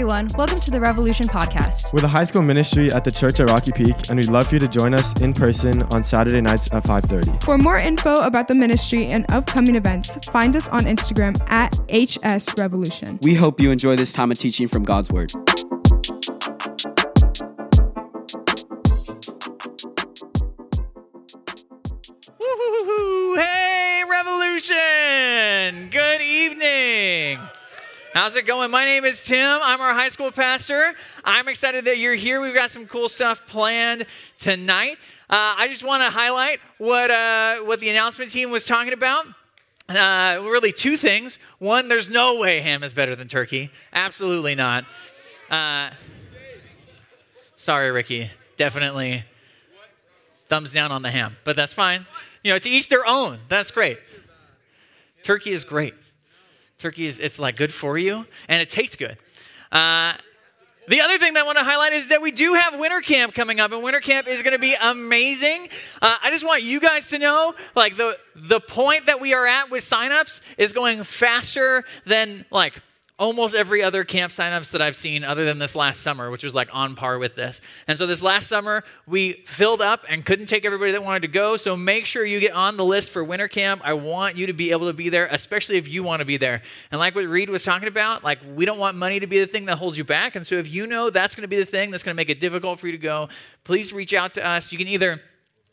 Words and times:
everyone. 0.00 0.28
Welcome 0.34 0.56
to 0.56 0.70
the 0.70 0.80
Revolution 0.80 1.26
Podcast. 1.26 1.92
We're 1.92 2.00
the 2.00 2.08
high 2.08 2.24
school 2.24 2.40
ministry 2.40 2.90
at 2.90 3.04
the 3.04 3.12
church 3.12 3.38
at 3.38 3.50
Rocky 3.50 3.70
Peak, 3.70 4.08
and 4.08 4.16
we'd 4.16 4.30
love 4.30 4.46
for 4.46 4.54
you 4.54 4.58
to 4.58 4.66
join 4.66 4.94
us 4.94 5.12
in 5.20 5.34
person 5.34 5.82
on 5.92 6.02
Saturday 6.02 6.40
nights 6.40 6.70
at 6.72 6.84
5:30. 6.84 7.44
For 7.44 7.58
more 7.58 7.76
info 7.76 8.14
about 8.14 8.48
the 8.48 8.54
ministry 8.54 9.08
and 9.08 9.30
upcoming 9.30 9.74
events, 9.74 10.16
find 10.32 10.56
us 10.56 10.70
on 10.70 10.86
Instagram 10.86 11.36
at 11.50 11.78
HS 11.90 12.56
Revolution. 12.56 13.18
We 13.20 13.34
hope 13.34 13.60
you 13.60 13.70
enjoy 13.72 13.94
this 13.94 14.14
time 14.14 14.30
of 14.30 14.38
teaching 14.38 14.68
from 14.68 14.84
God's 14.84 15.10
Word. 15.10 15.34
How's 28.20 28.36
it 28.36 28.46
going? 28.46 28.70
My 28.70 28.84
name 28.84 29.06
is 29.06 29.24
Tim. 29.24 29.60
I'm 29.62 29.80
our 29.80 29.94
high 29.94 30.10
school 30.10 30.30
pastor. 30.30 30.92
I'm 31.24 31.48
excited 31.48 31.86
that 31.86 31.96
you're 31.96 32.14
here. 32.14 32.42
We've 32.42 32.52
got 32.52 32.70
some 32.70 32.86
cool 32.86 33.08
stuff 33.08 33.46
planned 33.46 34.04
tonight. 34.38 34.98
Uh, 35.30 35.56
I 35.56 35.68
just 35.68 35.82
want 35.82 36.02
to 36.02 36.10
highlight 36.10 36.60
what 36.76 37.10
uh, 37.10 37.60
what 37.60 37.80
the 37.80 37.88
announcement 37.88 38.30
team 38.30 38.50
was 38.50 38.66
talking 38.66 38.92
about. 38.92 39.24
Uh, 39.88 40.38
really, 40.42 40.70
two 40.70 40.98
things. 40.98 41.38
One, 41.60 41.88
there's 41.88 42.10
no 42.10 42.36
way 42.38 42.60
ham 42.60 42.82
is 42.82 42.92
better 42.92 43.16
than 43.16 43.26
turkey. 43.26 43.70
Absolutely 43.90 44.54
not. 44.54 44.84
Uh, 45.50 45.88
sorry, 47.56 47.90
Ricky. 47.90 48.30
Definitely 48.58 49.24
thumbs 50.50 50.74
down 50.74 50.92
on 50.92 51.00
the 51.00 51.10
ham, 51.10 51.38
but 51.44 51.56
that's 51.56 51.72
fine. 51.72 52.04
You 52.44 52.52
know, 52.52 52.58
to 52.58 52.68
each 52.68 52.90
their 52.90 53.06
own. 53.06 53.38
That's 53.48 53.70
great. 53.70 53.98
Turkey 55.22 55.52
is 55.52 55.64
great. 55.64 55.94
Turkey 56.80 57.06
is 57.06 57.20
it's 57.20 57.38
like 57.38 57.56
good 57.56 57.72
for 57.72 57.98
you, 57.98 58.26
and 58.48 58.62
it 58.62 58.70
tastes 58.70 58.96
good. 58.96 59.18
Uh, 59.70 60.14
the 60.88 61.00
other 61.02 61.18
thing 61.18 61.34
that 61.34 61.44
I 61.44 61.46
want 61.46 61.58
to 61.58 61.64
highlight 61.64 61.92
is 61.92 62.08
that 62.08 62.20
we 62.20 62.32
do 62.32 62.54
have 62.54 62.78
winter 62.78 63.00
camp 63.00 63.34
coming 63.34 63.60
up, 63.60 63.70
and 63.70 63.82
winter 63.82 64.00
camp 64.00 64.26
is 64.26 64.42
going 64.42 64.54
to 64.54 64.58
be 64.58 64.74
amazing. 64.80 65.68
Uh, 66.02 66.16
I 66.22 66.30
just 66.30 66.44
want 66.44 66.62
you 66.62 66.80
guys 66.80 67.10
to 67.10 67.18
know, 67.18 67.54
like 67.76 67.96
the 67.96 68.18
the 68.34 68.60
point 68.60 69.06
that 69.06 69.20
we 69.20 69.34
are 69.34 69.46
at 69.46 69.70
with 69.70 69.84
signups 69.84 70.40
is 70.58 70.72
going 70.72 71.04
faster 71.04 71.84
than 72.06 72.44
like 72.50 72.80
almost 73.20 73.54
every 73.54 73.82
other 73.82 74.02
camp 74.02 74.32
signups 74.32 74.70
that 74.70 74.80
I've 74.80 74.96
seen 74.96 75.22
other 75.22 75.44
than 75.44 75.58
this 75.58 75.76
last 75.76 76.00
summer, 76.00 76.30
which 76.30 76.42
was 76.42 76.54
like 76.54 76.70
on 76.72 76.96
par 76.96 77.18
with 77.18 77.36
this. 77.36 77.60
And 77.86 77.98
so 77.98 78.06
this 78.06 78.22
last 78.22 78.48
summer, 78.48 78.82
we 79.06 79.44
filled 79.46 79.82
up 79.82 80.04
and 80.08 80.24
couldn't 80.24 80.46
take 80.46 80.64
everybody 80.64 80.92
that 80.92 81.04
wanted 81.04 81.20
to 81.22 81.28
go. 81.28 81.58
So 81.58 81.76
make 81.76 82.06
sure 82.06 82.24
you 82.24 82.40
get 82.40 82.54
on 82.54 82.78
the 82.78 82.84
list 82.84 83.10
for 83.10 83.22
winter 83.22 83.46
camp. 83.46 83.82
I 83.84 83.92
want 83.92 84.36
you 84.36 84.46
to 84.46 84.54
be 84.54 84.70
able 84.70 84.86
to 84.86 84.94
be 84.94 85.10
there, 85.10 85.28
especially 85.30 85.76
if 85.76 85.86
you 85.86 86.02
want 86.02 86.20
to 86.20 86.24
be 86.24 86.38
there. 86.38 86.62
And 86.90 86.98
like 86.98 87.14
what 87.14 87.26
Reed 87.26 87.50
was 87.50 87.62
talking 87.62 87.88
about, 87.88 88.24
like 88.24 88.38
we 88.54 88.64
don't 88.64 88.78
want 88.78 88.96
money 88.96 89.20
to 89.20 89.26
be 89.26 89.38
the 89.38 89.46
thing 89.46 89.66
that 89.66 89.76
holds 89.76 89.98
you 89.98 90.04
back. 90.04 90.34
And 90.34 90.46
so 90.46 90.54
if 90.54 90.66
you 90.66 90.86
know 90.86 91.10
that's 91.10 91.34
going 91.34 91.42
to 91.42 91.48
be 91.48 91.58
the 91.58 91.66
thing 91.66 91.90
that's 91.90 92.02
going 92.02 92.14
to 92.14 92.20
make 92.20 92.30
it 92.30 92.40
difficult 92.40 92.80
for 92.80 92.86
you 92.86 92.92
to 92.92 92.98
go, 92.98 93.28
please 93.64 93.92
reach 93.92 94.14
out 94.14 94.32
to 94.32 94.46
us. 94.46 94.72
You 94.72 94.78
can 94.78 94.88
either 94.88 95.20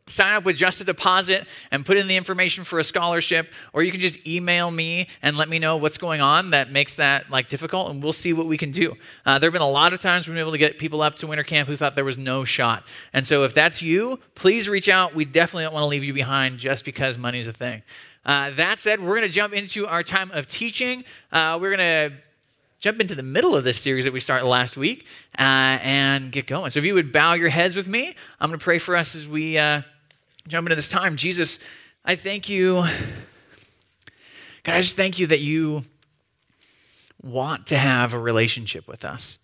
sign 0.08 0.34
up 0.34 0.46
with 0.46 0.56
just 0.56 0.82
a 0.82 0.84
deposit 0.84 1.46
and 1.72 1.86
put 1.86 1.98
in 1.98 2.08
the 2.08 2.16
information 2.16 2.64
for 2.64 2.80
a 2.80 2.84
scholarship 2.84 3.52
or 3.74 3.84
you 3.84 3.92
can 3.92 4.02
just 4.02 4.26
email 4.26 4.72
me 4.72 5.08
and 5.22 5.38
let 5.38 5.50
me 5.50 5.60
know 5.60 5.78
what's 5.78 5.98
going 5.98 6.22
on 6.22 6.52
that 6.52 6.72
makes 6.72 6.96
that 6.96 7.30
like 7.30 7.48
difficult 7.48 7.92
and 7.92 8.02
we'll 8.02 8.14
see 8.14 8.34
what 8.34 8.48
we 8.48 8.58
can 8.58 8.72
do. 8.72 8.96
Uh, 9.26 9.38
there 9.38 9.50
have 9.50 9.54
been 9.54 9.62
a 9.62 9.70
lot 9.70 9.94
of 9.94 10.00
times 10.00 10.28
we've 10.28 10.34
been 10.34 10.42
able 10.42 10.52
to 10.52 10.58
get 10.58 10.78
people 10.78 11.02
up 11.02 11.16
to 11.16 11.28
winter 11.28 11.44
camp 11.44 11.68
who 11.68 11.76
thought 11.76 11.96
there 11.96 12.06
was 12.06 12.18
no 12.18 12.46
shot. 12.46 12.84
And 13.14 13.26
so 13.26 13.44
if 13.44 13.54
that's 13.54 13.82
you 13.82 14.20
please 14.36 14.70
reach 14.70 14.90
out. 14.90 15.16
We 15.16 15.26
definitely 15.26 15.64
don't 15.64 15.74
want 15.74 15.84
to 15.84 15.88
leave 15.88 16.04
you 16.04 16.14
behind 16.14 16.60
just 16.60 16.86
because 16.86 17.18
money 17.18 17.40
is 17.40 17.48
a 17.48 17.54
thing. 17.54 17.82
Uh, 18.26 18.52
that 18.52 18.80
said 18.80 19.02
we're 19.02 19.16
going 19.16 19.28
to 19.28 19.34
jump 19.34 19.54
into 19.54 19.88
our 19.88 20.04
time 20.04 20.32
of 20.32 20.48
teaching. 20.48 21.04
Uh, 21.32 21.58
we're 21.60 21.76
going 21.76 22.10
to 22.10 22.18
jump 22.80 23.00
into 23.00 23.16
the 23.16 23.24
middle 23.24 23.56
of 23.56 23.64
this 23.64 23.80
series 23.80 24.04
that 24.04 24.14
we 24.14 24.20
started 24.20 24.46
last 24.46 24.78
week 24.78 25.06
uh, 25.40 25.42
and 25.42 26.32
get 26.32 26.46
going. 26.46 26.70
So 26.70 26.80
if 26.80 26.86
you 26.86 26.94
would 26.94 27.12
bow 27.12 27.34
your 27.34 27.50
heads 27.50 27.76
with 27.76 27.88
me 27.88 28.16
i'm 28.40 28.50
going 28.50 28.60
to 28.60 28.64
pray 28.64 28.78
for 28.78 28.96
us 28.96 29.16
as 29.16 29.26
we 29.26 29.58
uh, 29.58 29.82
jump 30.48 30.66
into 30.66 30.76
this 30.76 30.90
time. 30.90 31.18
Jesus, 31.18 31.60
I 32.06 32.16
thank 32.16 32.50
you. 32.50 32.84
God, 34.64 34.76
I 34.76 34.82
just 34.82 34.96
thank 34.96 35.20
you 35.20 35.28
that 35.28 35.40
you 35.40 35.84
want 37.22 37.68
to 37.68 37.78
have 37.78 38.14
a 38.14 38.20
relationship 38.20 38.88
with 38.88 39.04
us. 39.04 39.40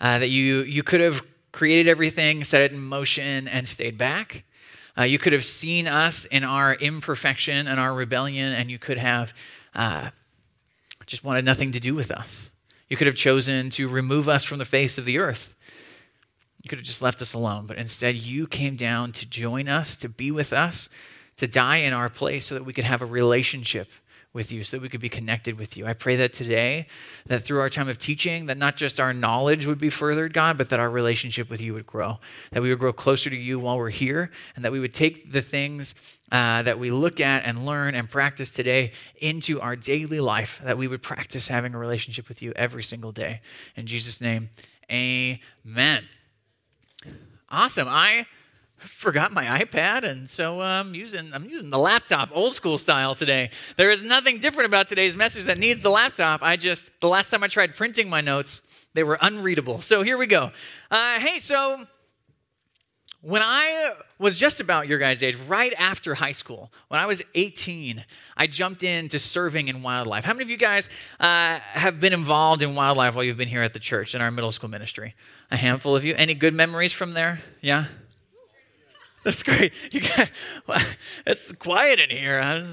Uh, 0.00 0.18
that 0.18 0.28
you 0.28 0.62
you 0.62 0.82
could 0.82 1.00
have 1.00 1.22
created 1.52 1.88
everything, 1.88 2.42
set 2.44 2.62
it 2.62 2.72
in 2.72 2.80
motion, 2.80 3.48
and 3.48 3.68
stayed 3.68 3.98
back. 3.98 4.44
Uh, 4.96 5.02
you 5.02 5.18
could 5.18 5.32
have 5.32 5.44
seen 5.44 5.86
us 5.86 6.24
in 6.26 6.42
our 6.42 6.74
imperfection 6.74 7.66
and 7.66 7.78
our 7.78 7.94
rebellion, 7.94 8.52
and 8.52 8.70
you 8.70 8.78
could 8.78 8.98
have 8.98 9.32
uh, 9.74 10.10
just 11.06 11.22
wanted 11.22 11.44
nothing 11.44 11.72
to 11.72 11.80
do 11.80 11.94
with 11.94 12.10
us. 12.10 12.50
You 12.88 12.96
could 12.96 13.06
have 13.06 13.16
chosen 13.16 13.70
to 13.70 13.88
remove 13.88 14.28
us 14.28 14.42
from 14.42 14.58
the 14.58 14.64
face 14.64 14.98
of 14.98 15.04
the 15.04 15.18
earth. 15.18 15.54
You 16.62 16.68
could 16.68 16.78
have 16.78 16.86
just 16.86 17.02
left 17.02 17.22
us 17.22 17.32
alone, 17.32 17.66
but 17.66 17.78
instead 17.78 18.16
you 18.16 18.46
came 18.46 18.76
down 18.76 19.12
to 19.12 19.26
join 19.26 19.68
us, 19.68 19.96
to 19.96 20.08
be 20.08 20.30
with 20.30 20.52
us, 20.52 20.88
to 21.38 21.48
die 21.48 21.78
in 21.78 21.92
our 21.92 22.10
place 22.10 22.46
so 22.46 22.54
that 22.54 22.64
we 22.64 22.72
could 22.72 22.84
have 22.84 23.02
a 23.02 23.06
relationship 23.06 23.88
with 24.32 24.52
you 24.52 24.62
so 24.62 24.76
that 24.76 24.82
we 24.82 24.88
could 24.88 25.00
be 25.00 25.08
connected 25.08 25.58
with 25.58 25.76
you. 25.76 25.86
I 25.86 25.92
pray 25.92 26.16
that 26.16 26.32
today 26.32 26.86
that 27.26 27.44
through 27.44 27.58
our 27.60 27.68
time 27.68 27.88
of 27.88 27.98
teaching 27.98 28.46
that 28.46 28.58
not 28.58 28.76
just 28.76 29.00
our 29.00 29.12
knowledge 29.12 29.66
would 29.66 29.78
be 29.78 29.90
furthered, 29.90 30.32
God, 30.32 30.56
but 30.56 30.68
that 30.68 30.78
our 30.78 30.88
relationship 30.88 31.50
with 31.50 31.60
you 31.60 31.74
would 31.74 31.86
grow. 31.86 32.18
That 32.52 32.62
we 32.62 32.70
would 32.70 32.78
grow 32.78 32.92
closer 32.92 33.28
to 33.28 33.36
you 33.36 33.58
while 33.58 33.76
we're 33.76 33.90
here 33.90 34.30
and 34.54 34.64
that 34.64 34.70
we 34.70 34.78
would 34.78 34.94
take 34.94 35.32
the 35.32 35.42
things 35.42 35.94
uh, 36.30 36.62
that 36.62 36.78
we 36.78 36.92
look 36.92 37.20
at 37.20 37.44
and 37.44 37.66
learn 37.66 37.96
and 37.96 38.08
practice 38.08 38.50
today 38.50 38.92
into 39.16 39.60
our 39.60 39.74
daily 39.74 40.20
life, 40.20 40.60
that 40.62 40.78
we 40.78 40.86
would 40.86 41.02
practice 41.02 41.48
having 41.48 41.74
a 41.74 41.78
relationship 41.78 42.28
with 42.28 42.40
you 42.40 42.52
every 42.54 42.84
single 42.84 43.10
day. 43.10 43.40
In 43.74 43.86
Jesus 43.86 44.20
name, 44.20 44.50
amen. 44.92 46.04
Awesome. 47.48 47.88
I 47.88 48.26
forgot 48.78 49.32
my 49.32 49.60
iPad, 49.60 50.04
and 50.04 50.28
so 50.28 50.60
I'm 50.60 50.88
um, 50.88 50.94
using 50.94 51.32
I'm 51.32 51.48
using 51.48 51.70
the 51.70 51.78
laptop, 51.78 52.30
old 52.32 52.54
school 52.54 52.78
style 52.78 53.14
today. 53.14 53.50
There 53.76 53.90
is 53.90 54.02
nothing 54.02 54.38
different 54.38 54.66
about 54.66 54.88
today's 54.88 55.16
message 55.16 55.44
that 55.44 55.58
needs 55.58 55.82
the 55.82 55.90
laptop. 55.90 56.42
I 56.42 56.56
just 56.56 56.90
the 57.00 57.08
last 57.08 57.30
time 57.30 57.42
I 57.42 57.48
tried 57.48 57.74
printing 57.74 58.08
my 58.08 58.20
notes, 58.20 58.62
they 58.94 59.02
were 59.02 59.18
unreadable. 59.20 59.82
So 59.82 60.02
here 60.02 60.16
we 60.16 60.26
go. 60.26 60.52
Uh, 60.90 61.18
hey, 61.18 61.38
so 61.38 61.86
when 63.22 63.42
I 63.42 63.92
was 64.18 64.38
just 64.38 64.60
about 64.60 64.88
your 64.88 64.98
guys' 64.98 65.22
age, 65.22 65.36
right 65.46 65.74
after 65.76 66.14
high 66.14 66.32
school, 66.32 66.72
when 66.88 66.98
I 66.98 67.04
was 67.04 67.20
18, 67.34 68.02
I 68.36 68.46
jumped 68.46 68.82
into 68.82 69.18
serving 69.18 69.68
in 69.68 69.82
wildlife. 69.82 70.24
How 70.24 70.32
many 70.32 70.44
of 70.44 70.50
you 70.50 70.56
guys 70.56 70.88
uh, 71.18 71.58
have 71.60 72.00
been 72.00 72.14
involved 72.14 72.62
in 72.62 72.74
wildlife 72.74 73.14
while 73.14 73.22
you've 73.22 73.36
been 73.36 73.48
here 73.48 73.62
at 73.62 73.74
the 73.74 73.78
church 73.78 74.14
in 74.14 74.22
our 74.22 74.30
middle 74.30 74.52
school 74.52 74.70
ministry? 74.70 75.14
A 75.50 75.56
handful 75.56 75.96
of 75.96 76.04
you. 76.04 76.14
Any 76.16 76.34
good 76.34 76.54
memories 76.54 76.92
from 76.92 77.14
there? 77.14 77.40
Yeah? 77.60 77.86
That's 79.22 79.42
great. 79.42 79.72
You 79.90 80.02
got, 80.02 80.30
it's 81.26 81.52
quiet 81.54 81.98
in 81.98 82.10
here. 82.10 82.64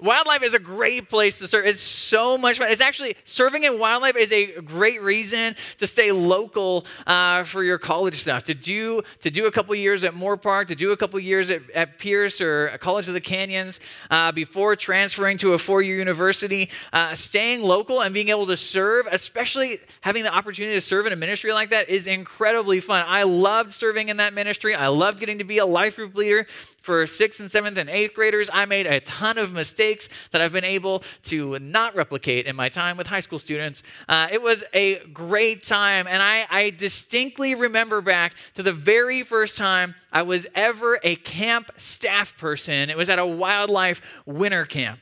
Wildlife 0.00 0.42
is 0.42 0.54
a 0.54 0.58
great 0.58 1.10
place 1.10 1.38
to 1.40 1.46
serve. 1.46 1.66
It's 1.66 1.80
so 1.80 2.38
much 2.38 2.58
fun. 2.58 2.70
It's 2.70 2.80
actually 2.80 3.16
serving 3.24 3.64
in 3.64 3.78
wildlife 3.78 4.16
is 4.16 4.32
a 4.32 4.60
great 4.62 5.02
reason 5.02 5.54
to 5.78 5.86
stay 5.86 6.10
local 6.10 6.86
uh, 7.06 7.44
for 7.44 7.62
your 7.62 7.76
college 7.76 8.16
stuff. 8.16 8.44
To 8.44 8.54
do 8.54 9.02
to 9.20 9.30
do 9.30 9.46
a 9.46 9.52
couple 9.52 9.74
years 9.74 10.04
at 10.04 10.14
Moorpark, 10.14 10.68
to 10.68 10.74
do 10.74 10.92
a 10.92 10.96
couple 10.96 11.20
years 11.20 11.50
at, 11.50 11.68
at 11.70 11.98
Pierce 11.98 12.40
or 12.40 12.76
College 12.78 13.08
of 13.08 13.14
the 13.14 13.20
Canyons 13.20 13.78
uh, 14.10 14.32
before 14.32 14.74
transferring 14.74 15.36
to 15.38 15.52
a 15.52 15.58
four-year 15.58 15.98
university. 15.98 16.70
Uh, 16.92 17.14
staying 17.14 17.60
local 17.60 18.00
and 18.00 18.14
being 18.14 18.30
able 18.30 18.46
to 18.46 18.56
serve, 18.56 19.06
especially 19.10 19.80
having 20.00 20.22
the 20.22 20.34
opportunity 20.34 20.74
to 20.74 20.80
serve 20.80 21.06
in 21.06 21.12
a 21.12 21.16
ministry 21.16 21.52
like 21.52 21.70
that, 21.70 21.90
is 21.90 22.06
incredibly 22.06 22.80
fun. 22.80 23.04
I 23.06 23.24
loved 23.24 23.74
serving 23.74 24.08
in 24.08 24.16
that 24.16 24.32
ministry. 24.32 24.74
I 24.74 24.88
loved 24.88 25.20
getting 25.20 25.38
to 25.38 25.44
be 25.44 25.58
a 25.58 25.66
life 25.84 25.96
group 25.96 26.14
leader 26.14 26.46
for 26.80 27.06
sixth 27.06 27.40
and 27.40 27.50
seventh 27.50 27.76
and 27.76 27.90
eighth 27.90 28.14
graders. 28.14 28.48
I 28.50 28.64
made 28.64 28.86
a 28.86 29.00
ton 29.00 29.36
of 29.36 29.52
mistakes 29.52 30.08
that 30.32 30.40
I've 30.40 30.52
been 30.52 30.64
able 30.64 31.02
to 31.24 31.58
not 31.58 31.94
replicate 31.94 32.46
in 32.46 32.56
my 32.56 32.70
time 32.70 32.96
with 32.96 33.06
high 33.06 33.20
school 33.20 33.38
students. 33.38 33.82
Uh, 34.08 34.28
it 34.32 34.40
was 34.40 34.64
a 34.72 35.04
great 35.08 35.62
time, 35.62 36.06
and 36.06 36.22
I, 36.22 36.46
I 36.48 36.70
distinctly 36.70 37.54
remember 37.54 38.00
back 38.00 38.32
to 38.54 38.62
the 38.62 38.72
very 38.72 39.22
first 39.22 39.58
time 39.58 39.94
I 40.10 40.22
was 40.22 40.46
ever 40.54 40.98
a 41.02 41.16
camp 41.16 41.70
staff 41.76 42.34
person. 42.38 42.88
It 42.88 42.96
was 42.96 43.10
at 43.10 43.18
a 43.18 43.26
wildlife 43.26 44.00
winter 44.24 44.64
camp 44.64 45.00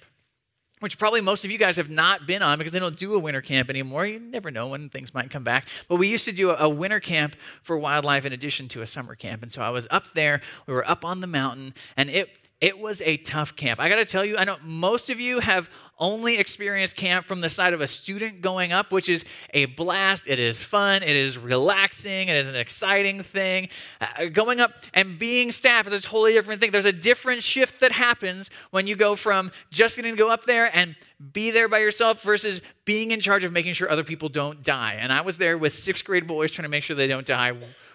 which 0.83 0.99
probably 0.99 1.21
most 1.21 1.45
of 1.45 1.51
you 1.51 1.59
guys 1.59 1.77
have 1.77 1.91
not 1.91 2.27
been 2.27 2.43
on 2.43 2.59
because 2.59 2.73
they 2.73 2.79
don't 2.79 2.97
do 2.97 3.15
a 3.15 3.19
winter 3.19 3.41
camp 3.41 3.71
anymore. 3.71 4.05
You 4.05 4.19
never 4.19 4.51
know 4.51 4.69
when 4.69 4.89
things 4.89 5.15
might 5.15 5.31
come 5.31 5.45
back. 5.45 5.69
But 5.89 5.97
we 5.97 6.09
used 6.09 6.25
to 6.25 6.33
do 6.33 6.51
a, 6.51 6.69
winter 6.69 7.01
camp 7.01 7.37
for 7.63 7.79
wildlife 7.79 8.25
in 8.25 8.33
addition 8.33 8.67
to 8.69 8.83
a 8.83 8.87
summer 8.87 9.15
camp. 9.15 9.43
And 9.43 9.53
so 9.53 9.63
I 9.63 9.71
was 9.71 9.87
up 9.91 10.13
there, 10.15 10.41
we 10.67 10.75
were 10.75 10.89
up 10.89 11.05
on 11.05 11.21
the 11.21 11.27
mountain, 11.27 11.75
and 11.97 12.11
it 12.11 12.31
it 12.63 12.79
was 12.79 13.03
a 13.03 13.17
tough 13.17 13.57
camp. 13.57 13.81
I 13.81 13.89
got 13.89 13.97
to 13.97 14.05
tell 14.05 14.25
you, 14.25 14.39
I 14.39 14.45
know 14.45 14.57
most 14.63 15.11
of 15.11 15.19
you 15.19 15.41
have 15.41 15.69
only 15.99 16.39
experienced 16.39 16.95
camp 16.95 17.27
from 17.27 17.41
the 17.41 17.49
side 17.49 17.75
of 17.75 17.81
a 17.81 17.89
student 17.89 18.41
going 18.41 18.73
up, 18.73 18.93
which 18.93 19.09
is 19.09 19.25
a 19.53 19.65
blast. 19.65 20.29
It 20.29 20.39
is 20.39 20.63
fun. 20.63 21.03
It 21.03 21.17
is 21.17 21.37
relaxing. 21.37 22.29
It 22.29 22.37
is 22.37 22.47
an 22.47 22.55
exciting 22.55 23.25
thing. 23.25 23.69
Uh, 24.01 24.27
going 24.27 24.61
up 24.61 24.75
and 24.95 25.19
being 25.19 25.51
staff 25.51 25.89
is 25.89 25.93
a 25.93 26.01
totally 26.01 26.35
different 26.35 26.61
thing. 26.61 26.71
There's 26.71 26.85
a 26.85 26.93
different 26.93 27.43
shift 27.43 27.81
that 27.81 27.91
happens 27.91 28.49
when 28.71 28.87
you 28.87 28.95
go 28.95 29.17
from 29.17 29.51
just 29.73 29.97
getting 29.97 30.13
to 30.13 30.19
go 30.19 30.31
up 30.31 30.47
there 30.47 30.71
and 30.73 30.95
be 31.33 31.51
there 31.51 31.69
by 31.69 31.81
yourself 31.81 32.23
versus 32.23 32.61
being 32.85 33.11
in 33.11 33.21
charge 33.21 33.43
of 33.43 33.53
making 33.53 33.73
sure 33.75 33.91
other 33.91 34.05
people 34.05 34.29
don't 34.29 34.63
die. 34.63 34.99
And 35.01 35.13
I 35.13 35.23
was 35.23 35.37
there 35.37 35.59
with 35.59 35.77
sixth 35.77 36.05
grade 36.05 36.29
boys 36.29 36.53
trying 36.53 36.65
to 36.65 36.69
make 36.69 36.85
sure 36.85 36.95
they 36.95 37.09
don't 37.09 37.27
die, 37.27 37.55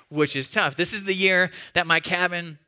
which 0.10 0.36
is 0.36 0.52
tough. 0.52 0.76
This 0.76 0.92
is 0.92 1.06
the 1.06 1.16
year 1.16 1.52
that 1.74 1.88
my 1.88 2.02
cabin 2.02 2.60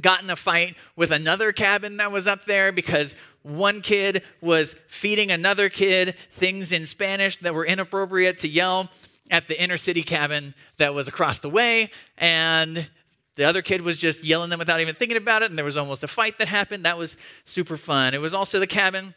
got 0.00 0.22
in 0.22 0.30
a 0.30 0.36
fight 0.36 0.76
with 0.94 1.10
another 1.10 1.52
cabin 1.52 1.96
that 1.98 2.12
was 2.12 2.26
up 2.26 2.44
there 2.44 2.72
because 2.72 3.16
one 3.42 3.80
kid 3.80 4.22
was 4.40 4.74
feeding 4.88 5.30
another 5.30 5.68
kid 5.68 6.14
things 6.38 6.72
in 6.72 6.84
Spanish 6.86 7.36
that 7.38 7.54
were 7.54 7.64
inappropriate 7.64 8.38
to 8.40 8.48
yell 8.48 8.90
at 9.30 9.48
the 9.48 9.60
inner 9.60 9.76
city 9.76 10.02
cabin 10.02 10.54
that 10.78 10.94
was 10.94 11.08
across 11.08 11.38
the 11.38 11.50
way. 11.50 11.90
And 12.18 12.88
the 13.36 13.44
other 13.44 13.62
kid 13.62 13.82
was 13.82 13.98
just 13.98 14.24
yelling 14.24 14.50
them 14.50 14.58
without 14.58 14.80
even 14.80 14.94
thinking 14.94 15.16
about 15.16 15.42
it. 15.42 15.50
And 15.50 15.58
there 15.58 15.64
was 15.64 15.76
almost 15.76 16.02
a 16.04 16.08
fight 16.08 16.38
that 16.38 16.48
happened. 16.48 16.84
That 16.84 16.98
was 16.98 17.16
super 17.44 17.76
fun. 17.76 18.14
It 18.14 18.20
was 18.20 18.34
also 18.34 18.58
the 18.58 18.66
cabin 18.66 19.14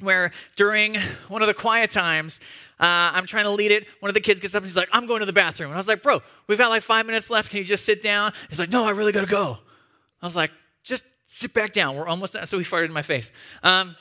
where 0.00 0.32
during 0.56 0.96
one 1.28 1.42
of 1.42 1.48
the 1.48 1.54
quiet 1.54 1.90
times, 1.90 2.40
uh, 2.80 3.12
I'm 3.12 3.26
trying 3.26 3.44
to 3.44 3.50
lead 3.50 3.70
it. 3.70 3.86
One 4.00 4.08
of 4.08 4.14
the 4.14 4.20
kids 4.20 4.40
gets 4.40 4.54
up 4.54 4.62
and 4.62 4.66
he's 4.66 4.76
like, 4.76 4.88
I'm 4.92 5.06
going 5.06 5.20
to 5.20 5.26
the 5.26 5.32
bathroom. 5.32 5.70
And 5.70 5.74
I 5.74 5.78
was 5.78 5.88
like, 5.88 6.02
Bro, 6.02 6.22
we've 6.46 6.58
got 6.58 6.68
like 6.68 6.82
five 6.82 7.06
minutes 7.06 7.30
left. 7.30 7.50
Can 7.50 7.58
you 7.58 7.64
just 7.64 7.84
sit 7.84 8.02
down? 8.02 8.32
He's 8.48 8.58
like, 8.58 8.70
No, 8.70 8.84
I 8.84 8.90
really 8.90 9.12
got 9.12 9.20
to 9.20 9.26
go. 9.26 9.58
I 10.22 10.26
was 10.26 10.36
like, 10.36 10.50
Just 10.82 11.04
sit 11.26 11.54
back 11.54 11.72
down. 11.72 11.96
We're 11.96 12.08
almost 12.08 12.32
done. 12.32 12.46
So 12.46 12.58
he 12.58 12.64
farted 12.64 12.86
in 12.86 12.92
my 12.92 13.02
face. 13.02 13.30
Um, 13.62 13.96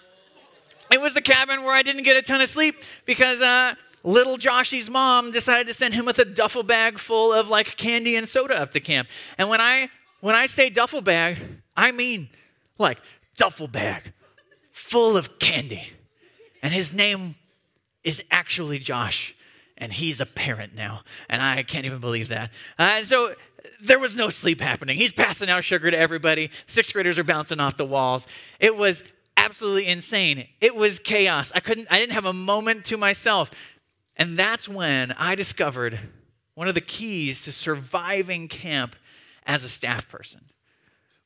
it 0.92 1.00
was 1.00 1.14
the 1.14 1.22
cabin 1.22 1.64
where 1.64 1.74
I 1.74 1.84
didn't 1.84 2.04
get 2.04 2.18
a 2.18 2.22
ton 2.22 2.42
of 2.42 2.50
sleep 2.50 2.76
because 3.06 3.42
uh, 3.42 3.76
little 4.04 4.38
Joshy's 4.38 4.90
mom 4.90 5.32
decided 5.32 5.68
to 5.68 5.74
send 5.74 5.94
him 5.94 6.06
with 6.06 6.18
a 6.20 6.26
duffel 6.26 6.64
bag 6.64 6.98
full 6.98 7.32
of 7.32 7.50
like 7.50 7.78
candy 7.78 8.16
and 8.16 8.28
soda 8.28 8.60
up 8.60 8.72
to 8.72 8.80
camp. 8.80 9.08
And 9.38 9.50
when 9.50 9.62
I 9.62 9.90
when 10.22 10.36
I 10.36 10.48
say 10.48 10.70
duffel 10.70 11.02
bag, 11.02 11.38
I 11.78 11.92
mean 11.92 12.30
like 12.78 13.00
duffel 13.38 13.68
bag 13.68 14.14
full 14.72 15.18
of 15.18 15.40
candy. 15.40 15.90
And 16.62 16.74
his 16.74 16.92
name 16.92 17.36
is 18.04 18.22
actually 18.32 18.80
Josh, 18.80 19.36
and 19.78 19.94
he's 19.94 20.20
a 20.20 20.26
parent 20.26 20.76
now. 20.76 21.04
And 21.30 21.42
I 21.42 21.64
can't 21.64 21.86
even 21.86 22.00
believe 22.00 22.30
that. 22.30 22.50
Uh, 22.78 22.98
and 22.98 23.08
so 23.08 23.34
there 23.82 24.00
was 24.00 24.16
no 24.16 24.30
sleep 24.30 24.62
happening. 24.62 24.98
He's 24.98 25.12
passing 25.12 25.50
out 25.50 25.64
sugar 25.64 25.92
to 25.92 25.98
everybody. 25.98 26.52
Sixth 26.68 26.94
graders 26.94 27.20
are 27.20 27.24
bouncing 27.24 27.60
off 27.60 27.78
the 27.78 27.86
walls. 27.86 28.28
It 28.60 28.76
was 28.76 29.04
absolutely 29.38 29.88
insane. 29.88 30.48
It 30.62 30.76
was 30.76 31.00
chaos. 31.00 31.52
I 31.56 31.60
couldn't, 31.60 31.88
I 31.90 32.00
didn't 32.00 32.14
have 32.14 32.26
a 32.26 32.34
moment 32.34 32.86
to 32.86 32.98
myself. 32.98 33.52
And 34.16 34.38
that's 34.38 34.68
when 34.68 35.14
I 35.14 35.36
discovered 35.36 36.00
one 36.56 36.68
of 36.68 36.76
the 36.76 36.82
keys 36.82 37.44
to 37.44 37.52
surviving 37.52 38.48
camp 38.50 38.96
as 39.46 39.64
a 39.64 39.70
staff 39.70 40.10
person. 40.10 40.42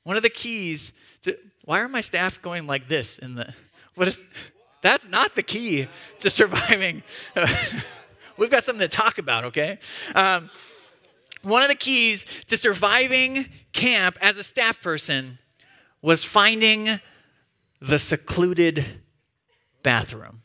One 0.03 0.15
of 0.15 0.23
the 0.23 0.29
keys 0.29 0.93
to, 1.23 1.37
why 1.65 1.79
are 1.79 1.87
my 1.87 2.01
staff 2.01 2.41
going 2.41 2.67
like 2.67 2.87
this 2.87 3.17
in 3.19 3.35
the, 3.35 3.53
what 3.95 4.07
is, 4.07 4.19
that's 4.81 5.07
not 5.07 5.35
the 5.35 5.43
key 5.43 5.87
to 6.19 6.29
surviving. 6.29 7.03
We've 8.37 8.51
got 8.51 8.63
something 8.63 8.87
to 8.87 8.95
talk 8.95 9.17
about, 9.17 9.45
okay? 9.45 9.79
Um, 10.13 10.49
one 11.43 11.61
of 11.61 11.67
the 11.67 11.75
keys 11.75 12.25
to 12.47 12.57
surviving 12.57 13.47
camp 13.73 14.17
as 14.21 14.37
a 14.37 14.43
staff 14.43 14.81
person 14.81 15.37
was 16.01 16.23
finding 16.23 16.99
the 17.81 17.99
secluded 17.99 18.85
bathroom. 19.83 20.41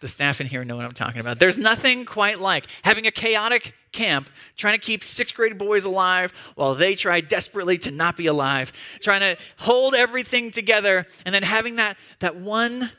The 0.00 0.08
staff 0.08 0.40
in 0.40 0.46
here 0.46 0.64
know 0.64 0.76
what 0.76 0.86
I'm 0.86 0.92
talking 0.92 1.20
about. 1.20 1.38
There's 1.38 1.58
nothing 1.58 2.06
quite 2.06 2.40
like 2.40 2.66
having 2.82 3.06
a 3.06 3.10
chaotic 3.10 3.74
camp, 3.92 4.28
trying 4.56 4.78
to 4.78 4.84
keep 4.84 5.04
sixth 5.04 5.34
grade 5.34 5.58
boys 5.58 5.84
alive 5.84 6.32
while 6.54 6.74
they 6.74 6.94
try 6.94 7.20
desperately 7.20 7.76
to 7.78 7.90
not 7.90 8.16
be 8.16 8.26
alive, 8.26 8.72
trying 9.02 9.20
to 9.20 9.36
hold 9.58 9.94
everything 9.94 10.52
together, 10.52 11.06
and 11.26 11.34
then 11.34 11.42
having 11.42 11.76
that, 11.76 11.98
that 12.20 12.36
one 12.36 12.90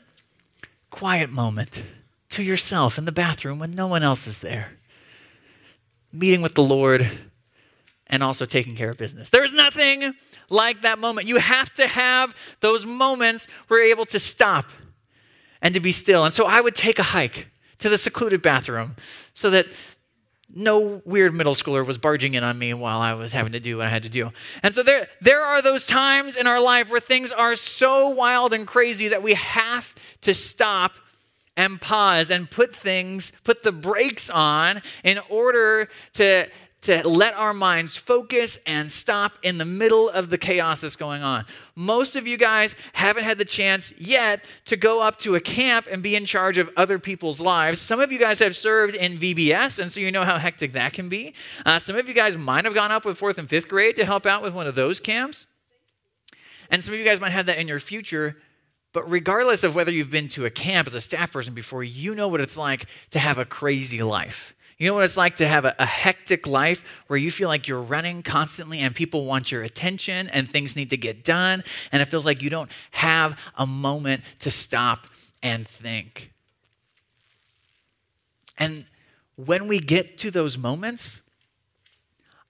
quiet 0.90 1.30
moment 1.30 1.82
to 2.28 2.42
yourself 2.42 2.98
in 2.98 3.04
the 3.04 3.12
bathroom 3.12 3.58
when 3.58 3.74
no 3.74 3.88
one 3.88 4.04
else 4.04 4.28
is 4.28 4.38
there. 4.38 4.78
Meeting 6.12 6.42
with 6.42 6.54
the 6.54 6.62
Lord 6.62 7.08
and 8.06 8.22
also 8.22 8.44
taking 8.44 8.76
care 8.76 8.90
of 8.90 8.98
business. 8.98 9.30
There's 9.30 9.54
nothing 9.54 10.14
like 10.50 10.82
that 10.82 10.98
moment. 10.98 11.26
You 11.26 11.38
have 11.38 11.72
to 11.74 11.86
have 11.86 12.34
those 12.60 12.84
moments 12.84 13.48
where 13.68 13.80
you're 13.80 13.90
able 13.90 14.06
to 14.06 14.20
stop 14.20 14.66
and 15.62 15.72
to 15.74 15.80
be 15.80 15.92
still. 15.92 16.24
And 16.24 16.34
so 16.34 16.44
I 16.44 16.60
would 16.60 16.74
take 16.74 16.98
a 16.98 17.02
hike 17.02 17.46
to 17.78 17.88
the 17.88 17.96
secluded 17.96 18.42
bathroom 18.42 18.96
so 19.32 19.50
that 19.50 19.66
no 20.54 21.00
weird 21.06 21.32
middle 21.32 21.54
schooler 21.54 21.86
was 21.86 21.96
barging 21.96 22.34
in 22.34 22.44
on 22.44 22.58
me 22.58 22.74
while 22.74 23.00
I 23.00 23.14
was 23.14 23.32
having 23.32 23.52
to 23.52 23.60
do 23.60 23.78
what 23.78 23.86
I 23.86 23.90
had 23.90 24.02
to 24.02 24.10
do. 24.10 24.30
And 24.62 24.74
so 24.74 24.82
there, 24.82 25.08
there 25.22 25.42
are 25.42 25.62
those 25.62 25.86
times 25.86 26.36
in 26.36 26.46
our 26.46 26.60
life 26.60 26.90
where 26.90 27.00
things 27.00 27.32
are 27.32 27.56
so 27.56 28.10
wild 28.10 28.52
and 28.52 28.66
crazy 28.66 29.08
that 29.08 29.22
we 29.22 29.34
have 29.34 29.94
to 30.22 30.34
stop 30.34 30.92
and 31.56 31.80
pause 31.80 32.30
and 32.30 32.50
put 32.50 32.74
things, 32.74 33.32
put 33.44 33.62
the 33.62 33.72
brakes 33.72 34.30
on 34.30 34.82
in 35.04 35.18
order 35.28 35.88
to 36.14 36.48
to 36.82 37.06
let 37.08 37.34
our 37.34 37.54
minds 37.54 37.96
focus 37.96 38.58
and 38.66 38.90
stop 38.90 39.34
in 39.44 39.56
the 39.56 39.64
middle 39.64 40.08
of 40.10 40.30
the 40.30 40.38
chaos 40.38 40.80
that's 40.80 40.96
going 40.96 41.22
on. 41.22 41.46
Most 41.76 42.16
of 42.16 42.26
you 42.26 42.36
guys 42.36 42.74
haven't 42.92 43.22
had 43.22 43.38
the 43.38 43.44
chance 43.44 43.92
yet 43.96 44.44
to 44.64 44.76
go 44.76 45.00
up 45.00 45.18
to 45.20 45.36
a 45.36 45.40
camp 45.40 45.86
and 45.90 46.02
be 46.02 46.16
in 46.16 46.26
charge 46.26 46.58
of 46.58 46.68
other 46.76 46.98
people's 46.98 47.40
lives. 47.40 47.80
Some 47.80 48.00
of 48.00 48.10
you 48.10 48.18
guys 48.18 48.40
have 48.40 48.56
served 48.56 48.96
in 48.96 49.16
VBS, 49.16 49.78
and 49.78 49.92
so 49.92 50.00
you 50.00 50.10
know 50.10 50.24
how 50.24 50.38
hectic 50.38 50.72
that 50.72 50.92
can 50.92 51.08
be. 51.08 51.34
Uh, 51.64 51.78
some 51.78 51.96
of 51.96 52.08
you 52.08 52.14
guys 52.14 52.36
might 52.36 52.64
have 52.64 52.74
gone 52.74 52.90
up 52.90 53.04
with 53.04 53.16
fourth 53.16 53.38
and 53.38 53.48
fifth 53.48 53.68
grade 53.68 53.94
to 53.96 54.04
help 54.04 54.26
out 54.26 54.42
with 54.42 54.52
one 54.52 54.66
of 54.66 54.74
those 54.74 54.98
camps. 54.98 55.46
And 56.68 56.82
some 56.82 56.94
of 56.94 56.98
you 56.98 57.06
guys 57.06 57.20
might 57.20 57.32
have 57.32 57.46
that 57.46 57.58
in 57.58 57.68
your 57.68 57.80
future. 57.80 58.36
But 58.92 59.10
regardless 59.10 59.64
of 59.64 59.74
whether 59.74 59.90
you've 59.90 60.10
been 60.10 60.28
to 60.30 60.44
a 60.44 60.50
camp 60.50 60.86
as 60.86 60.94
a 60.94 61.00
staff 61.00 61.32
person 61.32 61.54
before, 61.54 61.82
you 61.82 62.14
know 62.14 62.28
what 62.28 62.40
it's 62.40 62.56
like 62.56 62.86
to 63.12 63.18
have 63.18 63.38
a 63.38 63.44
crazy 63.44 64.02
life. 64.02 64.54
You 64.78 64.88
know 64.88 64.94
what 64.94 65.04
it's 65.04 65.16
like 65.16 65.36
to 65.36 65.46
have 65.46 65.64
a, 65.64 65.74
a, 65.78 65.86
hectic 65.86 66.46
life 66.46 66.82
where 67.06 67.16
you 67.16 67.30
feel 67.30 67.48
like 67.48 67.68
you're 67.68 67.80
running 67.80 68.22
constantly 68.22 68.80
and 68.80 68.94
people 68.94 69.24
want 69.24 69.52
your 69.52 69.62
attention 69.62 70.28
and 70.30 70.50
things 70.50 70.74
need 70.74 70.90
to 70.90 70.96
get 70.96 71.24
done, 71.24 71.62
and 71.92 72.02
it 72.02 72.08
feels 72.08 72.26
like 72.26 72.42
you 72.42 72.50
don't 72.50 72.70
have 72.90 73.38
a 73.56 73.66
moment 73.66 74.24
to 74.40 74.50
stop 74.50 75.06
and 75.42 75.68
think. 75.68 76.32
And 78.58 78.84
when 79.36 79.68
we 79.68 79.78
get 79.78 80.18
to 80.18 80.30
those 80.30 80.58
moments, 80.58 81.22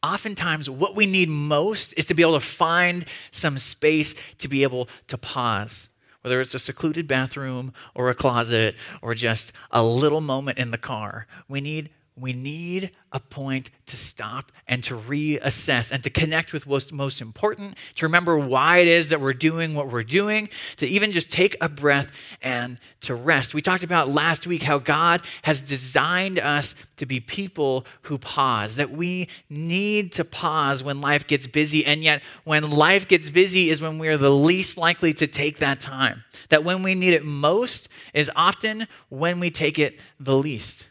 oftentimes 0.03 0.71
what 0.71 0.97
we 0.97 1.07
need 1.07 1.29
most 1.29 1.93
is 1.97 2.07
to 2.07 2.15
be 2.15 2.23
able 2.23 2.35
to 2.35 2.41
find 2.41 3.05
some 3.31 3.59
space 3.59 4.15
to 4.39 4.49
be 4.49 4.63
able 4.63 4.89
to 5.09 5.19
pause 5.19 5.91
whether 6.23 6.41
it's 6.41 6.55
a 6.55 6.59
secluded 6.59 7.07
bathroom 7.07 7.73
or 7.95 8.09
a 8.09 8.15
closet 8.15 8.75
or 9.03 9.15
just 9.15 9.53
a 9.71 9.85
little 9.85 10.21
moment 10.21 10.59
in 10.59 10.71
the 10.71 10.79
car. 10.79 11.27
We 11.49 11.61
need 11.61 11.91
we 12.17 12.33
need 12.35 12.91
a 13.11 13.21
point 13.21 13.71
to 13.87 13.97
stop 13.97 14.53
and 14.69 14.85
to 14.85 14.95
reassess 14.95 15.91
and 15.91 16.05
to 16.05 16.11
connect 16.11 16.53
with 16.53 16.67
what's 16.67 16.93
most 16.93 17.21
important, 17.21 17.77
to 17.95 18.07
remember 18.07 18.39
why 18.39 18.79
it 18.79 18.89
is 18.89 19.09
that 19.09 19.21
we're 19.21 19.33
doing 19.33 19.75
what 19.75 19.91
we're 19.91 20.03
doing, 20.03 20.49
to 20.77 20.87
even 20.87 21.13
just 21.13 21.31
take 21.31 21.57
a 21.61 21.69
breath 21.69 22.09
and 22.43 22.79
to 23.01 23.15
rest. 23.15 23.55
We 23.55 23.63
talked 23.63 23.83
about 23.83 24.11
last 24.11 24.47
week 24.47 24.63
how 24.63 24.79
God 24.79 25.23
has 25.43 25.61
designed 25.63 26.39
us 26.39 26.75
to 26.99 27.07
be 27.07 27.19
people 27.19 27.87
who 28.03 28.19
pause, 28.19 28.77
that 28.77 28.91
we 28.91 29.29
need 29.49 30.13
to 30.13 30.25
pause 30.25 30.83
when 30.83 31.01
life 31.01 31.27
gets 31.27 31.47
busy, 31.47 31.85
and 31.87 32.03
yet 32.03 32.23
when 32.45 32.71
life 32.71 33.09
gets 33.09 33.31
busy 33.31 33.71
is 33.71 33.81
when 33.81 33.99
we 33.99 34.09
are 34.09 34.19
the 34.19 34.31
least 34.31 34.77
likely 34.77 35.15
to 35.15 35.27
take 35.27 35.59
that 35.61 35.81
time. 35.81 36.25
That 36.51 36.63
when 36.63 36.83
we 36.83 36.95
need 36.95 37.15
it 37.15 37.25
most 37.25 37.89
is 38.13 38.31
often 38.37 38.87
when 39.09 39.41
we 39.41 39.51
take 39.51 39.79
it 39.79 39.99
the 40.21 40.37
least. 40.37 40.89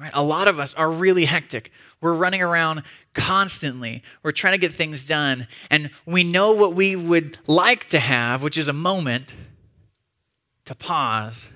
Right? 0.00 0.10
A 0.14 0.22
lot 0.22 0.48
of 0.48 0.58
us 0.58 0.74
are 0.74 0.90
really 0.90 1.26
hectic. 1.26 1.70
We're 2.00 2.14
running 2.14 2.42
around 2.42 2.82
constantly. 3.14 4.02
We're 4.22 4.32
trying 4.32 4.54
to 4.54 4.58
get 4.58 4.74
things 4.74 5.06
done. 5.06 5.46
And 5.70 5.90
we 6.06 6.24
know 6.24 6.52
what 6.52 6.74
we 6.74 6.96
would 6.96 7.38
like 7.46 7.90
to 7.90 7.98
have, 7.98 8.42
which 8.42 8.56
is 8.56 8.68
a 8.68 8.72
moment 8.72 9.34
to 10.64 10.74
pause. 10.74 11.48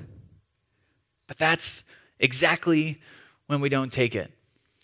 But 1.27 1.39
that's 1.39 1.83
exactly 2.21 3.01
when 3.47 3.61
we 3.61 3.69
don't 3.69 3.93
take 3.93 4.15
it. 4.15 4.31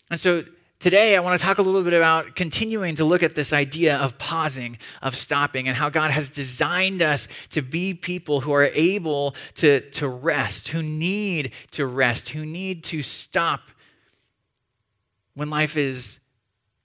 And 0.09 0.19
so 0.19 0.43
Today, 0.83 1.15
I 1.15 1.21
want 1.21 1.39
to 1.39 1.41
talk 1.41 1.59
a 1.59 1.61
little 1.61 1.81
bit 1.81 1.93
about 1.93 2.35
continuing 2.35 2.95
to 2.95 3.05
look 3.05 3.23
at 3.23 3.35
this 3.35 3.53
idea 3.53 3.95
of 3.95 4.17
pausing, 4.17 4.77
of 5.01 5.15
stopping, 5.15 5.69
and 5.69 5.77
how 5.77 5.87
God 5.87 6.11
has 6.11 6.29
designed 6.29 7.01
us 7.01 7.29
to 7.51 7.61
be 7.61 7.93
people 7.93 8.41
who 8.41 8.51
are 8.51 8.65
able 8.65 9.33
to, 9.55 9.79
to 9.91 10.09
rest, 10.09 10.67
who 10.67 10.83
need 10.83 11.53
to 11.71 11.85
rest, 11.85 12.27
who 12.27 12.45
need 12.45 12.83
to 12.83 13.01
stop 13.01 13.61
when 15.35 15.49
life 15.49 15.77
is 15.77 16.19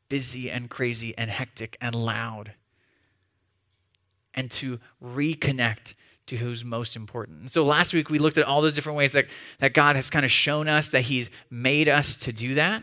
busy 0.09 0.49
and 0.49 0.71
crazy 0.71 1.13
and 1.19 1.29
hectic 1.29 1.77
and 1.81 1.97
loud. 1.97 2.53
and 4.33 4.49
to 4.53 4.79
reconnect 5.03 5.95
to 6.29 6.37
who's 6.37 6.63
most 6.63 6.95
important. 6.95 7.41
And 7.41 7.51
so 7.51 7.65
last 7.65 7.93
week 7.93 8.11
we 8.11 8.21
looked 8.21 8.39
at 8.39 8.45
all 8.45 8.63
those 8.63 8.75
different 8.75 8.97
ways 8.97 9.11
that, 9.11 9.27
that 9.59 9.75
God 9.75 9.97
has 9.97 10.09
kind 10.09 10.25
of 10.25 10.31
shown 10.31 10.69
us 10.69 10.91
that 10.91 11.01
He's 11.01 11.31
made 11.51 11.89
us 11.89 12.17
to 12.19 12.33
do 12.33 12.55
that. 12.55 12.81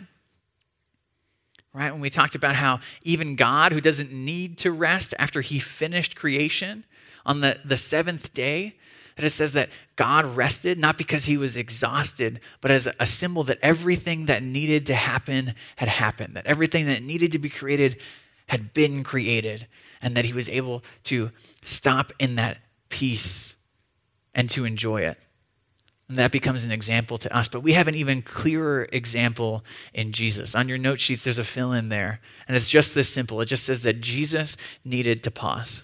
Right? 1.75 1.91
When 1.91 1.99
we 1.99 2.09
talked 2.09 2.35
about 2.35 2.55
how 2.55 2.79
even 3.03 3.35
God, 3.35 3.73
who 3.73 3.81
doesn't 3.81 4.11
need 4.11 4.57
to 4.59 4.71
rest 4.71 5.13
after 5.19 5.41
He 5.41 5.59
finished 5.59 6.15
creation 6.15 6.85
on 7.25 7.41
the, 7.41 7.59
the 7.65 7.75
seventh 7.75 8.33
day, 8.33 8.75
that 9.17 9.25
it 9.25 9.31
says 9.31 9.51
that 9.53 9.69
God 9.95 10.37
rested 10.37 10.77
not 10.77 10.97
because 10.97 11.25
he 11.25 11.37
was 11.37 11.57
exhausted, 11.57 12.39
but 12.61 12.71
as 12.71 12.87
a 12.99 13.05
symbol 13.05 13.43
that 13.45 13.59
everything 13.61 14.25
that 14.25 14.43
needed 14.43 14.87
to 14.87 14.95
happen 14.95 15.53
had 15.77 15.87
happened, 15.89 16.35
that 16.35 16.45
everything 16.45 16.85
that 16.87 17.03
needed 17.03 17.31
to 17.31 17.39
be 17.39 17.49
created 17.49 17.99
had 18.47 18.73
been 18.73 19.03
created, 19.03 19.67
and 20.01 20.15
that 20.15 20.25
he 20.25 20.33
was 20.33 20.49
able 20.49 20.83
to 21.05 21.31
stop 21.63 22.13
in 22.19 22.35
that 22.35 22.57
peace 22.89 23.55
and 24.33 24.49
to 24.51 24.65
enjoy 24.65 25.01
it. 25.01 25.17
And 26.07 26.19
that 26.19 26.31
becomes 26.31 26.63
an 26.63 26.71
example 26.71 27.17
to 27.17 27.35
us. 27.35 27.47
But 27.47 27.61
we 27.61 27.73
have 27.73 27.87
an 27.87 27.95
even 27.95 28.21
clearer 28.21 28.87
example 28.91 29.63
in 29.93 30.11
Jesus. 30.11 30.53
On 30.53 30.69
your 30.69 30.77
note 30.77 30.99
sheets, 30.99 31.23
there's 31.23 31.39
a 31.39 31.43
fill 31.43 31.73
in 31.73 31.89
there. 31.89 32.19
And 32.47 32.55
it's 32.55 32.69
just 32.69 32.93
this 32.93 33.09
simple 33.09 33.41
it 33.41 33.45
just 33.45 33.65
says 33.65 33.81
that 33.81 34.01
Jesus 34.01 34.55
needed 34.83 35.23
to 35.23 35.31
pause. 35.31 35.83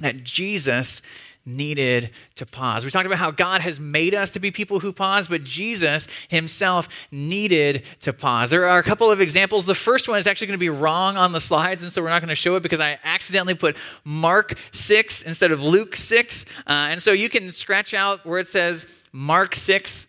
That 0.00 0.24
Jesus 0.24 1.02
needed 1.48 2.10
to 2.36 2.46
pause. 2.46 2.84
We 2.84 2.90
talked 2.90 3.06
about 3.06 3.18
how 3.18 3.30
God 3.30 3.60
has 3.62 3.80
made 3.80 4.14
us 4.14 4.30
to 4.32 4.40
be 4.40 4.50
people 4.50 4.80
who 4.80 4.92
pause, 4.92 5.28
but 5.28 5.44
Jesus 5.44 6.06
himself 6.28 6.88
needed 7.10 7.84
to 8.02 8.12
pause. 8.12 8.50
There 8.50 8.66
are 8.68 8.78
a 8.78 8.82
couple 8.82 9.10
of 9.10 9.20
examples. 9.20 9.64
The 9.64 9.74
first 9.74 10.08
one 10.08 10.18
is 10.18 10.26
actually 10.26 10.48
going 10.48 10.58
to 10.58 10.58
be 10.58 10.68
wrong 10.68 11.16
on 11.16 11.32
the 11.32 11.40
slides, 11.40 11.82
and 11.82 11.92
so 11.92 12.02
we're 12.02 12.10
not 12.10 12.20
going 12.20 12.28
to 12.28 12.34
show 12.34 12.56
it 12.56 12.62
because 12.62 12.80
I 12.80 12.98
accidentally 13.02 13.54
put 13.54 13.76
Mark 14.04 14.58
6 14.72 15.22
instead 15.22 15.50
of 15.50 15.62
Luke 15.62 15.96
6. 15.96 16.44
Uh, 16.66 16.70
and 16.70 17.02
so 17.02 17.12
you 17.12 17.28
can 17.28 17.50
scratch 17.50 17.94
out 17.94 18.26
where 18.26 18.38
it 18.38 18.48
says 18.48 18.86
Mark 19.12 19.54
6 19.54 20.07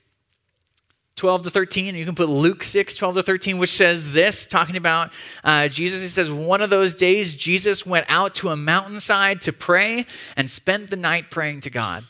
12 1.19 1.43
to 1.43 1.49
13. 1.49 1.95
You 1.95 2.05
can 2.05 2.15
put 2.15 2.29
Luke 2.29 2.63
6, 2.63 2.95
12 2.95 3.15
to 3.15 3.23
13, 3.23 3.57
which 3.57 3.71
says 3.71 4.13
this, 4.13 4.45
talking 4.45 4.77
about 4.77 5.11
uh, 5.43 5.67
Jesus. 5.67 6.01
He 6.01 6.07
says, 6.07 6.31
One 6.31 6.61
of 6.61 6.69
those 6.69 6.95
days, 6.95 7.35
Jesus 7.35 7.85
went 7.85 8.05
out 8.07 8.35
to 8.35 8.49
a 8.49 8.55
mountainside 8.55 9.41
to 9.41 9.51
pray 9.51 10.05
and 10.37 10.49
spent 10.49 10.89
the 10.89 10.95
night 10.95 11.29
praying 11.29 11.59
to 11.61 11.69
God. 11.69 12.05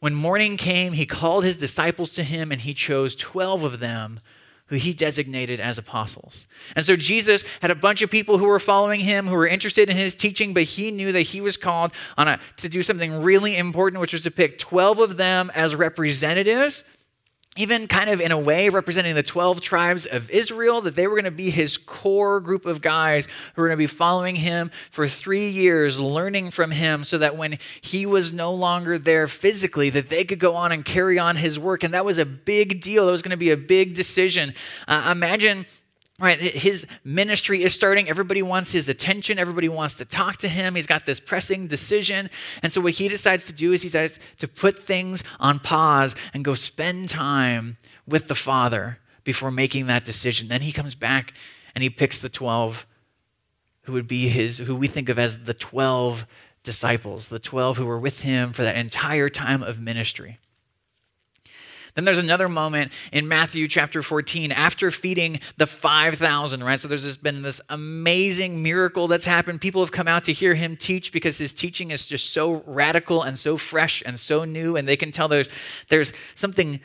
When 0.00 0.12
morning 0.14 0.58
came, 0.58 0.92
he 0.92 1.06
called 1.06 1.44
his 1.44 1.56
disciples 1.56 2.10
to 2.10 2.22
him 2.22 2.52
and 2.52 2.60
he 2.60 2.74
chose 2.74 3.16
12 3.16 3.62
of 3.64 3.80
them 3.80 4.20
who 4.66 4.76
he 4.76 4.92
designated 4.92 5.58
as 5.58 5.78
apostles. 5.78 6.46
And 6.76 6.84
so 6.84 6.94
Jesus 6.94 7.44
had 7.60 7.70
a 7.70 7.74
bunch 7.74 8.02
of 8.02 8.10
people 8.10 8.36
who 8.36 8.46
were 8.46 8.60
following 8.60 9.00
him, 9.00 9.26
who 9.26 9.34
were 9.34 9.46
interested 9.46 9.88
in 9.88 9.96
his 9.96 10.14
teaching, 10.14 10.52
but 10.52 10.64
he 10.64 10.90
knew 10.90 11.12
that 11.12 11.22
he 11.22 11.40
was 11.40 11.56
called 11.56 11.92
on 12.18 12.28
a, 12.28 12.40
to 12.58 12.68
do 12.68 12.82
something 12.82 13.22
really 13.22 13.56
important, 13.56 14.00
which 14.00 14.12
was 14.12 14.24
to 14.24 14.30
pick 14.30 14.58
12 14.58 14.98
of 14.98 15.16
them 15.16 15.50
as 15.54 15.74
representatives 15.74 16.84
even 17.56 17.86
kind 17.86 18.08
of 18.08 18.20
in 18.20 18.32
a 18.32 18.38
way 18.38 18.70
representing 18.70 19.14
the 19.14 19.22
12 19.22 19.60
tribes 19.60 20.06
of 20.06 20.30
Israel, 20.30 20.80
that 20.80 20.94
they 20.94 21.06
were 21.06 21.14
going 21.14 21.24
to 21.24 21.30
be 21.30 21.50
his 21.50 21.76
core 21.76 22.40
group 22.40 22.64
of 22.64 22.80
guys 22.80 23.28
who 23.54 23.62
were 23.62 23.68
going 23.68 23.76
to 23.76 23.82
be 23.82 23.86
following 23.86 24.36
him 24.36 24.70
for 24.90 25.06
three 25.06 25.50
years, 25.50 26.00
learning 26.00 26.50
from 26.50 26.70
him, 26.70 27.04
so 27.04 27.18
that 27.18 27.36
when 27.36 27.58
he 27.82 28.06
was 28.06 28.32
no 28.32 28.54
longer 28.54 28.98
there 28.98 29.28
physically, 29.28 29.90
that 29.90 30.08
they 30.08 30.24
could 30.24 30.38
go 30.38 30.56
on 30.56 30.72
and 30.72 30.84
carry 30.84 31.18
on 31.18 31.36
his 31.36 31.58
work. 31.58 31.82
And 31.82 31.92
that 31.92 32.06
was 32.06 32.16
a 32.16 32.24
big 32.24 32.80
deal. 32.80 33.04
That 33.04 33.12
was 33.12 33.22
going 33.22 33.30
to 33.30 33.36
be 33.36 33.50
a 33.50 33.56
big 33.56 33.94
decision. 33.94 34.54
Uh, 34.88 35.10
imagine 35.12 35.66
Right, 36.22 36.40
his 36.40 36.86
ministry 37.02 37.64
is 37.64 37.74
starting. 37.74 38.08
Everybody 38.08 38.42
wants 38.42 38.70
his 38.70 38.88
attention. 38.88 39.40
Everybody 39.40 39.68
wants 39.68 39.94
to 39.94 40.04
talk 40.04 40.36
to 40.36 40.48
him. 40.48 40.76
He's 40.76 40.86
got 40.86 41.04
this 41.04 41.18
pressing 41.18 41.66
decision. 41.66 42.30
And 42.62 42.72
so, 42.72 42.80
what 42.80 42.92
he 42.92 43.08
decides 43.08 43.46
to 43.46 43.52
do 43.52 43.72
is 43.72 43.82
he 43.82 43.88
decides 43.88 44.20
to 44.38 44.46
put 44.46 44.78
things 44.78 45.24
on 45.40 45.58
pause 45.58 46.14
and 46.32 46.44
go 46.44 46.54
spend 46.54 47.08
time 47.08 47.76
with 48.06 48.28
the 48.28 48.36
Father 48.36 48.98
before 49.24 49.50
making 49.50 49.86
that 49.86 50.04
decision. 50.04 50.46
Then 50.46 50.60
he 50.60 50.70
comes 50.70 50.94
back 50.94 51.34
and 51.74 51.82
he 51.82 51.90
picks 51.90 52.20
the 52.20 52.28
12 52.28 52.86
who 53.82 53.92
would 53.94 54.06
be 54.06 54.28
his, 54.28 54.58
who 54.58 54.76
we 54.76 54.86
think 54.86 55.08
of 55.08 55.18
as 55.18 55.42
the 55.42 55.54
12 55.54 56.24
disciples, 56.62 57.26
the 57.26 57.40
12 57.40 57.78
who 57.78 57.86
were 57.86 57.98
with 57.98 58.20
him 58.20 58.52
for 58.52 58.62
that 58.62 58.76
entire 58.76 59.28
time 59.28 59.64
of 59.64 59.80
ministry. 59.80 60.38
Then 61.94 62.04
there's 62.04 62.18
another 62.18 62.48
moment 62.48 62.92
in 63.12 63.28
Matthew 63.28 63.68
chapter 63.68 64.02
14 64.02 64.50
after 64.50 64.90
feeding 64.90 65.40
the 65.58 65.66
5,000, 65.66 66.64
right? 66.64 66.80
So 66.80 66.88
there's 66.88 67.04
this, 67.04 67.16
been 67.18 67.42
this 67.42 67.60
amazing 67.68 68.62
miracle 68.62 69.08
that's 69.08 69.26
happened. 69.26 69.60
People 69.60 69.82
have 69.82 69.92
come 69.92 70.08
out 70.08 70.24
to 70.24 70.32
hear 70.32 70.54
him 70.54 70.76
teach 70.76 71.12
because 71.12 71.36
his 71.36 71.52
teaching 71.52 71.90
is 71.90 72.06
just 72.06 72.32
so 72.32 72.62
radical 72.66 73.22
and 73.22 73.38
so 73.38 73.56
fresh 73.56 74.02
and 74.06 74.18
so 74.18 74.44
new, 74.44 74.76
and 74.76 74.88
they 74.88 74.96
can 74.96 75.12
tell 75.12 75.28
there's, 75.28 75.48
there's 75.88 76.12
something 76.34 76.80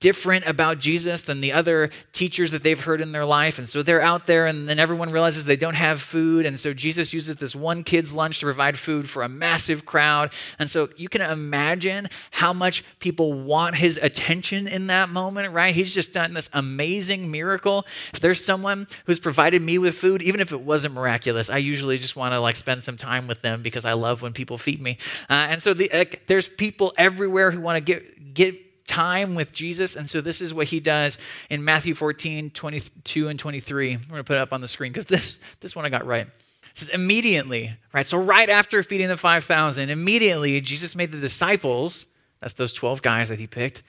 different 0.00 0.46
about 0.46 0.78
Jesus 0.78 1.22
than 1.22 1.40
the 1.40 1.52
other 1.52 1.90
teachers 2.12 2.52
that 2.52 2.62
they've 2.62 2.78
heard 2.78 3.00
in 3.00 3.10
their 3.10 3.24
life. 3.24 3.58
And 3.58 3.68
so 3.68 3.82
they're 3.82 4.00
out 4.00 4.26
there, 4.26 4.46
and 4.46 4.68
then 4.68 4.78
everyone 4.78 5.10
realizes 5.10 5.44
they 5.44 5.56
don't 5.56 5.74
have 5.74 6.00
food. 6.00 6.46
And 6.46 6.58
so 6.58 6.72
Jesus 6.72 7.12
uses 7.12 7.36
this 7.36 7.56
one 7.56 7.82
kid's 7.82 8.12
lunch 8.12 8.38
to 8.40 8.46
provide 8.46 8.78
food 8.78 9.10
for 9.10 9.22
a 9.22 9.28
massive 9.28 9.84
crowd. 9.84 10.32
And 10.60 10.70
so 10.70 10.88
you 10.96 11.08
can 11.08 11.20
imagine 11.20 12.08
how 12.30 12.52
much 12.52 12.84
people 13.00 13.32
want 13.32 13.74
his 13.74 13.98
attention 14.00 14.68
in 14.68 14.86
that 14.86 15.08
moment, 15.08 15.52
right? 15.52 15.74
He's 15.74 15.92
just 15.92 16.12
done 16.12 16.32
this 16.32 16.48
amazing 16.52 17.30
miracle. 17.30 17.84
If 18.14 18.20
there's 18.20 18.44
someone 18.44 18.86
who's 19.06 19.18
provided 19.18 19.62
me 19.62 19.78
with 19.78 19.96
food, 19.96 20.22
even 20.22 20.40
if 20.40 20.52
it 20.52 20.60
wasn't 20.60 20.94
miraculous, 20.94 21.50
I 21.50 21.58
usually 21.58 21.98
just 21.98 22.14
want 22.14 22.34
to 22.34 22.40
like 22.40 22.54
spend 22.54 22.84
some 22.84 22.96
time 22.96 23.26
with 23.26 23.42
them 23.42 23.62
because 23.62 23.84
I 23.84 23.94
love 23.94 24.22
when 24.22 24.32
people 24.32 24.58
feed 24.58 24.80
me. 24.80 24.98
Uh, 25.28 25.48
and 25.50 25.62
so 25.62 25.74
the, 25.74 26.08
there's 26.28 26.46
people 26.46 26.94
everywhere 26.96 27.50
who 27.50 27.60
want 27.60 27.76
to 27.76 27.80
get, 27.80 28.34
get 28.34 28.67
time 28.88 29.36
with 29.36 29.52
Jesus. 29.52 29.94
And 29.94 30.10
so 30.10 30.20
this 30.20 30.40
is 30.40 30.52
what 30.52 30.66
he 30.66 30.80
does 30.80 31.18
in 31.48 31.62
Matthew 31.64 31.94
14, 31.94 32.50
22 32.50 33.28
and 33.28 33.38
23. 33.38 33.92
I'm 33.92 34.00
going 34.08 34.16
to 34.16 34.24
put 34.24 34.36
it 34.36 34.40
up 34.40 34.52
on 34.52 34.60
the 34.60 34.66
screen 34.66 34.90
because 34.90 35.06
this, 35.06 35.38
this 35.60 35.76
one 35.76 35.84
I 35.84 35.90
got 35.90 36.06
right. 36.06 36.26
It 36.26 36.32
says, 36.74 36.88
immediately, 36.88 37.76
right? 37.92 38.06
So 38.06 38.18
right 38.18 38.48
after 38.50 38.82
feeding 38.82 39.08
the 39.08 39.16
5,000, 39.16 39.90
immediately 39.90 40.60
Jesus 40.60 40.96
made 40.96 41.12
the 41.12 41.18
disciples, 41.18 42.06
that's 42.40 42.54
those 42.54 42.72
12 42.72 43.02
guys 43.02 43.28
that 43.28 43.38
he 43.38 43.46
picked, 43.46 43.82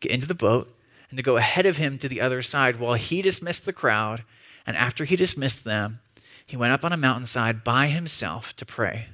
get 0.00 0.12
into 0.12 0.26
the 0.26 0.34
boat 0.34 0.72
and 1.10 1.16
to 1.16 1.22
go 1.22 1.36
ahead 1.36 1.66
of 1.66 1.76
him 1.76 1.98
to 1.98 2.08
the 2.08 2.20
other 2.20 2.42
side 2.42 2.78
while 2.78 2.94
he 2.94 3.22
dismissed 3.22 3.64
the 3.64 3.72
crowd. 3.72 4.24
And 4.66 4.76
after 4.76 5.04
he 5.04 5.16
dismissed 5.16 5.64
them, 5.64 6.00
he 6.46 6.56
went 6.56 6.72
up 6.72 6.84
on 6.84 6.92
a 6.92 6.96
mountainside 6.96 7.64
by 7.64 7.88
himself 7.88 8.54
to 8.56 8.66
pray. 8.66 9.06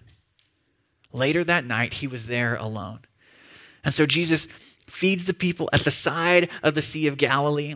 Later 1.13 1.45
that 1.45 1.65
night, 1.65 1.95
he 1.95 2.07
was 2.07 2.27
there 2.27 2.57
alone. 2.57 3.01
And 3.85 3.95
so 3.95 4.07
Jesus 4.07 4.49
feeds 4.89 5.25
the 5.27 5.35
people 5.35 5.69
at 5.73 5.85
the 5.85 5.91
side 5.91 6.51
of 6.63 6.75
the 6.75 6.83
Sea 6.83 7.07
of 7.07 7.17
Galilee, 7.17 7.75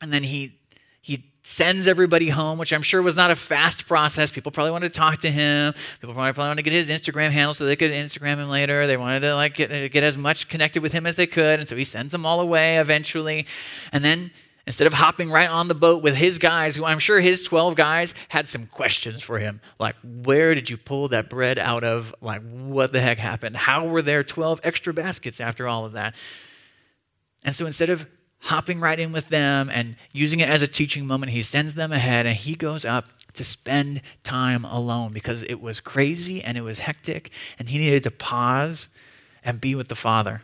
and 0.00 0.12
then 0.12 0.22
he 0.22 0.58
he 1.00 1.24
sends 1.42 1.88
everybody 1.88 2.28
home, 2.28 2.58
which 2.58 2.72
I'm 2.72 2.82
sure 2.82 3.02
was 3.02 3.16
not 3.16 3.30
a 3.30 3.36
fast 3.36 3.88
process. 3.88 4.30
People 4.30 4.52
probably 4.52 4.70
wanted 4.70 4.92
to 4.92 4.98
talk 4.98 5.18
to 5.18 5.30
him. 5.30 5.74
People 6.00 6.14
probably, 6.14 6.32
probably 6.32 6.50
wanted 6.50 6.62
to 6.64 6.70
get 6.70 6.72
his 6.72 6.88
Instagram 6.88 7.30
handle 7.30 7.52
so 7.52 7.64
they 7.64 7.74
could 7.74 7.90
Instagram 7.90 8.36
him 8.36 8.48
later. 8.48 8.86
They 8.86 8.96
wanted 8.96 9.20
to 9.20 9.34
like 9.34 9.54
get, 9.54 9.92
get 9.92 10.04
as 10.04 10.16
much 10.16 10.48
connected 10.48 10.82
with 10.82 10.92
him 10.92 11.06
as 11.06 11.16
they 11.16 11.26
could, 11.26 11.58
and 11.58 11.68
so 11.68 11.76
he 11.76 11.84
sends 11.84 12.12
them 12.12 12.24
all 12.24 12.40
away 12.40 12.78
eventually. 12.78 13.46
And 13.90 14.04
then 14.04 14.30
instead 14.66 14.86
of 14.86 14.92
hopping 14.92 15.30
right 15.30 15.48
on 15.48 15.68
the 15.68 15.74
boat 15.74 16.02
with 16.02 16.14
his 16.14 16.38
guys, 16.38 16.76
who 16.76 16.84
I'm 16.84 16.98
sure 16.98 17.20
his 17.20 17.42
12 17.42 17.74
guys 17.74 18.14
had 18.28 18.48
some 18.48 18.66
questions 18.66 19.22
for 19.22 19.38
him, 19.38 19.60
like, 19.78 19.96
where 20.02 20.54
did 20.54 20.70
you 20.70 20.76
pull 20.76 21.08
that 21.08 21.28
bread 21.28 21.58
out 21.58 21.84
of? 21.84 22.14
Like, 22.20 22.42
what 22.50 22.92
the 22.92 23.00
heck 23.00 23.18
happened? 23.18 23.56
How 23.56 23.86
were 23.86 24.02
there 24.02 24.22
12 24.22 24.60
extra 24.62 24.92
baskets 24.92 25.40
after 25.40 25.66
all 25.66 25.84
of 25.84 25.92
that? 25.92 26.14
And 27.44 27.54
so 27.54 27.66
instead 27.66 27.90
of 27.90 28.06
hopping 28.38 28.80
right 28.80 28.98
in 28.98 29.12
with 29.12 29.28
them 29.28 29.70
and 29.70 29.96
using 30.12 30.40
it 30.40 30.48
as 30.48 30.62
a 30.62 30.68
teaching 30.68 31.06
moment, 31.06 31.32
he 31.32 31.42
sends 31.42 31.74
them 31.74 31.92
ahead 31.92 32.26
and 32.26 32.36
he 32.36 32.54
goes 32.54 32.84
up 32.84 33.06
to 33.34 33.44
spend 33.44 34.02
time 34.24 34.64
alone 34.64 35.12
because 35.12 35.42
it 35.44 35.60
was 35.60 35.80
crazy 35.80 36.42
and 36.42 36.58
it 36.58 36.60
was 36.60 36.80
hectic 36.80 37.30
and 37.58 37.68
he 37.68 37.78
needed 37.78 38.02
to 38.02 38.10
pause 38.10 38.88
and 39.44 39.60
be 39.60 39.74
with 39.74 39.88
the 39.88 39.94
Father. 39.94 40.42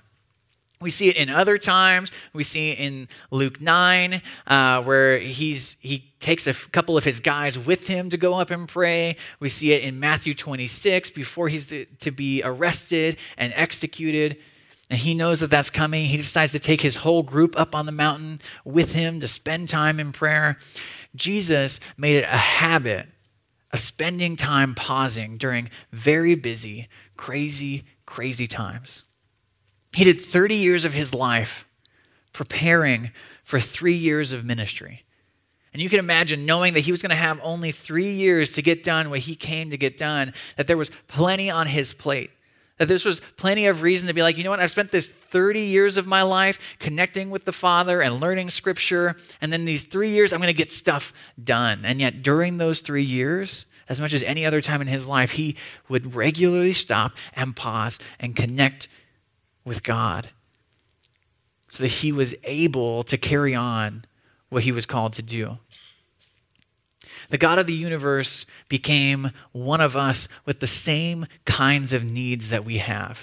We 0.80 0.90
see 0.90 1.08
it 1.08 1.16
in 1.16 1.28
other 1.28 1.58
times. 1.58 2.12
We 2.32 2.44
see 2.44 2.70
it 2.70 2.78
in 2.78 3.08
Luke 3.30 3.60
9, 3.60 4.22
uh, 4.46 4.82
where 4.82 5.18
he's, 5.18 5.76
he 5.80 6.12
takes 6.20 6.46
a 6.46 6.54
couple 6.54 6.96
of 6.96 7.04
his 7.04 7.18
guys 7.18 7.58
with 7.58 7.86
him 7.86 8.10
to 8.10 8.16
go 8.16 8.34
up 8.34 8.50
and 8.50 8.68
pray. 8.68 9.16
We 9.40 9.48
see 9.48 9.72
it 9.72 9.82
in 9.82 9.98
Matthew 9.98 10.34
26, 10.34 11.10
before 11.10 11.48
he's 11.48 11.66
to, 11.66 11.84
to 11.84 12.10
be 12.12 12.42
arrested 12.44 13.16
and 13.36 13.52
executed. 13.56 14.38
And 14.88 14.98
he 14.98 15.14
knows 15.14 15.40
that 15.40 15.50
that's 15.50 15.68
coming. 15.68 16.06
He 16.06 16.16
decides 16.16 16.52
to 16.52 16.60
take 16.60 16.80
his 16.80 16.96
whole 16.96 17.22
group 17.22 17.58
up 17.58 17.74
on 17.74 17.86
the 17.86 17.92
mountain 17.92 18.40
with 18.64 18.92
him 18.92 19.20
to 19.20 19.28
spend 19.28 19.68
time 19.68 19.98
in 19.98 20.12
prayer. 20.12 20.58
Jesus 21.16 21.80
made 21.96 22.16
it 22.16 22.24
a 22.24 22.38
habit 22.38 23.08
of 23.72 23.80
spending 23.80 24.36
time 24.36 24.74
pausing 24.74 25.36
during 25.36 25.70
very 25.92 26.34
busy, 26.34 26.88
crazy, 27.16 27.84
crazy 28.06 28.46
times. 28.46 29.02
He 29.92 30.04
did 30.04 30.20
30 30.20 30.54
years 30.54 30.84
of 30.84 30.92
his 30.92 31.14
life 31.14 31.66
preparing 32.32 33.10
for 33.44 33.58
three 33.58 33.94
years 33.94 34.32
of 34.32 34.44
ministry. 34.44 35.04
And 35.72 35.82
you 35.82 35.88
can 35.88 35.98
imagine 35.98 36.46
knowing 36.46 36.74
that 36.74 36.80
he 36.80 36.90
was 36.90 37.02
going 37.02 37.10
to 37.10 37.16
have 37.16 37.40
only 37.42 37.72
three 37.72 38.12
years 38.12 38.52
to 38.52 38.62
get 38.62 38.82
done 38.82 39.10
what 39.10 39.20
he 39.20 39.34
came 39.34 39.70
to 39.70 39.76
get 39.76 39.98
done, 39.98 40.34
that 40.56 40.66
there 40.66 40.76
was 40.76 40.90
plenty 41.08 41.50
on 41.50 41.66
his 41.66 41.92
plate. 41.92 42.30
That 42.78 42.86
this 42.86 43.04
was 43.04 43.20
plenty 43.36 43.66
of 43.66 43.82
reason 43.82 44.06
to 44.06 44.14
be 44.14 44.22
like, 44.22 44.38
you 44.38 44.44
know 44.44 44.50
what? 44.50 44.60
I've 44.60 44.70
spent 44.70 44.92
this 44.92 45.12
30 45.30 45.60
years 45.60 45.96
of 45.96 46.06
my 46.06 46.22
life 46.22 46.58
connecting 46.78 47.30
with 47.30 47.44
the 47.44 47.52
Father 47.52 48.00
and 48.00 48.20
learning 48.20 48.50
scripture. 48.50 49.16
And 49.40 49.52
then 49.52 49.64
these 49.64 49.82
three 49.82 50.10
years, 50.10 50.32
I'm 50.32 50.38
going 50.38 50.46
to 50.46 50.52
get 50.52 50.72
stuff 50.72 51.12
done. 51.42 51.84
And 51.84 52.00
yet, 52.00 52.22
during 52.22 52.58
those 52.58 52.80
three 52.80 53.02
years, 53.02 53.66
as 53.88 54.00
much 54.00 54.12
as 54.12 54.22
any 54.22 54.46
other 54.46 54.60
time 54.60 54.80
in 54.80 54.86
his 54.86 55.06
life, 55.06 55.32
he 55.32 55.56
would 55.88 56.14
regularly 56.14 56.72
stop 56.72 57.12
and 57.34 57.56
pause 57.56 57.98
and 58.20 58.36
connect 58.36 58.88
with 59.68 59.82
God 59.82 60.30
so 61.68 61.82
that 61.82 61.88
he 61.88 62.12
was 62.12 62.34
able 62.44 63.04
to 63.04 63.16
carry 63.16 63.54
on 63.54 64.04
what 64.48 64.64
he 64.64 64.72
was 64.72 64.86
called 64.86 65.12
to 65.14 65.22
do. 65.22 65.58
The 67.30 67.38
God 67.38 67.58
of 67.58 67.66
the 67.66 67.74
universe 67.74 68.46
became 68.68 69.32
one 69.52 69.80
of 69.80 69.96
us 69.96 70.28
with 70.46 70.60
the 70.60 70.66
same 70.66 71.26
kinds 71.44 71.92
of 71.92 72.04
needs 72.04 72.48
that 72.48 72.64
we 72.64 72.78
have. 72.78 73.18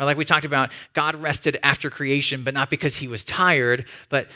Or 0.00 0.06
like 0.06 0.16
we 0.16 0.24
talked 0.24 0.44
about, 0.44 0.70
God 0.94 1.16
rested 1.16 1.58
after 1.62 1.90
creation, 1.90 2.44
but 2.44 2.54
not 2.54 2.70
because 2.70 2.96
he 2.96 3.08
was 3.08 3.24
tired, 3.24 3.86
but 4.08 4.28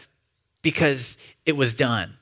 because 0.60 1.16
it 1.46 1.56
was 1.56 1.72
done. 1.72 2.14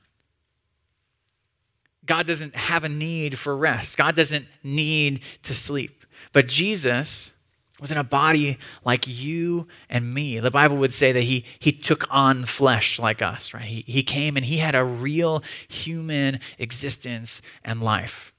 God 2.07 2.27
doesn't 2.27 2.55
have 2.55 2.85
a 2.85 2.89
need 2.89 3.39
for 3.39 3.57
rest. 3.57 3.97
God 3.97 4.15
doesn't 4.15 4.47
need 4.63 5.21
to 5.45 5.55
sleep. 5.55 6.05
But 6.33 6.49
Jesus 6.49 7.33
was 7.81 7.91
in 7.91 7.99
a 7.99 8.05
body 8.05 8.59
like 8.85 9.07
you 9.07 9.67
and 9.89 10.13
me. 10.13 10.39
The 10.39 10.51
Bible 10.51 10.77
would 10.79 10.95
say 10.95 11.13
that 11.13 11.23
he, 11.23 11.45
he 11.59 11.73
took 11.73 12.07
on 12.11 12.45
flesh 12.45 12.99
like 12.99 13.23
us, 13.23 13.55
right? 13.55 13.65
He, 13.65 13.85
he 13.87 14.03
came 14.03 14.37
and 14.37 14.45
he 14.45 14.59
had 14.59 14.75
a 14.75 14.85
real 14.85 15.43
human 15.69 16.41
existence 16.59 17.43
and 17.65 17.81
life. 17.83 18.33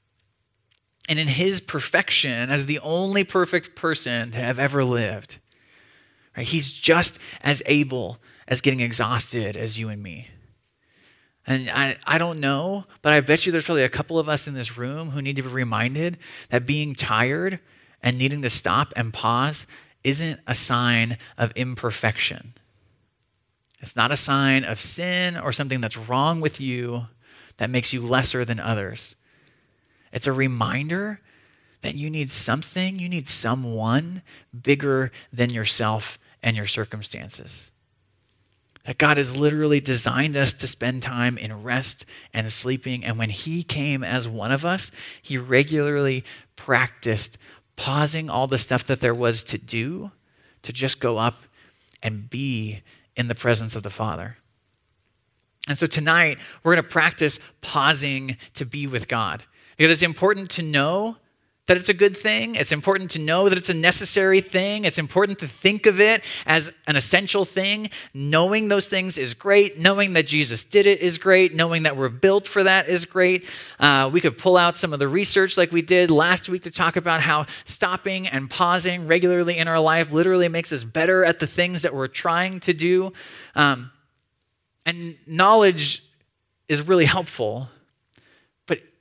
And 1.10 1.20
in 1.20 1.28
his 1.28 1.60
perfection, 1.60 2.50
as 2.50 2.68
the 2.68 2.80
only 2.80 3.24
perfect 3.24 3.76
person 3.76 4.32
to 4.32 4.38
have 4.38 4.60
ever 4.60 4.84
lived, 4.84 5.40
right, 6.38 6.46
he's 6.46 6.72
just 6.72 7.18
as 7.42 7.64
able 7.66 8.20
as 8.48 8.62
getting 8.62 8.80
exhausted 8.82 9.58
as 9.58 9.80
you 9.80 9.90
and 9.90 10.02
me. 10.02 10.28
And 11.48 11.70
I, 11.70 11.98
I 12.06 12.18
don't 12.18 12.40
know, 12.40 12.86
but 13.02 13.14
I 13.14 13.22
bet 13.22 13.46
you 13.46 13.52
there's 13.52 13.66
probably 13.66 13.84
a 13.84 13.90
couple 13.90 14.20
of 14.20 14.30
us 14.30 14.48
in 14.48 14.54
this 14.54 14.78
room 14.78 15.10
who 15.10 15.22
need 15.22 15.38
to 15.38 15.42
be 15.42 15.50
reminded 15.50 16.18
that 16.50 16.68
being 16.68 16.94
tired 16.94 17.60
and 18.04 18.18
needing 18.18 18.42
to 18.42 18.50
stop 18.50 18.94
and 18.96 19.14
pause 19.14 19.68
isn't 20.04 20.40
a 20.48 20.56
sign 20.56 21.18
of 21.38 21.52
imperfection. 21.56 22.54
It's 23.80 23.96
not 23.96 24.12
a 24.12 24.18
sign 24.18 24.64
of 24.64 24.80
sin 24.80 25.38
or 25.38 25.52
something 25.52 25.82
that's 25.82 25.98
wrong 25.98 26.42
with 26.42 26.62
you 26.62 27.08
that 27.58 27.70
makes 27.70 27.94
you 27.94 28.02
lesser 28.02 28.46
than 28.46 28.60
others. 28.60 29.16
It's 30.12 30.28
a 30.28 30.34
reminder 30.34 31.20
that 31.82 31.96
you 31.96 32.10
need 32.10 32.30
something, 32.30 33.00
you 33.00 33.10
need 33.10 33.28
someone 33.28 34.22
bigger 34.62 35.12
than 35.34 35.50
yourself 35.50 36.20
and 36.44 36.56
your 36.56 36.68
circumstances. 36.68 37.72
That 38.86 38.98
God 38.98 39.18
has 39.18 39.36
literally 39.36 39.80
designed 39.80 40.36
us 40.36 40.54
to 40.54 40.68
spend 40.68 41.04
time 41.04 41.38
in 41.38 41.64
rest 41.64 42.06
and 42.34 42.52
sleeping. 42.52 43.04
And 43.04 43.18
when 43.18 43.30
He 43.30 43.64
came 43.64 44.04
as 44.04 44.28
one 44.28 44.52
of 44.52 44.66
us, 44.66 44.92
He 45.22 45.38
regularly 45.38 46.24
practiced 46.56 47.38
pausing 47.82 48.30
all 48.30 48.46
the 48.46 48.60
stuff 48.60 48.84
that 48.84 49.00
there 49.00 49.16
was 49.16 49.44
to 49.44 49.58
do 49.58 50.12
to 50.62 50.72
just 50.72 51.00
go 51.00 51.18
up 51.18 51.42
and 52.04 52.30
be 52.30 52.80
in 53.18 53.28
the 53.28 53.34
presence 53.34 53.76
of 53.76 53.82
the 53.82 53.90
Father. 53.90 54.38
And 55.68 55.76
so 55.76 55.88
tonight, 55.88 56.38
we're 56.62 56.76
going 56.76 56.84
to 56.84 56.90
practice 56.92 57.40
pausing 57.62 58.38
to 58.54 58.68
be 58.68 58.86
with 58.86 59.08
God. 59.08 59.44
Because 59.78 59.94
it's 59.94 60.04
important 60.04 60.52
to 60.52 60.62
know 60.62 61.18
that 61.68 61.78
it's 61.78 61.90
a 61.90 61.94
good 61.94 62.18
thing. 62.18 62.56
It's 62.56 62.72
important 62.72 63.12
to 63.12 63.20
know 63.20 63.48
that 63.48 63.58
it's 63.58 63.70
a 63.70 63.74
necessary 63.74 64.42
thing. 64.42 64.84
It's 64.84 64.98
important 64.98 65.40
to 65.40 65.48
think 65.48 65.86
of 65.86 66.02
it 66.02 66.24
as 66.46 66.72
an 66.88 66.96
essential 66.96 67.46
thing. 67.46 67.92
Knowing 68.14 68.68
those 68.68 68.88
things 68.88 69.18
is 69.18 69.34
great. 69.34 69.80
Knowing 69.80 70.14
that 70.14 70.26
Jesus 70.26 70.64
did 70.64 70.88
it 70.88 71.00
is 71.02 71.18
great. 71.18 71.56
Knowing 71.56 71.84
that 71.84 71.96
we're 71.96 72.10
built 72.10 72.48
for 72.48 72.64
that 72.64 72.90
is 72.90 73.06
great. 73.06 73.46
Uh, 73.80 74.10
we 74.12 74.20
could 74.20 74.38
pull 74.38 74.58
out 74.58 74.76
some 74.76 74.92
of 74.92 75.00
the 75.00 75.08
research 75.08 75.56
like 75.56 75.72
we 75.72 75.84
did 75.84 76.10
last 76.10 76.50
week 76.50 76.64
to 76.64 76.72
talk 76.72 76.96
about 76.96 77.22
how 77.22 77.46
stopping 77.64 78.28
and 78.28 78.50
pausing 78.50 79.08
regularly 79.08 79.58
in 79.58 79.68
our 79.68 79.80
life 79.80 80.12
literally 80.12 80.48
makes 80.48 80.74
us 80.74 80.84
better 80.84 81.24
at 81.24 81.40
the 81.40 81.48
things 81.48 81.84
that 81.84 81.94
we're 81.94 82.08
trying 82.08 82.60
to 82.62 82.74
do. 82.74 83.14
Um, 83.56 83.92
and 84.86 85.16
knowledge 85.28 86.04
is 86.68 86.82
really 86.82 87.06
helpful 87.06 87.70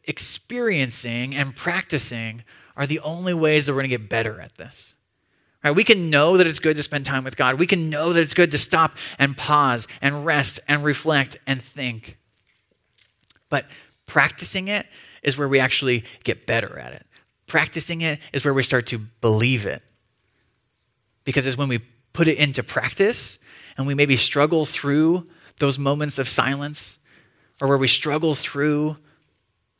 experiencing 0.05 1.35
and 1.35 1.55
practicing 1.55 2.45
are 2.77 2.87
the 2.87 3.01
only 3.01 3.35
ways 3.35 3.67
that 3.67 3.73
we're 3.73 3.81
going 3.81 3.91
to 3.91 3.99
get 3.99 4.09
better 4.09 4.41
at 4.41 4.57
this. 4.57 4.97
Right? 5.63 5.73
We 5.73 5.85
can 5.85 6.09
know 6.09 6.37
that 6.37 6.47
it's 6.47 6.59
good 6.59 6.77
to 6.77 6.83
spend 6.83 7.05
time 7.05 7.25
with 7.25 7.37
God. 7.37 7.59
We 7.59 7.67
can 7.67 7.91
know 7.91 8.13
that 8.13 8.21
it's 8.21 8.35
good 8.35 8.51
to 8.53 8.59
stop 8.59 8.97
and 9.19 9.37
pause 9.37 9.87
and 10.01 10.25
rest 10.25 10.61
and 10.67 10.83
reflect 10.83 11.39
and 11.47 11.63
think. 11.63 12.17
But 13.51 13.67
practicing 14.07 14.69
it 14.69 14.87
is 15.23 15.37
where 15.37 15.49
we 15.49 15.61
actually 15.61 16.05
get 16.25 16.47
better 16.47 16.79
at 16.79 16.93
it. 16.93 17.07
Practicing 17.47 18.01
it 18.01 18.21
is 18.33 18.45
where 18.45 18.55
we 18.55 18.63
start 18.63 18.87
to 18.89 18.99
believe 18.99 19.67
it. 19.67 19.83
Because 21.25 21.47
it's 21.47 21.59
when 21.59 21.69
we 21.69 21.81
put 22.13 22.29
it 22.29 22.39
into 22.39 22.63
practice 22.63 23.39
and 23.77 23.87
we 23.87 23.95
maybe 23.95 24.17
struggle 24.17 24.65
through 24.65 25.27
those 25.59 25.79
moments 25.79 26.19
of 26.19 26.29
silence 26.29 26.99
or 27.61 27.69
where 27.69 27.79
we 27.79 27.87
struggle 27.87 28.35
through 28.35 28.97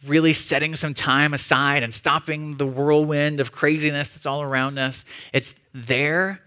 really 0.07 0.33
setting 0.33 0.75
some 0.77 0.95
time 0.95 1.35
aside 1.35 1.83
and 1.83 1.93
stopping 1.93 2.57
the 2.57 2.67
whirlwind 2.67 3.41
of 3.41 3.53
craziness 3.53 4.09
that's 4.11 4.27
all 4.27 4.43
around 4.43 4.79
us. 4.79 5.05
It's 5.33 5.55
there 5.75 6.41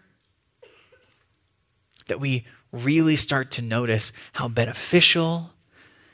that 2.08 2.20
we 2.20 2.46
really 2.72 3.16
start 3.16 3.52
to 3.52 3.62
notice 3.62 4.12
how 4.34 4.48
beneficial 4.48 5.52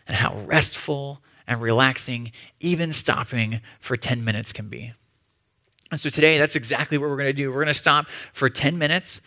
and 0.08 0.16
how 0.16 0.38
restful 0.42 1.22
and 1.48 1.62
relaxing 1.62 2.32
even 2.60 2.92
stopping 2.92 3.62
for 3.80 3.96
10 3.96 4.24
minutes 4.24 4.52
can 4.54 4.68
be. 4.68 4.94
And 5.92 6.00
so 6.00 6.10
today, 6.10 6.38
that's 6.38 6.56
exactly 6.56 6.98
what 6.98 7.10
we're 7.10 7.16
going 7.16 7.28
to 7.28 7.34
do. 7.34 7.50
We're 7.50 7.64
going 7.64 7.68
to 7.68 7.74
stop 7.74 8.08
for 8.34 8.50
10 8.50 8.78
minutes 8.78 9.22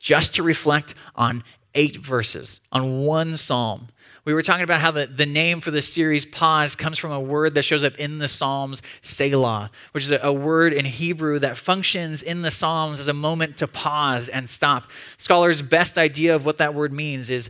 just 0.00 0.36
to 0.36 0.42
reflect 0.42 0.94
on 1.14 1.44
eight 1.78 1.96
verses, 1.96 2.60
on 2.72 3.04
one 3.04 3.36
psalm. 3.36 3.88
We 4.24 4.34
were 4.34 4.42
talking 4.42 4.64
about 4.64 4.80
how 4.80 4.90
the, 4.90 5.06
the 5.06 5.24
name 5.24 5.60
for 5.60 5.70
this 5.70 5.90
series, 5.90 6.26
pause, 6.26 6.74
comes 6.74 6.98
from 6.98 7.12
a 7.12 7.20
word 7.20 7.54
that 7.54 7.62
shows 7.62 7.84
up 7.84 7.96
in 7.96 8.18
the 8.18 8.28
Psalms, 8.28 8.82
Selah, 9.00 9.70
which 9.92 10.04
is 10.04 10.10
a, 10.10 10.18
a 10.18 10.32
word 10.32 10.74
in 10.74 10.84
Hebrew 10.84 11.38
that 11.38 11.56
functions 11.56 12.22
in 12.22 12.42
the 12.42 12.50
Psalms 12.50 13.00
as 13.00 13.08
a 13.08 13.14
moment 13.14 13.56
to 13.58 13.68
pause 13.68 14.28
and 14.28 14.50
stop. 14.50 14.90
Scholars' 15.16 15.62
best 15.62 15.96
idea 15.96 16.34
of 16.34 16.44
what 16.44 16.58
that 16.58 16.74
word 16.74 16.92
means 16.92 17.30
is 17.30 17.48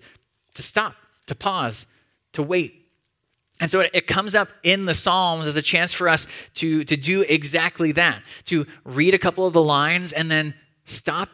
to 0.54 0.62
stop, 0.62 0.94
to 1.26 1.34
pause, 1.34 1.86
to 2.34 2.42
wait. 2.42 2.86
And 3.60 3.70
so 3.70 3.80
it, 3.80 4.06
comes 4.06 4.36
up 4.36 4.50
in 4.62 4.84
the 4.84 4.94
Psalms 4.94 5.46
as 5.46 5.56
a 5.56 5.62
chance 5.62 5.92
for 5.92 6.08
us 6.08 6.26
to, 6.56 6.84
to 6.84 6.96
do 6.96 7.22
exactly 7.22 7.92
that, 7.92 8.22
to 8.44 8.66
read 8.84 9.14
a 9.14 9.18
couple 9.18 9.46
of 9.46 9.52
the 9.52 9.62
lines 9.62 10.12
and 10.12 10.30
then 10.30 10.54
stop 10.84 11.30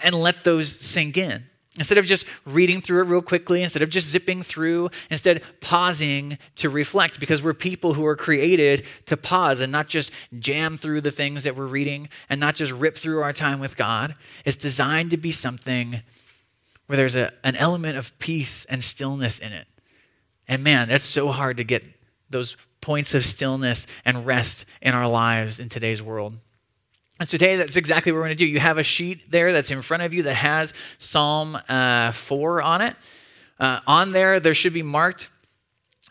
and 0.00 0.14
let 0.14 0.42
those 0.42 0.74
sink 0.74 1.16
in. 1.16 1.44
Instead 1.78 1.96
of 1.96 2.04
just 2.04 2.26
reading 2.44 2.82
through 2.82 3.00
it 3.00 3.06
real 3.06 3.22
quickly, 3.22 3.62
instead 3.62 3.82
of 3.82 3.88
just 3.88 4.08
zipping 4.08 4.42
through, 4.42 4.90
instead 5.10 5.42
pausing 5.60 6.36
to 6.56 6.68
reflect 6.68 7.18
because 7.18 7.42
we're 7.42 7.54
people 7.54 7.94
who 7.94 8.04
are 8.04 8.16
created 8.16 8.84
to 9.06 9.16
pause 9.16 9.60
and 9.60 9.72
not 9.72 9.88
just 9.88 10.10
jam 10.38 10.76
through 10.76 11.00
the 11.00 11.10
things 11.10 11.44
that 11.44 11.56
we're 11.56 11.66
reading 11.66 12.10
and 12.28 12.38
not 12.38 12.54
just 12.54 12.72
rip 12.72 12.98
through 12.98 13.22
our 13.22 13.32
time 13.32 13.58
with 13.58 13.74
God. 13.78 14.14
It's 14.44 14.56
designed 14.56 15.12
to 15.12 15.16
be 15.16 15.32
something 15.32 16.02
where 16.88 16.96
there's 16.98 17.16
a, 17.16 17.32
an 17.42 17.56
element 17.56 17.96
of 17.96 18.18
peace 18.18 18.66
and 18.66 18.84
stillness 18.84 19.38
in 19.38 19.54
it. 19.54 19.66
And 20.46 20.62
man, 20.62 20.88
that's 20.88 21.04
so 21.04 21.28
hard 21.28 21.56
to 21.56 21.64
get 21.64 21.82
those 22.28 22.54
points 22.82 23.14
of 23.14 23.24
stillness 23.24 23.86
and 24.04 24.26
rest 24.26 24.66
in 24.82 24.92
our 24.92 25.08
lives 25.08 25.58
in 25.58 25.70
today's 25.70 26.02
world. 26.02 26.34
And 27.22 27.28
so 27.28 27.38
today, 27.38 27.54
that's 27.54 27.76
exactly 27.76 28.10
what 28.10 28.16
we're 28.16 28.24
going 28.24 28.36
to 28.36 28.44
do. 28.44 28.46
You 28.46 28.58
have 28.58 28.78
a 28.78 28.82
sheet 28.82 29.30
there 29.30 29.52
that's 29.52 29.70
in 29.70 29.80
front 29.80 30.02
of 30.02 30.12
you 30.12 30.24
that 30.24 30.34
has 30.34 30.74
Psalm 30.98 31.56
uh, 31.68 32.10
4 32.10 32.60
on 32.62 32.80
it. 32.80 32.96
Uh, 33.60 33.78
on 33.86 34.10
there, 34.10 34.40
there 34.40 34.54
should 34.54 34.72
be 34.72 34.82
marked 34.82 35.28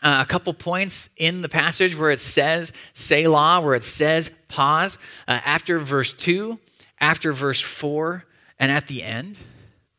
uh, 0.02 0.20
a 0.22 0.24
couple 0.24 0.54
points 0.54 1.10
in 1.18 1.42
the 1.42 1.50
passage 1.50 1.94
where 1.94 2.10
it 2.10 2.18
says 2.18 2.72
Selah, 2.94 3.60
where 3.60 3.74
it 3.74 3.84
says 3.84 4.30
pause, 4.48 4.96
uh, 5.28 5.38
after 5.44 5.78
verse 5.78 6.14
2, 6.14 6.58
after 6.98 7.34
verse 7.34 7.60
4, 7.60 8.24
and 8.58 8.72
at 8.72 8.88
the 8.88 9.02
end. 9.02 9.36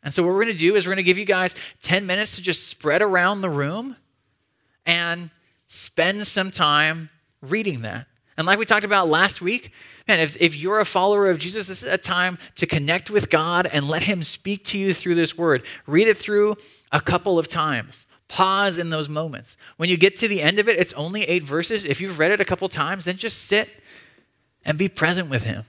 And 0.01 0.11
so, 0.11 0.23
what 0.23 0.29
we're 0.29 0.45
going 0.45 0.55
to 0.55 0.59
do 0.59 0.75
is 0.75 0.87
we're 0.87 0.95
going 0.95 0.97
to 0.97 1.03
give 1.03 1.19
you 1.19 1.25
guys 1.25 1.55
10 1.83 2.07
minutes 2.07 2.37
to 2.37 2.41
just 2.41 2.69
spread 2.69 3.03
around 3.03 3.41
the 3.41 3.51
room 3.51 3.97
and 4.83 5.29
spend 5.67 6.25
some 6.25 6.49
time 6.49 7.11
reading 7.39 7.83
that. 7.83 8.07
And 8.37 8.47
like 8.47 8.57
we 8.57 8.65
talked 8.65 8.85
about 8.85 9.09
last 9.09 9.41
week, 9.41 9.71
man, 10.07 10.19
if, 10.19 10.35
if 10.41 10.55
you're 10.55 10.79
a 10.79 10.85
follower 10.85 11.29
of 11.29 11.37
Jesus, 11.37 11.67
this 11.67 11.83
is 11.83 11.91
a 11.91 11.97
time 11.97 12.37
to 12.55 12.65
connect 12.65 13.09
with 13.09 13.29
God 13.29 13.67
and 13.67 13.87
let 13.87 14.03
Him 14.03 14.23
speak 14.23 14.65
to 14.65 14.77
you 14.77 14.93
through 14.93 15.15
this 15.15 15.37
word. 15.37 15.63
Read 15.85 16.07
it 16.07 16.17
through 16.17 16.57
a 16.91 16.99
couple 16.99 17.37
of 17.37 17.47
times. 17.47 18.07
Pause 18.27 18.79
in 18.79 18.89
those 18.89 19.07
moments. 19.07 19.57
When 19.77 19.89
you 19.89 19.97
get 19.97 20.17
to 20.19 20.27
the 20.27 20.41
end 20.41 20.57
of 20.57 20.67
it, 20.67 20.79
it's 20.79 20.93
only 20.93 21.23
eight 21.23 21.43
verses. 21.43 21.85
If 21.85 22.01
you've 22.01 22.17
read 22.17 22.31
it 22.31 22.41
a 22.41 22.45
couple 22.45 22.67
times, 22.69 23.05
then 23.05 23.17
just 23.17 23.43
sit 23.43 23.69
and 24.65 24.77
be 24.77 24.89
present 24.89 25.29
with 25.29 25.43
Him. 25.43 25.65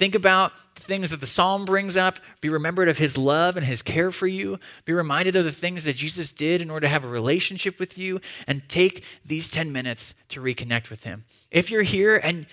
Think 0.00 0.14
about 0.14 0.52
the 0.76 0.80
things 0.80 1.10
that 1.10 1.20
the 1.20 1.26
psalm 1.26 1.66
brings 1.66 1.94
up. 1.94 2.20
Be 2.40 2.48
remembered 2.48 2.88
of 2.88 2.96
his 2.96 3.18
love 3.18 3.58
and 3.58 3.66
his 3.66 3.82
care 3.82 4.10
for 4.10 4.26
you. 4.26 4.58
Be 4.86 4.94
reminded 4.94 5.36
of 5.36 5.44
the 5.44 5.52
things 5.52 5.84
that 5.84 5.94
Jesus 5.94 6.32
did 6.32 6.62
in 6.62 6.70
order 6.70 6.86
to 6.86 6.88
have 6.88 7.04
a 7.04 7.08
relationship 7.08 7.78
with 7.78 7.98
you. 7.98 8.18
And 8.46 8.66
take 8.70 9.04
these 9.26 9.50
10 9.50 9.72
minutes 9.72 10.14
to 10.30 10.40
reconnect 10.40 10.88
with 10.88 11.04
him. 11.04 11.26
If 11.50 11.70
you're 11.70 11.82
here 11.82 12.16
and 12.16 12.46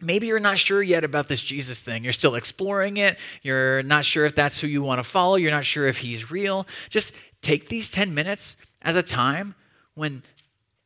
maybe 0.00 0.28
you're 0.28 0.38
not 0.38 0.58
sure 0.58 0.80
yet 0.80 1.02
about 1.02 1.26
this 1.26 1.42
Jesus 1.42 1.80
thing, 1.80 2.04
you're 2.04 2.12
still 2.12 2.36
exploring 2.36 2.98
it, 2.98 3.18
you're 3.42 3.82
not 3.82 4.04
sure 4.04 4.24
if 4.24 4.36
that's 4.36 4.60
who 4.60 4.68
you 4.68 4.80
want 4.80 5.00
to 5.00 5.02
follow, 5.02 5.34
you're 5.34 5.50
not 5.50 5.64
sure 5.64 5.88
if 5.88 5.98
he's 5.98 6.30
real, 6.30 6.68
just 6.88 7.14
take 7.42 7.68
these 7.68 7.90
10 7.90 8.14
minutes 8.14 8.56
as 8.82 8.94
a 8.94 9.02
time 9.02 9.56
when 9.94 10.22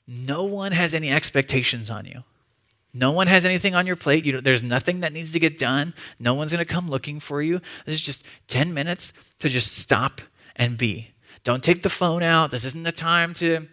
no 0.07 0.45
one 0.45 0.73
has 0.73 0.95
any 0.95 1.11
expectations 1.11 1.91
on 1.91 2.07
you. 2.07 2.23
No 2.93 3.13
one 3.13 3.29
has 3.29 3.45
anything 3.45 3.75
on 3.75 3.87
your 3.87 3.97
plate. 3.97 4.25
You 4.25 4.41
there's 4.41 4.63
nothing 4.63 5.01
that 5.01 5.13
needs 5.13 5.33
to 5.33 5.39
get 5.39 5.59
done. 5.59 5.95
No 6.19 6.35
one's 6.35 6.51
going 6.51 6.65
to 6.65 6.71
come 6.71 6.91
looking 6.91 7.21
for 7.21 7.41
you. 7.41 7.61
This 7.87 7.95
is 7.95 8.01
just 8.01 8.25
10 8.49 8.75
minutes 8.75 9.13
to 9.39 9.49
just 9.49 9.77
stop 9.77 10.21
and 10.57 10.77
be. 10.77 11.11
Don't 11.45 11.63
take 11.63 11.83
the 11.83 11.91
phone 11.91 12.23
out. 12.23 12.51
This 12.51 12.65
isn't 12.65 12.83
the 12.83 12.93
time 12.93 13.33
to 13.35 13.67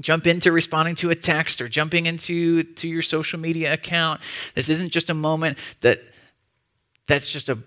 jump 0.00 0.26
into 0.26 0.50
responding 0.50 0.94
to 0.96 1.10
a 1.10 1.14
text 1.14 1.60
or 1.60 1.68
jumping 1.68 2.06
into 2.06 2.62
to 2.62 2.88
your 2.88 3.02
social 3.02 3.38
media 3.38 3.72
account. 3.72 4.20
This 4.54 4.68
isn't 4.68 4.90
just 4.90 5.10
a 5.10 5.14
moment 5.14 5.58
that 5.82 6.00
that's 7.06 7.30
just 7.30 7.48
a 7.48 7.58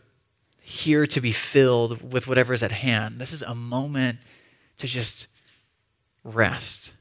here 0.60 1.08
to 1.08 1.22
be 1.22 1.32
filled 1.32 2.12
with 2.12 2.28
whatever 2.28 2.54
is 2.54 2.62
at 2.62 2.74
hand. 2.74 3.22
This 3.22 3.32
is 3.32 3.42
a 3.42 3.56
moment 3.56 4.20
to 4.80 4.88
just 4.88 5.28
rest 6.26 6.92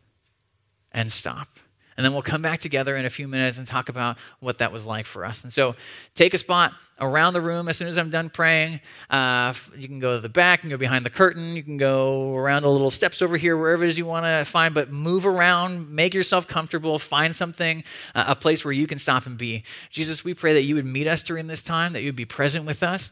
and 0.92 1.10
stop. 1.10 1.48
And 1.96 2.04
then 2.04 2.12
we'll 2.12 2.22
come 2.22 2.42
back 2.42 2.58
together 2.58 2.96
in 2.96 3.06
a 3.06 3.10
few 3.10 3.26
minutes 3.26 3.58
and 3.58 3.66
talk 3.66 3.88
about 3.88 4.18
what 4.40 4.58
that 4.58 4.72
was 4.72 4.84
like 4.84 5.06
for 5.06 5.24
us. 5.24 5.42
And 5.44 5.52
so 5.52 5.74
take 6.14 6.34
a 6.34 6.38
spot 6.38 6.72
around 7.00 7.34
the 7.34 7.40
room 7.40 7.68
as 7.68 7.76
soon 7.76 7.88
as 7.88 7.98
I'm 7.98 8.10
done 8.10 8.30
praying. 8.30 8.80
Uh, 9.10 9.54
you 9.76 9.86
can 9.88 9.98
go 9.98 10.14
to 10.14 10.20
the 10.20 10.28
back, 10.28 10.60
you 10.60 10.62
can 10.62 10.70
go 10.70 10.76
behind 10.76 11.04
the 11.04 11.10
curtain, 11.10 11.56
you 11.56 11.62
can 11.62 11.76
go 11.76 12.34
around 12.34 12.62
the 12.62 12.70
little 12.70 12.90
steps 12.90 13.22
over 13.22 13.36
here, 13.36 13.56
wherever 13.56 13.84
it 13.84 13.88
is 13.88 13.98
you 13.98 14.06
want 14.06 14.24
to 14.24 14.50
find, 14.50 14.74
but 14.74 14.90
move 14.90 15.26
around, 15.26 15.90
make 15.90 16.14
yourself 16.14 16.46
comfortable, 16.46 16.98
find 16.98 17.34
something, 17.34 17.84
uh, 18.14 18.24
a 18.28 18.36
place 18.36 18.64
where 18.64 18.72
you 18.72 18.86
can 18.86 18.98
stop 18.98 19.26
and 19.26 19.36
be. 19.36 19.64
Jesus, 19.90 20.24
we 20.24 20.34
pray 20.34 20.54
that 20.54 20.62
you 20.62 20.74
would 20.74 20.86
meet 20.86 21.06
us 21.06 21.22
during 21.22 21.46
this 21.46 21.62
time, 21.62 21.92
that 21.92 22.00
you 22.00 22.08
would 22.08 22.16
be 22.16 22.24
present 22.24 22.64
with 22.64 22.82
us 22.82 23.10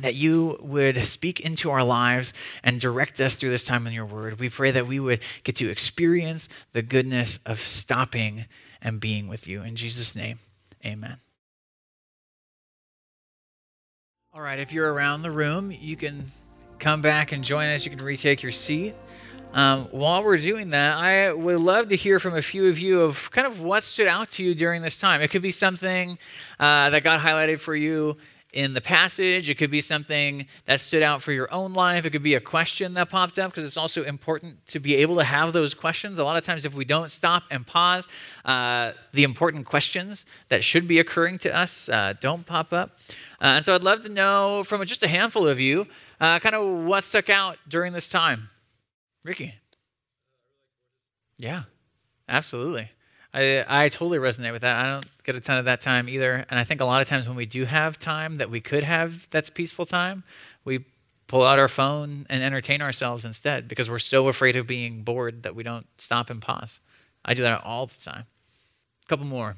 that 0.00 0.14
you 0.14 0.58
would 0.60 1.04
speak 1.06 1.40
into 1.40 1.70
our 1.70 1.82
lives 1.82 2.34
and 2.62 2.80
direct 2.80 3.20
us 3.20 3.34
through 3.34 3.50
this 3.50 3.64
time 3.64 3.86
in 3.86 3.92
your 3.92 4.04
word. 4.04 4.38
We 4.38 4.50
pray 4.50 4.70
that 4.72 4.86
we 4.86 5.00
would 5.00 5.20
get 5.42 5.56
to 5.56 5.70
experience 5.70 6.48
the 6.72 6.82
goodness 6.82 7.38
of 7.46 7.60
stopping 7.60 8.44
and 8.82 9.00
being 9.00 9.26
with 9.26 9.48
you. 9.48 9.62
In 9.62 9.74
Jesus' 9.74 10.14
name, 10.14 10.38
amen. 10.84 11.16
All 14.34 14.42
right, 14.42 14.58
if 14.58 14.70
you're 14.70 14.92
around 14.92 15.22
the 15.22 15.30
room, 15.30 15.70
you 15.70 15.96
can 15.96 16.30
come 16.78 17.00
back 17.00 17.32
and 17.32 17.42
join 17.42 17.70
us. 17.70 17.86
You 17.86 17.90
can 17.90 18.04
retake 18.04 18.42
your 18.42 18.52
seat. 18.52 18.94
Um, 19.54 19.88
while 19.92 20.22
we're 20.22 20.36
doing 20.36 20.70
that, 20.70 20.98
I 20.98 21.32
would 21.32 21.60
love 21.60 21.88
to 21.88 21.96
hear 21.96 22.20
from 22.20 22.36
a 22.36 22.42
few 22.42 22.68
of 22.68 22.78
you 22.78 23.00
of 23.00 23.30
kind 23.30 23.46
of 23.46 23.62
what 23.62 23.82
stood 23.82 24.08
out 24.08 24.30
to 24.32 24.44
you 24.44 24.54
during 24.54 24.82
this 24.82 24.98
time. 24.98 25.22
It 25.22 25.28
could 25.28 25.40
be 25.40 25.52
something 25.52 26.18
uh, 26.60 26.90
that 26.90 27.02
got 27.02 27.20
highlighted 27.20 27.60
for 27.60 27.74
you 27.74 28.18
in 28.52 28.74
the 28.74 28.80
passage. 28.80 29.50
It 29.50 29.58
could 29.58 29.70
be 29.70 29.80
something 29.80 30.46
that 30.66 30.80
stood 30.80 31.02
out 31.02 31.22
for 31.22 31.32
your 31.32 31.52
own 31.52 31.74
life. 31.74 32.04
It 32.04 32.10
could 32.10 32.22
be 32.22 32.34
a 32.34 32.40
question 32.40 32.94
that 32.94 33.10
popped 33.10 33.38
up 33.38 33.50
because 33.50 33.66
it's 33.66 33.76
also 33.76 34.04
important 34.04 34.66
to 34.68 34.80
be 34.80 34.96
able 34.96 35.16
to 35.16 35.24
have 35.24 35.52
those 35.52 35.74
questions. 35.74 36.18
A 36.18 36.24
lot 36.24 36.36
of 36.36 36.44
times, 36.44 36.64
if 36.64 36.72
we 36.74 36.84
don't 36.84 37.10
stop 37.10 37.42
and 37.50 37.66
pause, 37.66 38.08
uh, 38.44 38.92
the 39.12 39.24
important 39.24 39.66
questions 39.66 40.26
that 40.48 40.64
should 40.64 40.88
be 40.88 40.98
occurring 40.98 41.38
to 41.40 41.54
us 41.54 41.88
uh, 41.88 42.14
don't 42.20 42.46
pop 42.46 42.72
up. 42.72 42.98
Uh, 43.40 43.56
and 43.56 43.64
so 43.64 43.74
I'd 43.74 43.84
love 43.84 44.02
to 44.02 44.08
know 44.08 44.64
from 44.64 44.84
just 44.86 45.02
a 45.02 45.08
handful 45.08 45.46
of 45.46 45.60
you 45.60 45.86
uh, 46.20 46.38
kind 46.38 46.54
of 46.54 46.84
what 46.86 47.04
stuck 47.04 47.28
out 47.28 47.58
during 47.68 47.92
this 47.92 48.08
time. 48.08 48.48
Ricky. 49.24 49.54
Yeah, 51.38 51.64
absolutely. 52.28 52.90
I, 53.36 53.84
I 53.84 53.88
totally 53.90 54.16
resonate 54.16 54.52
with 54.52 54.62
that. 54.62 54.76
I 54.76 54.90
don't 54.90 55.06
get 55.24 55.34
a 55.34 55.40
ton 55.40 55.58
of 55.58 55.66
that 55.66 55.82
time 55.82 56.08
either. 56.08 56.46
And 56.48 56.58
I 56.58 56.64
think 56.64 56.80
a 56.80 56.86
lot 56.86 57.02
of 57.02 57.08
times 57.08 57.28
when 57.28 57.36
we 57.36 57.44
do 57.44 57.66
have 57.66 57.98
time 57.98 58.36
that 58.36 58.50
we 58.50 58.62
could 58.62 58.82
have 58.82 59.26
that's 59.30 59.50
peaceful 59.50 59.84
time, 59.84 60.24
we 60.64 60.86
pull 61.26 61.44
out 61.44 61.58
our 61.58 61.68
phone 61.68 62.26
and 62.30 62.42
entertain 62.42 62.80
ourselves 62.80 63.26
instead 63.26 63.68
because 63.68 63.90
we're 63.90 63.98
so 63.98 64.28
afraid 64.28 64.56
of 64.56 64.66
being 64.66 65.02
bored 65.02 65.42
that 65.42 65.54
we 65.54 65.62
don't 65.62 65.86
stop 65.98 66.30
and 66.30 66.40
pause. 66.40 66.80
I 67.26 67.34
do 67.34 67.42
that 67.42 67.62
all 67.62 67.86
the 67.86 67.94
time. 68.02 68.24
A 69.04 69.08
couple 69.08 69.26
more. 69.26 69.56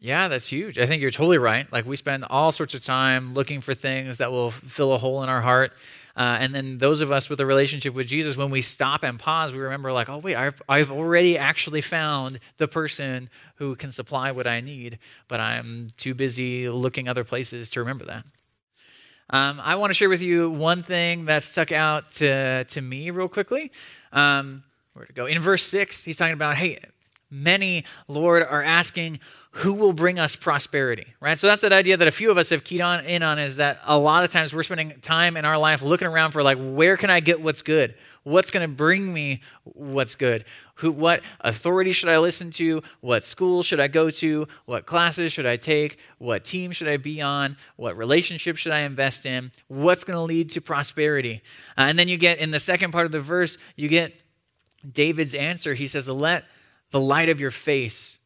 Yeah, 0.00 0.28
that's 0.28 0.46
huge. 0.46 0.78
I 0.78 0.86
think 0.86 1.02
you're 1.02 1.10
totally 1.10 1.38
right. 1.38 1.70
Like 1.70 1.84
we 1.84 1.96
spend 1.96 2.24
all 2.24 2.50
sorts 2.50 2.74
of 2.74 2.82
time 2.82 3.34
looking 3.34 3.60
for 3.60 3.74
things 3.74 4.18
that 4.18 4.32
will 4.32 4.50
fill 4.50 4.94
a 4.94 4.98
hole 4.98 5.22
in 5.22 5.28
our 5.28 5.42
heart. 5.42 5.72
Uh, 6.16 6.36
and 6.40 6.54
then 6.54 6.78
those 6.78 7.00
of 7.00 7.10
us 7.10 7.28
with 7.28 7.40
a 7.40 7.46
relationship 7.46 7.94
with 7.94 8.06
Jesus, 8.06 8.36
when 8.36 8.50
we 8.50 8.60
stop 8.60 9.02
and 9.02 9.18
pause, 9.18 9.52
we 9.52 9.58
remember, 9.58 9.92
like, 9.92 10.08
oh, 10.08 10.18
wait, 10.18 10.36
I've, 10.36 10.60
I've 10.68 10.90
already 10.90 11.38
actually 11.38 11.80
found 11.80 12.38
the 12.58 12.68
person 12.68 13.30
who 13.56 13.76
can 13.76 13.92
supply 13.92 14.30
what 14.32 14.46
I 14.46 14.60
need, 14.60 14.98
but 15.28 15.40
I'm 15.40 15.90
too 15.96 16.14
busy 16.14 16.68
looking 16.68 17.08
other 17.08 17.24
places 17.24 17.70
to 17.70 17.80
remember 17.80 18.04
that. 18.06 18.24
Um, 19.30 19.60
I 19.60 19.76
want 19.76 19.90
to 19.90 19.94
share 19.94 20.10
with 20.10 20.20
you 20.20 20.50
one 20.50 20.82
thing 20.82 21.24
that 21.26 21.42
stuck 21.42 21.72
out 21.72 22.12
to, 22.12 22.64
to 22.64 22.80
me 22.82 23.10
real 23.10 23.28
quickly. 23.28 23.72
Um, 24.12 24.62
where 24.92 25.06
to 25.06 25.12
go? 25.12 25.24
In 25.24 25.40
verse 25.40 25.64
6, 25.64 26.04
he's 26.04 26.18
talking 26.18 26.34
about, 26.34 26.56
hey, 26.56 26.78
many, 27.32 27.84
Lord, 28.06 28.42
are 28.42 28.62
asking, 28.62 29.18
who 29.56 29.74
will 29.74 29.92
bring 29.92 30.18
us 30.18 30.34
prosperity, 30.34 31.06
right? 31.20 31.38
So 31.38 31.46
that's 31.46 31.60
that 31.60 31.74
idea 31.74 31.96
that 31.98 32.08
a 32.08 32.12
few 32.12 32.30
of 32.30 32.38
us 32.38 32.48
have 32.50 32.64
keyed 32.64 32.80
on 32.80 33.04
in 33.04 33.22
on 33.22 33.38
is 33.38 33.56
that 33.56 33.80
a 33.84 33.98
lot 33.98 34.24
of 34.24 34.30
times 34.30 34.54
we're 34.54 34.62
spending 34.62 34.94
time 35.02 35.36
in 35.36 35.44
our 35.44 35.58
life 35.58 35.82
looking 35.82 36.08
around 36.08 36.32
for 36.32 36.42
like, 36.42 36.56
where 36.58 36.96
can 36.96 37.10
I 37.10 37.20
get 37.20 37.40
what's 37.40 37.60
good? 37.60 37.94
What's 38.22 38.50
going 38.50 38.68
to 38.68 38.74
bring 38.74 39.12
me 39.12 39.42
what's 39.64 40.14
good? 40.14 40.46
Who, 40.76 40.90
what 40.92 41.20
authority 41.40 41.92
should 41.92 42.08
I 42.08 42.18
listen 42.18 42.50
to? 42.52 42.82
What 43.00 43.24
school 43.24 43.62
should 43.62 43.80
I 43.80 43.88
go 43.88 44.10
to? 44.10 44.48
What 44.64 44.86
classes 44.86 45.32
should 45.32 45.46
I 45.46 45.56
take? 45.56 45.98
What 46.18 46.44
team 46.44 46.72
should 46.72 46.88
I 46.88 46.96
be 46.96 47.20
on? 47.20 47.56
What 47.76 47.96
relationship 47.96 48.56
should 48.56 48.72
I 48.72 48.80
invest 48.80 49.26
in? 49.26 49.52
What's 49.68 50.04
going 50.04 50.16
to 50.16 50.22
lead 50.22 50.50
to 50.52 50.60
prosperity? 50.62 51.42
Uh, 51.76 51.82
and 51.82 51.98
then 51.98 52.08
you 52.08 52.16
get 52.16 52.38
in 52.38 52.52
the 52.52 52.60
second 52.60 52.92
part 52.92 53.04
of 53.04 53.12
the 53.12 53.20
verse, 53.20 53.58
you 53.76 53.88
get 53.88 54.14
David's 54.90 55.34
answer. 55.34 55.74
He 55.74 55.88
says, 55.88 56.08
"Let 56.08 56.44
the 56.92 57.00
light 57.00 57.28
of 57.28 57.40
your 57.40 57.50
face 57.50 58.20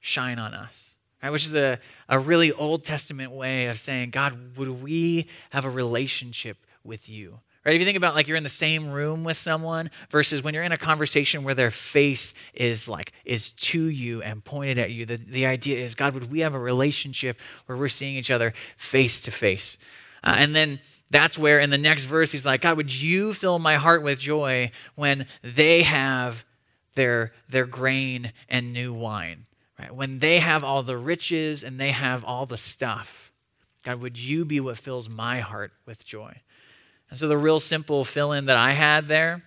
shine 0.00 0.38
on 0.38 0.52
us. 0.54 0.96
Right, 1.22 1.30
which 1.30 1.46
is 1.46 1.56
a, 1.56 1.80
a 2.08 2.16
really 2.16 2.52
Old 2.52 2.84
Testament 2.84 3.32
way 3.32 3.66
of 3.66 3.80
saying, 3.80 4.10
God, 4.10 4.56
would 4.56 4.82
we 4.82 5.26
have 5.50 5.64
a 5.64 5.70
relationship 5.70 6.58
with 6.84 7.08
you? 7.08 7.40
Right? 7.64 7.74
If 7.74 7.80
you 7.80 7.86
think 7.86 7.96
about 7.96 8.14
like 8.14 8.28
you're 8.28 8.36
in 8.36 8.44
the 8.44 8.48
same 8.48 8.90
room 8.90 9.24
with 9.24 9.36
someone 9.36 9.90
versus 10.10 10.42
when 10.42 10.54
you're 10.54 10.62
in 10.62 10.70
a 10.70 10.78
conversation 10.78 11.42
where 11.42 11.54
their 11.54 11.72
face 11.72 12.34
is 12.54 12.88
like 12.88 13.12
is 13.24 13.50
to 13.52 13.82
you 13.82 14.22
and 14.22 14.44
pointed 14.44 14.78
at 14.78 14.92
you, 14.92 15.06
the, 15.06 15.16
the 15.16 15.46
idea 15.46 15.82
is, 15.82 15.96
God, 15.96 16.14
would 16.14 16.30
we 16.30 16.40
have 16.40 16.54
a 16.54 16.58
relationship 16.58 17.36
where 17.66 17.76
we're 17.76 17.88
seeing 17.88 18.16
each 18.16 18.30
other 18.30 18.54
face 18.76 19.20
to 19.22 19.32
face? 19.32 19.76
Uh, 20.22 20.36
and 20.38 20.54
then 20.54 20.78
that's 21.10 21.36
where 21.36 21.58
in 21.58 21.70
the 21.70 21.78
next 21.78 22.04
verse 22.04 22.30
he's 22.30 22.46
like, 22.46 22.60
God, 22.60 22.76
would 22.76 22.94
you 22.94 23.34
fill 23.34 23.58
my 23.58 23.74
heart 23.74 24.02
with 24.02 24.20
joy 24.20 24.70
when 24.94 25.26
they 25.42 25.82
have 25.82 26.44
their 26.98 27.32
their 27.48 27.64
grain 27.64 28.32
and 28.48 28.72
new 28.72 28.92
wine? 28.92 29.46
Right? 29.78 29.94
When 29.94 30.18
they 30.18 30.40
have 30.40 30.64
all 30.64 30.82
the 30.82 30.98
riches 30.98 31.62
and 31.62 31.78
they 31.78 31.92
have 31.92 32.24
all 32.24 32.44
the 32.44 32.58
stuff, 32.58 33.32
God, 33.84 34.00
would 34.02 34.18
you 34.18 34.44
be 34.44 34.58
what 34.58 34.76
fills 34.76 35.08
my 35.08 35.40
heart 35.40 35.72
with 35.86 36.04
joy? 36.04 36.34
And 37.10 37.18
so 37.18 37.28
the 37.28 37.38
real 37.38 37.60
simple 37.60 38.04
fill 38.04 38.32
in 38.32 38.46
that 38.46 38.56
I 38.56 38.72
had 38.72 39.06
there, 39.06 39.44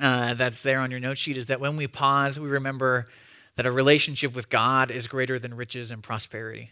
uh, 0.00 0.34
that's 0.34 0.62
there 0.62 0.80
on 0.80 0.90
your 0.92 1.00
note 1.00 1.18
sheet, 1.18 1.36
is 1.36 1.46
that 1.46 1.60
when 1.60 1.76
we 1.76 1.88
pause, 1.88 2.38
we 2.38 2.48
remember 2.48 3.08
that 3.56 3.66
a 3.66 3.72
relationship 3.72 4.34
with 4.34 4.48
God 4.48 4.90
is 4.90 5.08
greater 5.08 5.38
than 5.38 5.54
riches 5.54 5.90
and 5.90 6.02
prosperity. 6.02 6.70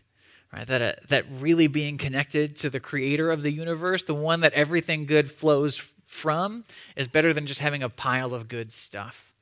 Right? 0.52 0.66
That, 0.68 0.82
uh, 0.82 0.92
that 1.08 1.24
really 1.40 1.66
being 1.66 1.98
connected 1.98 2.56
to 2.58 2.70
the 2.70 2.78
creator 2.78 3.32
of 3.32 3.42
the 3.42 3.50
universe, 3.50 4.04
the 4.04 4.14
one 4.14 4.40
that 4.40 4.52
everything 4.52 5.04
good 5.04 5.32
flows 5.32 5.82
from, 6.06 6.64
is 6.94 7.08
better 7.08 7.32
than 7.32 7.46
just 7.46 7.58
having 7.58 7.82
a 7.82 7.88
pile 7.88 8.32
of 8.32 8.46
good 8.46 8.70
stuff. 8.70 9.33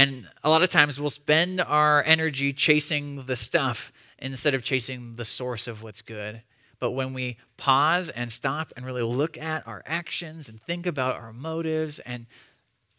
And 0.00 0.26
a 0.42 0.48
lot 0.48 0.62
of 0.62 0.70
times 0.70 0.98
we'll 0.98 1.10
spend 1.10 1.60
our 1.60 2.02
energy 2.04 2.54
chasing 2.54 3.26
the 3.26 3.36
stuff 3.36 3.92
instead 4.18 4.54
of 4.54 4.62
chasing 4.64 5.16
the 5.16 5.26
source 5.26 5.66
of 5.66 5.82
what's 5.82 6.00
good. 6.00 6.40
But 6.78 6.92
when 6.92 7.12
we 7.12 7.36
pause 7.58 8.08
and 8.08 8.32
stop 8.32 8.72
and 8.74 8.86
really 8.86 9.02
look 9.02 9.36
at 9.36 9.68
our 9.68 9.82
actions 9.84 10.48
and 10.48 10.58
think 10.62 10.86
about 10.86 11.16
our 11.16 11.34
motives 11.34 11.98
and 11.98 12.24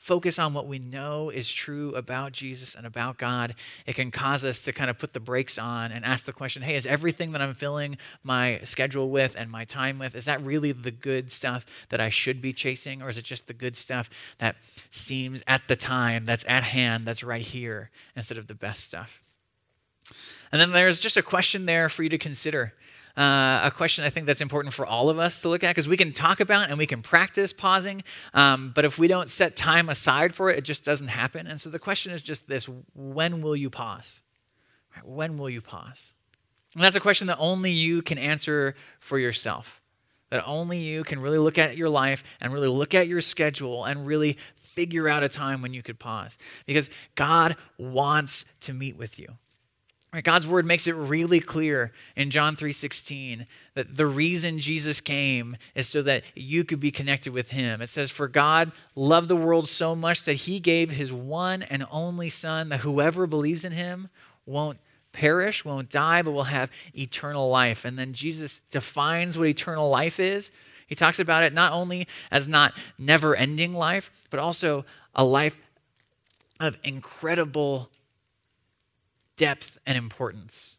focus 0.02 0.40
on 0.40 0.56
what 0.56 0.68
we 0.68 0.80
know 0.80 1.30
is 1.30 1.48
true 1.48 1.94
about 1.96 2.32
Jesus 2.32 2.74
and 2.74 2.88
about 2.88 3.20
God, 3.20 3.54
it 3.86 3.94
can 3.94 4.10
cause 4.10 4.44
us 4.44 4.64
to 4.64 4.74
kind 4.74 4.90
of 4.90 4.98
put 4.98 5.14
the 5.14 5.20
brakes 5.20 5.60
on 5.60 5.92
and 5.92 6.04
ask 6.04 6.26
the 6.26 6.34
question 6.34 6.64
hey, 6.64 6.76
is 6.76 6.88
everything 6.88 7.32
that 7.34 7.42
I'm 7.42 7.54
filling 7.54 7.98
my 8.24 8.60
schedule 8.64 9.12
with 9.12 9.36
and 9.38 9.50
my 9.50 9.64
time 9.64 10.00
with, 10.00 10.16
is 10.16 10.26
that 10.26 10.44
really 10.44 10.72
the 10.72 10.90
good 10.90 11.32
stuff 11.32 11.68
that 11.90 12.02
I 12.02 12.10
should 12.10 12.42
be 12.42 12.52
chasing? 12.52 13.04
Or 13.04 13.10
is 13.10 13.18
it 13.18 13.24
just 13.24 13.46
the 13.46 13.54
good 13.54 13.78
stuff 13.78 14.10
that 14.40 14.56
seems 14.90 15.44
at 15.46 15.62
the 15.68 15.76
time, 15.76 16.26
that's 16.26 16.46
at 16.48 16.64
hand, 16.64 17.06
that's 17.06 17.24
right 17.24 17.46
here, 17.46 17.92
instead 18.16 18.40
of 18.40 18.48
the 18.48 18.56
best 18.56 18.84
stuff? 18.84 19.22
And 20.52 20.60
then 20.60 20.72
there's 20.72 21.00
just 21.00 21.16
a 21.16 21.22
question 21.22 21.68
there 21.68 21.90
for 21.90 22.02
you 22.02 22.10
to 22.10 22.18
consider 22.18 22.74
uh, 23.18 23.62
a 23.64 23.72
question 23.76 24.06
I 24.06 24.10
think 24.10 24.26
that's 24.26 24.42
important 24.42 24.74
for 24.74 24.86
all 24.86 25.10
of 25.10 25.20
us 25.20 25.42
to 25.42 25.50
look 25.50 25.64
at 25.64 25.70
because 25.70 25.88
we 25.88 25.98
can 25.98 26.14
talk 26.14 26.40
about 26.40 26.70
and 26.70 26.78
we 26.78 26.88
can 26.88 27.02
practice 27.02 27.54
pausing, 27.54 28.04
um, 28.34 28.72
but 28.74 28.86
if 28.86 28.98
we 28.98 29.08
don't 29.08 29.30
set 29.30 29.56
time 29.56 29.90
aside 29.90 30.34
for 30.34 30.50
it, 30.50 30.58
it 30.58 30.62
just 30.62 30.84
doesn't 30.86 31.10
happen. 31.10 31.48
And 31.48 31.60
so 31.60 31.70
the 31.70 31.80
question 31.80 32.14
is 32.14 32.22
just 32.22 32.48
this 32.48 32.68
when 32.94 33.42
will 33.42 33.56
you 33.56 33.70
pause? 33.70 34.22
When 35.04 35.38
will 35.38 35.50
you 35.50 35.62
pause? 35.62 36.14
And 36.76 36.84
that's 36.84 36.96
a 36.96 37.02
question 37.02 37.28
that 37.28 37.38
only 37.38 37.72
you 37.72 38.02
can 38.02 38.18
answer 38.18 38.76
for 39.00 39.20
yourself. 39.20 39.82
That 40.30 40.46
only 40.46 40.78
you 40.78 41.04
can 41.04 41.20
really 41.20 41.38
look 41.38 41.58
at 41.58 41.76
your 41.76 41.90
life 41.90 42.24
and 42.40 42.54
really 42.54 42.70
look 42.70 42.96
at 42.96 43.08
your 43.08 43.20
schedule 43.20 43.84
and 43.84 44.08
really 44.08 44.38
figure 44.56 45.10
out 45.10 45.24
a 45.24 45.30
time 45.30 45.62
when 45.62 45.74
you 45.74 45.84
could 45.84 46.00
pause. 46.00 46.38
Because 46.66 46.90
God 47.16 47.58
wants 47.78 48.46
to 48.62 48.74
meet 48.74 48.96
with 48.96 49.20
you. 49.20 49.28
Right, 50.14 50.24
God's 50.26 50.46
word 50.46 50.66
makes 50.66 50.88
it 50.88 50.96
really 50.96 51.40
clear 51.40 51.94
in 52.18 52.32
John 52.32 52.58
3:16 52.58 53.48
that 53.76 53.96
the 53.96 54.06
reason 54.06 54.60
Jesus 54.60 55.00
came 55.00 55.56
is 55.74 55.88
so 55.88 56.02
that 56.02 56.26
you 56.36 56.66
could 56.66 56.82
be 56.82 56.92
connected 56.92 57.32
with 57.32 57.52
him. 57.52 57.82
It 57.82 57.88
says 57.88 58.12
for 58.12 58.28
God 58.28 58.74
loved 58.94 59.30
the 59.30 59.38
world 59.38 59.70
so 59.70 59.96
much 59.96 60.26
that 60.26 60.34
he 60.34 60.60
gave 60.60 60.92
his 60.92 61.14
one 61.14 61.64
and 61.64 61.86
only 61.90 62.30
son 62.30 62.68
that 62.70 62.82
whoever 62.82 63.26
believes 63.26 63.64
in 63.64 63.72
him 63.72 64.10
won't 64.46 64.80
perish, 65.14 65.64
won't 65.64 65.90
die, 65.90 66.22
but 66.22 66.32
will 66.32 66.44
have 66.44 66.72
eternal 66.94 67.48
life. 67.48 67.86
And 67.86 67.98
then 67.98 68.14
Jesus 68.14 68.60
defines 68.70 69.38
what 69.38 69.48
eternal 69.48 69.90
life 69.90 70.20
is. 70.20 70.52
He 70.88 70.96
talks 70.96 71.20
about 71.20 71.44
it 71.44 71.54
not 71.54 71.72
only 71.72 72.06
as 72.32 72.50
not 72.50 72.74
never-ending 72.98 73.74
life, 73.74 74.12
but 74.30 74.42
also 74.42 74.86
a 75.16 75.24
life 75.24 75.56
of 76.60 76.76
incredible 76.84 77.90
depth 79.42 79.80
and 79.88 79.98
importance. 79.98 80.78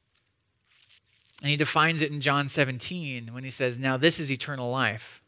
And 1.41 1.51
he 1.51 1.57
defines 1.57 2.01
it 2.01 2.13
in 2.13 2.21
John 2.21 2.49
17 2.49 3.35
when 3.35 3.43
he 3.43 3.51
says, 3.51 3.77
Now 3.77 3.97
this 3.97 4.21
is 4.21 4.31
eternal 4.31 4.71
life, 4.71 5.21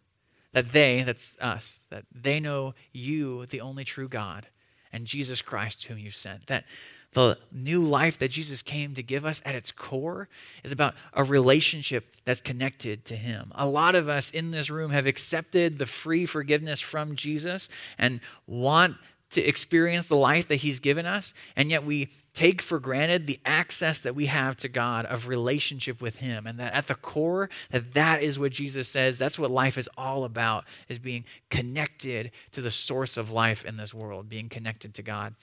that 0.53 0.71
they, 0.71 1.03
that's 1.03 1.37
us, 1.41 1.81
that 1.91 2.05
they 2.15 2.39
know 2.39 2.75
you, 2.93 3.45
the 3.47 3.61
only 3.61 3.83
true 3.83 4.09
God, 4.09 4.47
and 4.93 5.05
Jesus 5.05 5.43
Christ, 5.43 5.87
whom 5.87 5.99
you 5.99 6.13
sent. 6.13 6.47
That 6.47 6.63
the 7.15 7.37
new 7.51 7.83
life 7.83 8.21
that 8.21 8.31
Jesus 8.31 8.63
came 8.63 8.95
to 8.95 9.03
give 9.03 9.25
us 9.25 9.43
at 9.45 9.57
its 9.57 9.73
core 9.73 10.29
is 10.63 10.71
about 10.71 10.95
a 11.13 11.25
relationship 11.25 12.15
that's 12.25 12.41
connected 12.41 13.05
to 13.07 13.17
Him. 13.17 13.51
A 13.57 13.67
lot 13.67 13.97
of 13.97 14.09
us 14.09 14.31
in 14.31 14.53
this 14.53 14.71
room 14.71 14.93
have 14.93 15.07
accepted 15.07 15.79
the 15.79 15.87
free 15.87 16.25
forgiveness 16.25 16.81
from 16.81 17.17
Jesus 17.17 17.69
and 17.99 18.21
want 18.47 18.97
to 19.35 19.43
experience 19.43 20.09
the 20.09 20.17
life 20.17 20.49
that 20.49 20.57
He's 20.57 20.81
given 20.81 21.07
us, 21.07 21.35
and 21.57 21.71
yet 21.71 21.85
we 21.85 22.11
take 22.35 22.61
for 22.61 22.81
granted 22.81 23.27
the 23.27 23.39
access 23.45 24.01
that 24.01 24.15
we 24.15 24.27
have 24.27 24.57
to 24.57 24.69
God 24.69 25.07
of 25.07 25.29
relationship 25.29 26.03
with 26.03 26.17
him 26.17 26.47
and 26.47 26.59
that 26.59 26.75
at 26.75 26.89
the 26.89 26.97
core 26.97 27.49
that 27.71 27.95
that 27.95 28.23
is 28.23 28.39
what 28.39 28.51
Jesus 28.51 28.89
says 28.89 29.17
that's 29.17 29.39
what 29.39 29.53
life 29.53 29.79
is 29.79 29.89
all 29.97 30.25
about 30.25 30.65
is 30.89 30.99
being 30.99 31.25
connected 31.49 32.33
to 32.51 32.61
the 32.61 32.73
source 32.73 33.17
of 33.17 33.31
life 33.31 33.65
in 33.65 33.77
this 33.77 33.95
world 33.95 34.29
being 34.29 34.49
connected 34.49 34.95
to 34.95 35.03
God 35.03 35.35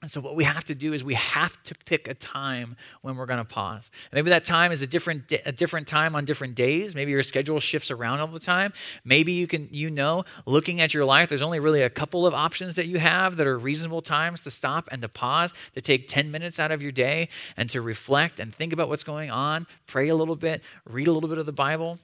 and 0.00 0.08
so, 0.08 0.20
what 0.20 0.36
we 0.36 0.44
have 0.44 0.64
to 0.66 0.76
do 0.76 0.92
is 0.92 1.02
we 1.02 1.14
have 1.14 1.60
to 1.64 1.74
pick 1.74 2.06
a 2.06 2.14
time 2.14 2.76
when 3.02 3.16
we're 3.16 3.26
going 3.26 3.38
to 3.38 3.44
pause. 3.44 3.90
Maybe 4.12 4.30
that 4.30 4.44
time 4.44 4.70
is 4.70 4.80
a 4.80 4.86
different 4.86 5.32
a 5.44 5.50
different 5.50 5.88
time 5.88 6.14
on 6.14 6.24
different 6.24 6.54
days. 6.54 6.94
Maybe 6.94 7.10
your 7.10 7.24
schedule 7.24 7.58
shifts 7.58 7.90
around 7.90 8.20
all 8.20 8.28
the 8.28 8.38
time. 8.38 8.72
Maybe 9.04 9.32
you 9.32 9.48
can 9.48 9.68
you 9.72 9.90
know, 9.90 10.24
looking 10.46 10.80
at 10.80 10.94
your 10.94 11.04
life, 11.04 11.28
there's 11.28 11.42
only 11.42 11.58
really 11.58 11.82
a 11.82 11.90
couple 11.90 12.26
of 12.28 12.34
options 12.34 12.76
that 12.76 12.86
you 12.86 13.00
have 13.00 13.36
that 13.38 13.46
are 13.48 13.58
reasonable 13.58 14.00
times 14.00 14.40
to 14.42 14.52
stop 14.52 14.88
and 14.92 15.02
to 15.02 15.08
pause, 15.08 15.52
to 15.74 15.80
take 15.80 16.06
10 16.06 16.30
minutes 16.30 16.60
out 16.60 16.70
of 16.70 16.80
your 16.80 16.92
day 16.92 17.28
and 17.56 17.68
to 17.70 17.80
reflect 17.80 18.38
and 18.38 18.54
think 18.54 18.72
about 18.72 18.88
what's 18.88 19.04
going 19.04 19.30
on, 19.30 19.66
pray 19.88 20.08
a 20.10 20.14
little 20.14 20.36
bit, 20.36 20.62
read 20.84 21.08
a 21.08 21.12
little 21.12 21.28
bit 21.28 21.38
of 21.38 21.46
the 21.46 21.52
Bible. 21.52 21.98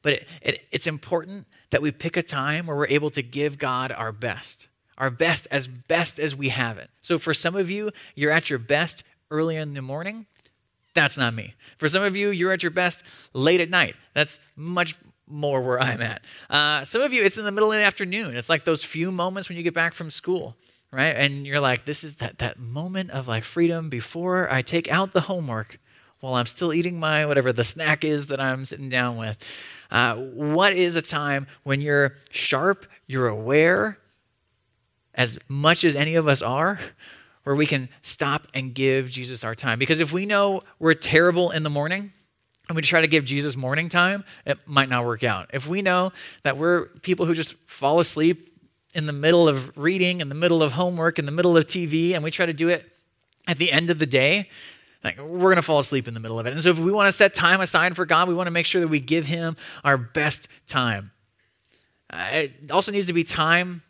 But 0.00 0.14
it, 0.14 0.28
it, 0.40 0.60
it's 0.70 0.86
important 0.86 1.46
that 1.70 1.82
we 1.82 1.92
pick 1.92 2.16
a 2.16 2.22
time 2.22 2.66
where 2.66 2.76
we're 2.76 2.86
able 2.86 3.10
to 3.10 3.22
give 3.22 3.58
God 3.58 3.92
our 3.92 4.12
best 4.12 4.68
our 4.98 5.10
best 5.10 5.46
as 5.50 5.66
best 5.66 6.18
as 6.20 6.34
we 6.34 6.48
have 6.50 6.78
it. 6.78 6.90
So 7.02 7.18
for 7.18 7.34
some 7.34 7.56
of 7.56 7.70
you, 7.70 7.90
you're 8.14 8.32
at 8.32 8.50
your 8.50 8.58
best 8.58 9.02
early 9.30 9.56
in 9.56 9.74
the 9.74 9.82
morning. 9.82 10.26
That's 10.94 11.16
not 11.16 11.34
me. 11.34 11.54
For 11.78 11.88
some 11.88 12.02
of 12.02 12.16
you, 12.16 12.30
you're 12.30 12.52
at 12.52 12.62
your 12.62 12.70
best 12.70 13.02
late 13.32 13.60
at 13.60 13.68
night. 13.68 13.96
That's 14.14 14.38
much 14.56 14.96
more 15.26 15.60
where 15.60 15.80
I'm 15.80 16.02
at. 16.02 16.22
Uh, 16.48 16.84
some 16.84 17.02
of 17.02 17.12
you, 17.12 17.24
it's 17.24 17.36
in 17.36 17.44
the 17.44 17.50
middle 17.50 17.72
of 17.72 17.78
the 17.78 17.84
afternoon. 17.84 18.36
It's 18.36 18.48
like 18.48 18.64
those 18.64 18.84
few 18.84 19.10
moments 19.10 19.48
when 19.48 19.56
you 19.58 19.64
get 19.64 19.74
back 19.74 19.94
from 19.94 20.10
school, 20.10 20.56
right? 20.92 21.16
And 21.16 21.46
you're 21.46 21.60
like, 21.60 21.84
this 21.84 22.04
is 22.04 22.14
that, 22.14 22.38
that 22.38 22.58
moment 22.58 23.10
of 23.10 23.26
like 23.26 23.42
freedom 23.42 23.88
before 23.88 24.48
I 24.52 24.62
take 24.62 24.90
out 24.90 25.12
the 25.12 25.22
homework 25.22 25.78
while 26.20 26.34
I'm 26.34 26.46
still 26.46 26.72
eating 26.72 26.98
my 26.98 27.26
whatever 27.26 27.52
the 27.52 27.64
snack 27.64 28.04
is 28.04 28.28
that 28.28 28.40
I'm 28.40 28.64
sitting 28.64 28.88
down 28.88 29.16
with. 29.16 29.36
Uh, 29.90 30.14
what 30.14 30.72
is 30.72 30.96
a 30.96 31.02
time 31.02 31.46
when 31.64 31.80
you're 31.80 32.14
sharp, 32.30 32.86
you're 33.06 33.28
aware, 33.28 33.98
as 35.14 35.38
much 35.48 35.84
as 35.84 35.96
any 35.96 36.14
of 36.14 36.28
us 36.28 36.42
are, 36.42 36.78
where 37.44 37.54
we 37.54 37.66
can 37.66 37.88
stop 38.02 38.48
and 38.54 38.74
give 38.74 39.10
Jesus 39.10 39.44
our 39.44 39.54
time. 39.54 39.78
Because 39.78 40.00
if 40.00 40.12
we 40.12 40.26
know 40.26 40.62
we're 40.78 40.94
terrible 40.94 41.50
in 41.50 41.62
the 41.62 41.70
morning, 41.70 42.12
and 42.68 42.76
we 42.76 42.82
try 42.82 43.00
to 43.00 43.06
give 43.06 43.24
Jesus 43.24 43.56
morning 43.56 43.88
time, 43.88 44.24
it 44.46 44.58
might 44.66 44.88
not 44.88 45.04
work 45.04 45.22
out. 45.22 45.50
If 45.52 45.66
we 45.66 45.82
know 45.82 46.12
that 46.44 46.56
we're 46.56 46.86
people 47.02 47.26
who 47.26 47.34
just 47.34 47.54
fall 47.66 48.00
asleep 48.00 48.58
in 48.94 49.06
the 49.06 49.12
middle 49.12 49.48
of 49.48 49.76
reading, 49.76 50.20
in 50.20 50.28
the 50.28 50.34
middle 50.34 50.62
of 50.62 50.72
homework, 50.72 51.18
in 51.18 51.26
the 51.26 51.32
middle 51.32 51.56
of 51.56 51.66
TV, 51.66 52.14
and 52.14 52.24
we 52.24 52.30
try 52.30 52.46
to 52.46 52.54
do 52.54 52.70
it 52.70 52.90
at 53.46 53.58
the 53.58 53.70
end 53.70 53.90
of 53.90 53.98
the 53.98 54.06
day, 54.06 54.48
like 55.02 55.18
we're 55.18 55.38
going 55.40 55.56
to 55.56 55.62
fall 55.62 55.78
asleep 55.78 56.08
in 56.08 56.14
the 56.14 56.20
middle 56.20 56.38
of 56.38 56.46
it. 56.46 56.52
And 56.52 56.62
so 56.62 56.70
if 56.70 56.78
we 56.78 56.90
want 56.90 57.08
to 57.08 57.12
set 57.12 57.34
time 57.34 57.60
aside 57.60 57.94
for 57.96 58.06
God, 58.06 58.28
we 58.28 58.34
want 58.34 58.46
to 58.46 58.52
make 58.52 58.64
sure 58.64 58.80
that 58.80 58.88
we 58.88 59.00
give 59.00 59.26
him 59.26 59.56
our 59.82 59.98
best 59.98 60.48
time. 60.66 61.10
Uh, 62.08 62.28
it 62.32 62.70
also 62.70 62.92
needs 62.92 63.06
to 63.06 63.12
be 63.12 63.24
time 63.24 63.82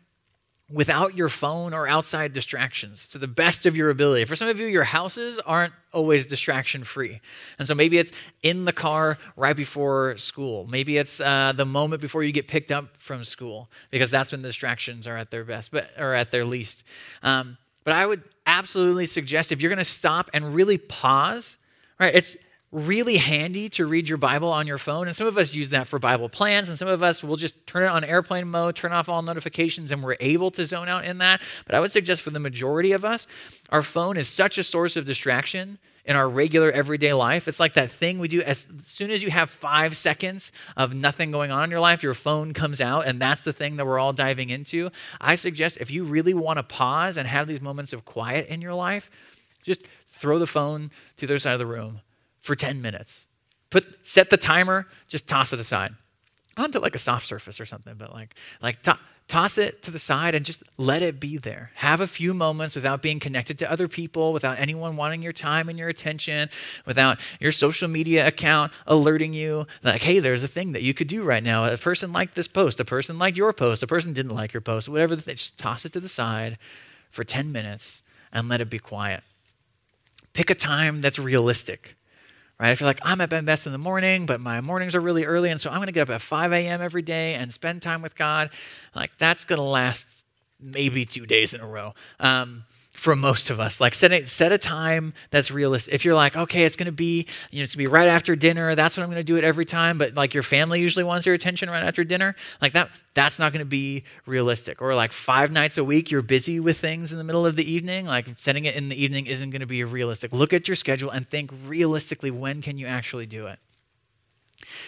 without 0.71 1.15
your 1.15 1.29
phone 1.29 1.73
or 1.73 1.87
outside 1.87 2.33
distractions 2.33 3.07
to 3.09 3.19
the 3.19 3.27
best 3.27 3.67
of 3.67 3.77
your 3.77 3.91
ability. 3.91 4.25
For 4.25 4.35
some 4.35 4.47
of 4.47 4.59
you, 4.59 4.65
your 4.65 4.83
houses 4.83 5.37
aren't 5.45 5.73
always 5.93 6.25
distraction 6.25 6.83
free. 6.83 7.21
And 7.59 7.67
so 7.67 7.75
maybe 7.75 7.99
it's 7.99 8.11
in 8.41 8.65
the 8.65 8.73
car 8.73 9.19
right 9.35 9.55
before 9.55 10.17
school. 10.17 10.65
Maybe 10.67 10.97
it's 10.97 11.21
uh, 11.21 11.53
the 11.55 11.65
moment 11.65 12.01
before 12.01 12.23
you 12.23 12.31
get 12.31 12.47
picked 12.47 12.71
up 12.71 12.97
from 12.97 13.23
school 13.23 13.69
because 13.91 14.09
that's 14.09 14.31
when 14.31 14.41
the 14.41 14.49
distractions 14.49 15.05
are 15.05 15.17
at 15.17 15.29
their 15.29 15.43
best, 15.43 15.71
but 15.71 15.91
or 15.99 16.15
at 16.15 16.31
their 16.31 16.45
least. 16.45 16.83
Um, 17.21 17.57
but 17.83 17.93
I 17.93 18.05
would 18.07 18.23
absolutely 18.47 19.05
suggest 19.05 19.51
if 19.51 19.61
you're 19.61 19.69
going 19.69 19.77
to 19.77 19.85
stop 19.85 20.31
and 20.33 20.55
really 20.55 20.79
pause, 20.79 21.59
right? 21.99 22.15
It's 22.15 22.35
really 22.75 23.15
handy 23.15 23.69
to 23.69 23.85
read 23.85 24.09
your 24.09 24.17
Bible 24.17 24.51
on 24.51 24.67
your 24.67 24.77
phone. 24.77 25.07
And 25.07 25.15
some 25.15 25.27
of 25.27 25.37
us 25.37 25.53
use 25.53 25.69
that 25.69 25.87
for 25.87 25.97
Bible 25.97 26.27
plans, 26.27 26.67
and 26.67 26.77
some 26.77 26.89
of 26.89 27.01
us 27.01 27.23
will 27.23 27.37
just 27.37 27.65
turn 27.65 27.83
it 27.83 27.87
on 27.87 28.03
airplane 28.03 28.49
mode, 28.49 28.75
turn 28.75 28.91
off 28.91 29.07
all 29.07 29.21
notifications, 29.21 29.93
and 29.93 30.03
we're 30.03 30.17
able 30.19 30.51
to 30.51 30.65
zone 30.65 30.89
out 30.89 31.05
in 31.05 31.19
that. 31.19 31.41
But 31.65 31.75
I 31.75 31.79
would 31.79 31.91
suggest 31.91 32.21
for 32.21 32.31
the 32.31 32.39
majority 32.39 32.91
of 32.91 33.05
us, 33.05 33.27
our 33.69 33.81
phone 33.81 34.17
is 34.17 34.27
such 34.27 34.57
a 34.57 34.63
source 34.63 34.97
of 34.97 35.05
distraction 35.05 35.79
in 36.03 36.17
our 36.17 36.27
regular 36.27 36.69
everyday 36.69 37.13
life. 37.13 37.47
It's 37.47 37.61
like 37.61 37.73
that 37.73 37.91
thing 37.91 38.19
we 38.19 38.27
do 38.27 38.41
as 38.41 38.67
soon 38.85 39.09
as 39.09 39.23
you 39.23 39.31
have 39.31 39.49
five 39.49 39.95
seconds 39.95 40.51
of 40.75 40.93
nothing 40.93 41.31
going 41.31 41.51
on 41.51 41.63
in 41.63 41.71
your 41.71 41.79
life, 41.79 42.03
your 42.03 42.13
phone 42.13 42.53
comes 42.53 42.81
out, 42.81 43.07
and 43.07 43.21
that's 43.21 43.45
the 43.45 43.53
thing 43.53 43.77
that 43.77 43.87
we're 43.87 43.99
all 43.99 44.13
diving 44.13 44.49
into. 44.49 44.91
I 45.21 45.35
suggest 45.35 45.77
if 45.79 45.89
you 45.89 46.03
really 46.03 46.33
want 46.33 46.57
to 46.57 46.63
pause 46.63 47.17
and 47.17 47.27
have 47.27 47.47
these 47.47 47.61
moments 47.61 47.93
of 47.93 48.03
quiet 48.03 48.47
in 48.49 48.61
your 48.61 48.73
life, 48.73 49.09
just 49.63 49.87
throw 50.19 50.39
the 50.39 50.45
phone 50.45 50.91
to 51.17 51.25
the 51.25 51.33
other 51.33 51.39
side 51.39 51.53
of 51.53 51.59
the 51.59 51.65
room 51.65 52.01
for 52.45 52.55
10 52.55 52.81
minutes. 52.81 53.27
Put 53.71 54.07
set 54.07 54.29
the 54.29 54.37
timer, 54.37 54.87
just 55.07 55.27
toss 55.27 55.51
it 55.51 55.59
aside. 55.59 55.93
Onto 56.55 56.79
like 56.79 56.95
a 56.95 56.99
soft 56.99 57.27
surface 57.27 57.59
or 57.59 57.65
something, 57.65 57.95
but 57.97 58.13
like 58.13 58.35
like 58.61 58.81
to, 58.83 58.97
toss 59.27 59.57
it 59.57 59.81
to 59.81 59.89
the 59.89 59.97
side 59.97 60.35
and 60.35 60.45
just 60.45 60.63
let 60.77 61.01
it 61.01 61.19
be 61.19 61.37
there. 61.37 61.71
Have 61.75 62.01
a 62.01 62.07
few 62.07 62.33
moments 62.33 62.75
without 62.75 63.01
being 63.01 63.19
connected 63.19 63.57
to 63.59 63.71
other 63.71 63.87
people, 63.87 64.31
without 64.31 64.59
anyone 64.59 64.95
wanting 64.95 65.23
your 65.23 65.33
time 65.33 65.67
and 65.67 65.79
your 65.79 65.89
attention, 65.89 66.47
without 66.85 67.17
your 67.39 67.51
social 67.51 67.87
media 67.87 68.27
account 68.27 68.71
alerting 68.85 69.33
you 69.33 69.65
like, 69.83 70.03
hey, 70.03 70.19
there's 70.19 70.43
a 70.43 70.47
thing 70.47 70.73
that 70.73 70.83
you 70.83 70.93
could 70.93 71.07
do 71.07 71.23
right 71.23 71.43
now. 71.43 71.65
A 71.65 71.77
person 71.77 72.13
liked 72.13 72.35
this 72.35 72.47
post, 72.47 72.79
a 72.79 72.85
person 72.85 73.17
liked 73.17 73.35
your 73.35 73.51
post, 73.51 73.81
a 73.81 73.87
person 73.87 74.13
didn't 74.13 74.35
like 74.35 74.53
your 74.53 74.61
post, 74.61 74.87
whatever. 74.87 75.15
Just 75.15 75.57
toss 75.57 75.85
it 75.85 75.93
to 75.93 75.99
the 75.99 76.09
side 76.09 76.59
for 77.09 77.23
10 77.23 77.51
minutes 77.51 78.03
and 78.31 78.47
let 78.47 78.61
it 78.61 78.69
be 78.69 78.79
quiet. 78.79 79.23
Pick 80.33 80.51
a 80.51 80.55
time 80.55 81.01
that's 81.01 81.17
realistic 81.17 81.95
right? 82.59 82.71
I 82.71 82.75
feel 82.75 82.87
like 82.87 82.99
I'm 83.03 83.21
at 83.21 83.31
my 83.31 83.41
best 83.41 83.65
in 83.65 83.71
the 83.71 83.77
morning, 83.77 84.25
but 84.25 84.39
my 84.39 84.61
mornings 84.61 84.95
are 84.95 85.01
really 85.01 85.25
early, 85.25 85.49
and 85.49 85.59
so 85.59 85.69
I'm 85.69 85.77
going 85.77 85.87
to 85.87 85.91
get 85.91 86.01
up 86.03 86.09
at 86.09 86.21
5 86.21 86.53
a.m. 86.53 86.81
every 86.81 87.01
day 87.01 87.35
and 87.35 87.51
spend 87.51 87.81
time 87.81 88.01
with 88.01 88.15
God. 88.15 88.49
Like 88.95 89.11
that's 89.17 89.45
going 89.45 89.59
to 89.59 89.63
last 89.65 90.07
maybe 90.59 91.05
two 91.05 91.25
days 91.25 91.53
in 91.53 91.61
a 91.61 91.67
row. 91.67 91.93
Um, 92.19 92.63
for 92.95 93.15
most 93.15 93.49
of 93.49 93.59
us, 93.59 93.79
like 93.79 93.93
set 93.93 94.11
a, 94.11 94.25
set 94.27 94.51
a 94.51 94.57
time 94.57 95.13
that's 95.29 95.51
realistic. 95.51 95.93
If 95.93 96.05
you're 96.05 96.15
like, 96.15 96.35
okay, 96.35 96.63
it's 96.63 96.75
gonna 96.75 96.91
be, 96.91 97.27
you 97.51 97.59
know, 97.59 97.63
it's 97.63 97.75
gonna 97.75 97.87
be 97.87 97.91
right 97.91 98.07
after 98.07 98.35
dinner. 98.35 98.73
That's 98.75 98.97
what 98.97 99.03
I'm 99.03 99.09
gonna 99.09 99.23
do 99.23 99.35
it 99.35 99.43
every 99.43 99.65
time. 99.65 99.97
But 99.97 100.15
like 100.15 100.33
your 100.33 100.43
family 100.43 100.79
usually 100.79 101.03
wants 101.03 101.25
your 101.25 101.35
attention 101.35 101.69
right 101.69 101.83
after 101.83 102.03
dinner, 102.03 102.35
like 102.61 102.73
that, 102.73 102.89
that's 103.13 103.37
not 103.37 103.51
gonna 103.51 103.65
be 103.65 104.03
realistic. 104.25 104.81
Or 104.81 104.95
like 104.95 105.11
five 105.11 105.51
nights 105.51 105.77
a 105.77 105.83
week, 105.83 106.09
you're 106.09 106.21
busy 106.21 106.59
with 106.59 106.77
things 106.79 107.11
in 107.11 107.17
the 107.17 107.23
middle 107.23 107.45
of 107.45 107.55
the 107.55 107.69
evening. 107.69 108.05
Like 108.05 108.27
setting 108.37 108.65
it 108.65 108.75
in 108.75 108.89
the 108.89 109.01
evening 109.01 109.27
isn't 109.27 109.49
gonna 109.51 109.65
be 109.65 109.83
realistic. 109.83 110.33
Look 110.33 110.53
at 110.53 110.67
your 110.67 110.75
schedule 110.75 111.11
and 111.11 111.29
think 111.29 111.51
realistically, 111.65 112.31
when 112.31 112.61
can 112.61 112.77
you 112.77 112.87
actually 112.87 113.25
do 113.25 113.47
it? 113.47 113.59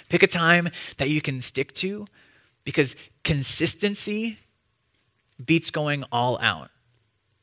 Pick 0.09 0.23
a 0.23 0.27
time 0.27 0.69
that 0.97 1.09
you 1.09 1.21
can 1.21 1.41
stick 1.41 1.73
to, 1.75 2.07
because 2.63 2.95
consistency 3.23 4.39
beats 5.45 5.69
going 5.71 6.03
all 6.11 6.39
out. 6.39 6.69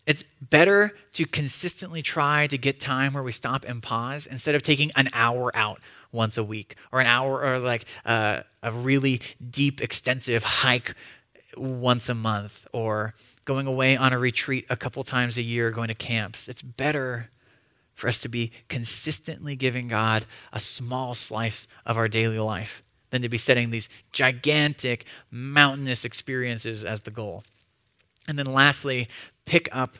It's 0.07 0.23
better 0.41 0.93
to 1.15 1.25
consistently 1.25 2.03
try 2.03 2.47
to 2.49 2.59
get 2.59 2.79
time 2.79 3.15
where 3.15 3.23
we 3.23 3.33
stop 3.33 3.65
and 3.65 3.83
pause 3.83 4.27
instead 4.27 4.55
of 4.55 4.63
taking 4.63 4.91
an 4.97 5.09
hour 5.13 5.51
out 5.57 5.81
once 6.13 6.37
a 6.37 6.45
week 6.45 6.77
or 6.93 7.01
an 7.01 7.07
hour 7.07 7.43
or 7.43 7.59
like 7.59 7.87
uh, 8.05 8.43
a 8.63 8.73
really 8.73 9.23
deep, 9.51 9.81
extensive 9.81 10.45
hike 10.45 10.95
once 11.57 12.09
a 12.09 12.15
month 12.15 12.67
or 12.73 13.15
going 13.45 13.67
away 13.67 13.97
on 13.97 14.13
a 14.13 14.19
retreat 14.19 14.67
a 14.69 14.77
couple 14.77 15.03
times 15.05 15.39
a 15.39 15.43
year, 15.43 15.71
going 15.71 15.89
to 15.89 15.95
camps. 15.95 16.49
It's 16.49 16.63
better 16.63 17.31
for 17.95 18.09
us 18.09 18.21
to 18.21 18.29
be 18.29 18.53
consistently 18.69 19.57
giving 19.57 19.89
God 19.89 20.27
a 20.53 20.61
small 20.61 21.15
slice 21.15 21.69
of 21.87 21.97
our 21.97 22.09
daily 22.09 22.39
life 22.39 22.83
than 23.11 23.23
to 23.23 23.29
be 23.29 23.39
setting 23.39 23.71
these 23.71 23.89
gigantic, 24.13 25.05
mountainous 25.31 26.05
experiences 26.05 26.85
as 26.85 27.01
the 27.01 27.11
goal. 27.11 27.45
And 28.27 28.39
then 28.39 28.47
lastly, 28.47 29.09
pick 29.47 29.69
up 29.73 29.97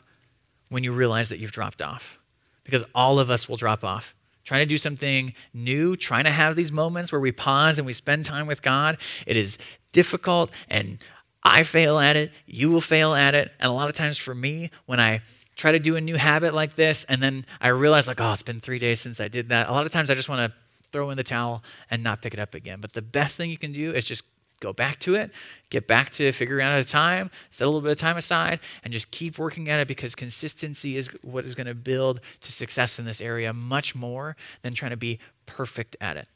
when 0.69 0.83
you 0.83 0.91
realize 0.91 1.29
that 1.29 1.39
you've 1.39 1.51
dropped 1.51 1.81
off, 1.81 2.17
because 2.63 2.83
all 2.93 3.19
of 3.19 3.29
us 3.29 3.47
will 3.47 3.57
drop 3.57 3.83
off. 3.83 4.13
Trying 4.43 4.61
to 4.61 4.65
do 4.67 4.77
something 4.77 5.33
new, 5.53 5.95
trying 5.95 6.25
to 6.25 6.31
have 6.31 6.55
these 6.55 6.71
moments 6.71 7.11
where 7.11 7.21
we 7.21 7.31
pause 7.31 7.79
and 7.79 7.85
we 7.85 7.93
spend 7.93 8.25
time 8.25 8.45
with 8.45 8.61
God, 8.61 8.97
it 9.25 9.35
is 9.35 9.57
difficult 9.91 10.51
and 10.69 10.99
I 11.43 11.63
fail 11.63 11.99
at 11.99 12.15
it, 12.15 12.31
you 12.45 12.69
will 12.69 12.81
fail 12.81 13.13
at 13.13 13.35
it. 13.35 13.51
And 13.59 13.71
a 13.71 13.75
lot 13.75 13.89
of 13.89 13.95
times 13.95 14.17
for 14.17 14.35
me, 14.35 14.71
when 14.87 14.99
I 14.99 15.21
try 15.55 15.71
to 15.71 15.79
do 15.79 15.95
a 15.95 16.01
new 16.01 16.15
habit 16.15 16.53
like 16.53 16.75
this 16.75 17.05
and 17.05 17.21
then 17.23 17.45
I 17.61 17.69
realize, 17.69 18.07
like, 18.07 18.19
oh, 18.19 18.33
it's 18.33 18.41
been 18.41 18.59
three 18.59 18.79
days 18.79 18.99
since 18.99 19.19
I 19.19 19.27
did 19.27 19.49
that, 19.49 19.69
a 19.69 19.71
lot 19.71 19.85
of 19.85 19.91
times 19.91 20.09
I 20.09 20.15
just 20.15 20.29
want 20.29 20.51
to 20.51 20.57
throw 20.91 21.09
in 21.11 21.17
the 21.17 21.23
towel 21.23 21.63
and 21.89 22.03
not 22.03 22.21
pick 22.21 22.33
it 22.33 22.39
up 22.39 22.55
again. 22.55 22.81
But 22.81 22.93
the 22.93 23.01
best 23.01 23.37
thing 23.37 23.49
you 23.49 23.57
can 23.57 23.71
do 23.71 23.93
is 23.93 24.05
just 24.05 24.23
go 24.59 24.73
back 24.73 24.99
to 25.01 25.15
it, 25.15 25.31
get 25.69 25.87
back 25.87 26.11
to 26.11 26.31
figuring 26.31 26.65
out 26.65 26.77
a 26.77 26.83
time, 26.83 27.29
set 27.49 27.65
a 27.65 27.67
little 27.67 27.81
bit 27.81 27.91
of 27.91 27.97
time 27.97 28.17
aside, 28.17 28.59
and 28.83 28.93
just 28.93 29.11
keep 29.11 29.37
working 29.37 29.69
at 29.69 29.79
it 29.79 29.87
because 29.87 30.15
consistency 30.15 30.97
is 30.97 31.09
what 31.21 31.45
is 31.45 31.55
going 31.55 31.67
to 31.67 31.75
build 31.75 32.21
to 32.41 32.51
success 32.51 32.99
in 32.99 33.05
this 33.05 33.21
area 33.21 33.53
much 33.53 33.95
more 33.95 34.35
than 34.61 34.73
trying 34.73 34.91
to 34.91 34.97
be 34.97 35.19
perfect 35.45 35.95
at 36.01 36.17
it. 36.17 36.27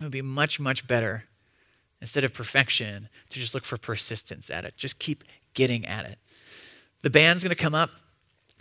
It 0.00 0.02
would 0.02 0.12
be 0.12 0.22
much, 0.22 0.58
much 0.58 0.86
better 0.86 1.24
instead 2.00 2.24
of 2.24 2.34
perfection 2.34 3.08
to 3.30 3.38
just 3.38 3.54
look 3.54 3.64
for 3.64 3.78
persistence 3.78 4.50
at 4.50 4.64
it. 4.64 4.74
Just 4.76 4.98
keep 4.98 5.24
getting 5.54 5.86
at 5.86 6.04
it. 6.04 6.18
The 7.02 7.10
band's 7.10 7.42
going 7.42 7.54
to 7.54 7.62
come 7.62 7.74
up. 7.74 7.90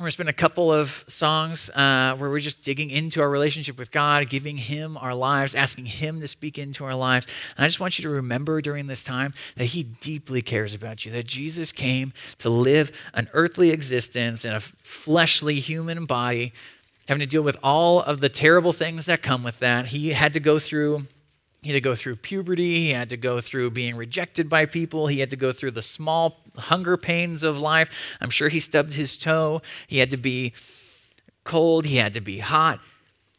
We're 0.03 0.07
going 0.07 0.11
to 0.11 0.15
spend 0.15 0.29
a 0.29 0.33
couple 0.33 0.69
of 0.69 1.05
songs 1.07 1.69
uh, 1.69 2.17
where 2.17 2.29
we're 2.29 2.39
just 2.39 2.61
digging 2.61 2.89
into 2.89 3.21
our 3.21 3.29
relationship 3.29 3.77
with 3.77 3.89
God, 3.89 4.29
giving 4.29 4.57
Him 4.57 4.97
our 4.97 5.15
lives, 5.15 5.55
asking 5.55 5.85
Him 5.85 6.19
to 6.19 6.27
speak 6.27 6.59
into 6.59 6.83
our 6.83 6.93
lives. 6.93 7.25
And 7.55 7.63
I 7.63 7.69
just 7.69 7.79
want 7.79 7.97
you 7.97 8.03
to 8.03 8.09
remember 8.09 8.59
during 8.59 8.87
this 8.87 9.01
time 9.01 9.33
that 9.55 9.63
He 9.63 9.83
deeply 9.83 10.41
cares 10.41 10.73
about 10.73 11.05
you, 11.05 11.13
that 11.13 11.25
Jesus 11.25 11.71
came 11.71 12.11
to 12.39 12.49
live 12.49 12.91
an 13.13 13.29
earthly 13.31 13.69
existence 13.69 14.43
in 14.43 14.51
a 14.51 14.59
fleshly 14.59 15.61
human 15.61 16.05
body, 16.05 16.51
having 17.07 17.21
to 17.21 17.25
deal 17.25 17.41
with 17.41 17.55
all 17.63 18.01
of 18.01 18.19
the 18.19 18.27
terrible 18.27 18.73
things 18.73 19.05
that 19.05 19.23
come 19.23 19.41
with 19.41 19.59
that. 19.59 19.85
He 19.85 20.09
had 20.09 20.33
to 20.33 20.41
go 20.41 20.59
through 20.59 21.07
he 21.63 21.69
had 21.69 21.77
to 21.77 21.81
go 21.81 21.95
through 21.95 22.17
puberty. 22.17 22.81
He 22.81 22.89
had 22.89 23.09
to 23.09 23.17
go 23.17 23.39
through 23.39 23.71
being 23.71 23.95
rejected 23.95 24.49
by 24.49 24.65
people. 24.65 25.07
He 25.07 25.19
had 25.19 25.29
to 25.29 25.37
go 25.37 25.53
through 25.53 25.71
the 25.71 25.81
small 25.81 26.41
hunger 26.57 26.97
pains 26.97 27.41
of 27.41 27.57
life. 27.57 27.89
I'm 28.19 28.29
sure 28.29 28.49
he 28.49 28.59
stubbed 28.59 28.93
his 28.93 29.17
toe. 29.17 29.61
He 29.87 29.99
had 29.99 30.11
to 30.11 30.17
be 30.17 30.53
cold. 31.45 31.85
He 31.85 31.95
had 31.95 32.15
to 32.15 32.21
be 32.21 32.39
hot. 32.39 32.81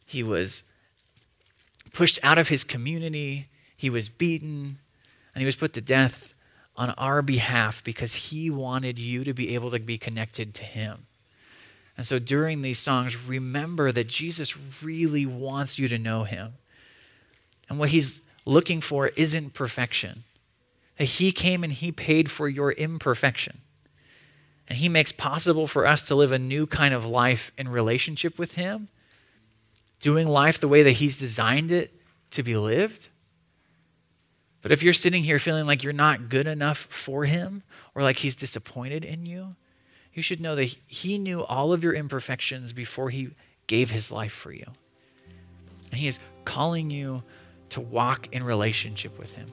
He 0.07 0.23
was 0.23 0.63
pushed 1.93 2.19
out 2.23 2.39
of 2.39 2.49
his 2.49 2.63
community. 2.63 3.47
He 3.77 3.91
was 3.91 4.09
beaten. 4.09 4.79
And 5.35 5.41
he 5.41 5.45
was 5.45 5.55
put 5.55 5.73
to 5.73 5.81
death 5.81 6.33
on 6.75 6.89
our 6.91 7.21
behalf 7.21 7.83
because 7.83 8.15
he 8.15 8.49
wanted 8.49 8.97
you 8.97 9.23
to 9.23 9.33
be 9.33 9.53
able 9.53 9.69
to 9.69 9.79
be 9.79 9.99
connected 9.99 10.55
to 10.55 10.63
him. 10.63 11.05
And 11.95 12.07
so 12.07 12.17
during 12.17 12.63
these 12.63 12.79
songs, 12.79 13.15
remember 13.27 13.91
that 13.91 14.07
Jesus 14.07 14.57
really 14.81 15.27
wants 15.27 15.77
you 15.77 15.87
to 15.89 15.99
know 15.99 16.23
him. 16.23 16.53
And 17.69 17.79
what 17.79 17.89
he's 17.89 18.21
looking 18.45 18.81
for 18.81 19.07
isn't 19.07 19.53
perfection. 19.53 20.23
He 20.97 21.31
came 21.31 21.63
and 21.63 21.73
he 21.73 21.91
paid 21.91 22.31
for 22.31 22.47
your 22.47 22.71
imperfection. 22.71 23.61
And 24.67 24.77
he 24.77 24.89
makes 24.89 25.11
possible 25.11 25.67
for 25.67 25.85
us 25.85 26.07
to 26.07 26.15
live 26.15 26.31
a 26.31 26.39
new 26.39 26.65
kind 26.65 26.93
of 26.93 27.05
life 27.05 27.51
in 27.57 27.67
relationship 27.67 28.39
with 28.39 28.55
him, 28.55 28.87
doing 29.99 30.27
life 30.27 30.59
the 30.59 30.67
way 30.67 30.83
that 30.83 30.91
he's 30.91 31.17
designed 31.17 31.71
it 31.71 31.93
to 32.31 32.43
be 32.43 32.55
lived. 32.55 33.09
But 34.61 34.71
if 34.71 34.81
you're 34.81 34.93
sitting 34.93 35.23
here 35.23 35.37
feeling 35.37 35.67
like 35.67 35.83
you're 35.83 35.93
not 35.93 36.29
good 36.29 36.47
enough 36.47 36.87
for 36.89 37.25
him 37.25 37.61
or 37.93 38.01
like 38.01 38.17
he's 38.17 38.35
disappointed 38.35 39.05
in 39.05 39.25
you, 39.25 39.55
you 40.13 40.23
should 40.23 40.41
know 40.41 40.55
that 40.55 40.75
he 40.87 41.19
knew 41.19 41.43
all 41.43 41.73
of 41.73 41.83
your 41.83 41.93
imperfections 41.93 42.73
before 42.73 43.09
he 43.09 43.29
gave 43.67 43.91
his 43.91 44.11
life 44.11 44.31
for 44.31 44.51
you. 44.51 44.65
And 45.91 45.99
he 45.99 46.07
is 46.07 46.19
calling 46.45 46.89
you 46.89 47.21
to 47.69 47.81
walk 47.81 48.29
in 48.31 48.43
relationship 48.43 49.17
with 49.17 49.31
Him. 49.31 49.51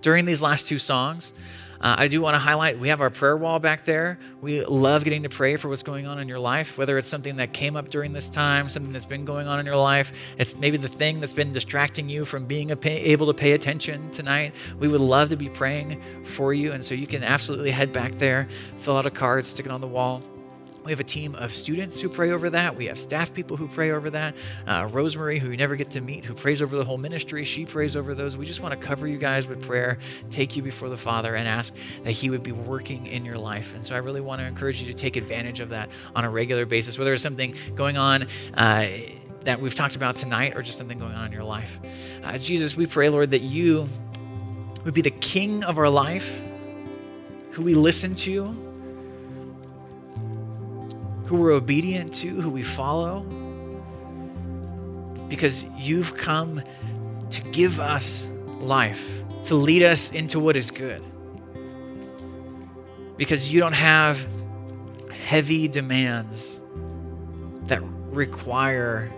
During 0.00 0.24
these 0.24 0.42
last 0.42 0.66
two 0.66 0.78
songs, 0.78 1.32
uh, 1.80 1.96
I 1.98 2.08
do 2.08 2.22
want 2.22 2.34
to 2.34 2.38
highlight 2.38 2.78
we 2.78 2.88
have 2.88 3.02
our 3.02 3.10
prayer 3.10 3.36
wall 3.36 3.58
back 3.58 3.84
there. 3.84 4.18
We 4.40 4.64
love 4.64 5.04
getting 5.04 5.22
to 5.24 5.28
pray 5.28 5.56
for 5.56 5.68
what's 5.68 5.82
going 5.82 6.06
on 6.06 6.18
in 6.18 6.28
your 6.28 6.38
life, 6.38 6.78
whether 6.78 6.96
it's 6.96 7.08
something 7.08 7.36
that 7.36 7.52
came 7.52 7.76
up 7.76 7.90
during 7.90 8.14
this 8.14 8.30
time, 8.30 8.70
something 8.70 8.90
that's 8.90 9.04
been 9.04 9.26
going 9.26 9.46
on 9.48 9.60
in 9.60 9.66
your 9.66 9.76
life. 9.76 10.10
It's 10.38 10.56
maybe 10.56 10.78
the 10.78 10.88
thing 10.88 11.20
that's 11.20 11.34
been 11.34 11.52
distracting 11.52 12.08
you 12.08 12.24
from 12.24 12.46
being 12.46 12.74
pay, 12.76 12.96
able 13.02 13.26
to 13.26 13.34
pay 13.34 13.52
attention 13.52 14.10
tonight. 14.12 14.54
We 14.78 14.88
would 14.88 15.02
love 15.02 15.28
to 15.28 15.36
be 15.36 15.50
praying 15.50 16.02
for 16.24 16.54
you. 16.54 16.72
And 16.72 16.82
so 16.82 16.94
you 16.94 17.06
can 17.06 17.22
absolutely 17.22 17.70
head 17.70 17.92
back 17.92 18.16
there, 18.18 18.48
fill 18.78 18.96
out 18.96 19.04
a 19.04 19.10
card, 19.10 19.46
stick 19.46 19.66
it 19.66 19.72
on 19.72 19.82
the 19.82 19.86
wall. 19.86 20.22
We 20.84 20.92
have 20.92 21.00
a 21.00 21.04
team 21.04 21.34
of 21.36 21.54
students 21.54 21.98
who 21.98 22.10
pray 22.10 22.30
over 22.30 22.50
that. 22.50 22.76
We 22.76 22.84
have 22.86 22.98
staff 22.98 23.32
people 23.32 23.56
who 23.56 23.68
pray 23.68 23.92
over 23.92 24.10
that. 24.10 24.34
Uh, 24.66 24.86
Rosemary, 24.92 25.38
who 25.38 25.50
you 25.50 25.56
never 25.56 25.76
get 25.76 25.90
to 25.92 26.02
meet, 26.02 26.26
who 26.26 26.34
prays 26.34 26.60
over 26.60 26.76
the 26.76 26.84
whole 26.84 26.98
ministry, 26.98 27.42
she 27.42 27.64
prays 27.64 27.96
over 27.96 28.14
those. 28.14 28.36
We 28.36 28.44
just 28.44 28.60
want 28.60 28.78
to 28.78 28.86
cover 28.86 29.08
you 29.08 29.16
guys 29.16 29.46
with 29.46 29.62
prayer, 29.62 29.96
take 30.30 30.56
you 30.56 30.62
before 30.62 30.90
the 30.90 30.96
Father, 30.96 31.36
and 31.36 31.48
ask 31.48 31.72
that 32.02 32.12
He 32.12 32.28
would 32.28 32.42
be 32.42 32.52
working 32.52 33.06
in 33.06 33.24
your 33.24 33.38
life. 33.38 33.74
And 33.74 33.84
so 33.84 33.94
I 33.94 33.98
really 33.98 34.20
want 34.20 34.42
to 34.42 34.46
encourage 34.46 34.82
you 34.82 34.92
to 34.92 34.98
take 34.98 35.16
advantage 35.16 35.60
of 35.60 35.70
that 35.70 35.88
on 36.14 36.24
a 36.24 36.30
regular 36.30 36.66
basis, 36.66 36.98
whether 36.98 37.14
it's 37.14 37.22
something 37.22 37.54
going 37.74 37.96
on. 37.96 38.28
Uh, 38.52 38.88
that 39.44 39.60
we've 39.60 39.74
talked 39.74 39.94
about 39.94 40.16
tonight, 40.16 40.56
or 40.56 40.62
just 40.62 40.78
something 40.78 40.98
going 40.98 41.12
on 41.12 41.26
in 41.26 41.32
your 41.32 41.44
life. 41.44 41.78
Uh, 42.22 42.38
Jesus, 42.38 42.76
we 42.76 42.86
pray, 42.86 43.10
Lord, 43.10 43.30
that 43.30 43.42
you 43.42 43.86
would 44.86 44.94
be 44.94 45.02
the 45.02 45.10
king 45.10 45.62
of 45.64 45.76
our 45.76 45.90
life, 45.90 46.40
who 47.50 47.60
we 47.60 47.74
listen 47.74 48.14
to, 48.14 48.63
who 51.26 51.36
we're 51.36 51.52
obedient 51.52 52.14
to, 52.14 52.40
who 52.40 52.50
we 52.50 52.62
follow, 52.62 53.20
because 55.28 55.64
you've 55.76 56.16
come 56.16 56.62
to 57.30 57.42
give 57.50 57.80
us 57.80 58.28
life, 58.58 59.02
to 59.44 59.54
lead 59.54 59.82
us 59.82 60.12
into 60.12 60.38
what 60.38 60.56
is 60.56 60.70
good. 60.70 61.02
Because 63.16 63.52
you 63.52 63.60
don't 63.60 63.72
have 63.72 64.26
heavy 65.24 65.68
demands 65.68 66.60
that 67.66 67.82
require 68.10 69.10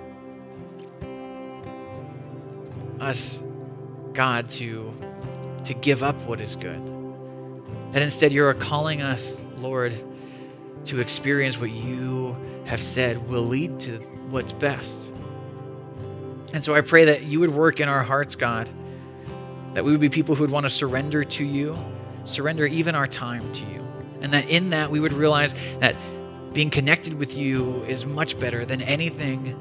us, 3.01 3.43
God, 4.13 4.49
to, 4.51 4.93
to 5.65 5.75
give 5.75 6.03
up 6.03 6.15
what 6.23 6.41
is 6.41 6.57
good. 6.57 6.77
And 6.77 7.97
instead 7.97 8.33
you're 8.33 8.55
calling 8.55 9.03
us, 9.03 9.43
Lord, 9.57 9.95
to 10.87 11.01
experience 11.01 11.59
what 11.59 11.71
you 11.71 12.37
have 12.65 12.83
said 12.83 13.29
will 13.29 13.47
lead 13.47 13.79
to 13.81 13.99
what's 14.31 14.53
best. 14.53 15.13
And 16.53 16.63
so 16.63 16.75
I 16.75 16.81
pray 16.81 17.05
that 17.07 17.25
you 17.25 17.41
would 17.41 17.53
work 17.55 17.81
in 17.81 17.89
our 17.89 18.03
hearts, 18.03 18.35
God, 18.35 18.69
that 19.75 19.85
we 19.85 19.91
would 19.91 20.01
be 20.01 20.09
people 20.09 20.35
who 20.35 20.43
would 20.43 20.51
want 20.51 20.65
to 20.65 20.71
surrender 20.71 21.23
to 21.25 21.45
you, 21.45 21.77
surrender 22.25 22.67
even 22.67 22.95
our 22.95 23.07
time 23.07 23.53
to 23.53 23.65
you. 23.65 23.87
And 24.21 24.33
that 24.33 24.49
in 24.49 24.71
that 24.71 24.91
we 24.91 25.01
would 25.01 25.13
realize 25.13 25.55
that 25.81 25.95
being 26.53 26.71
connected 26.71 27.15
with 27.15 27.37
you 27.37 27.85
is 27.85 28.07
much 28.07 28.39
better 28.39 28.65
than 28.65 28.81
anything 28.81 29.55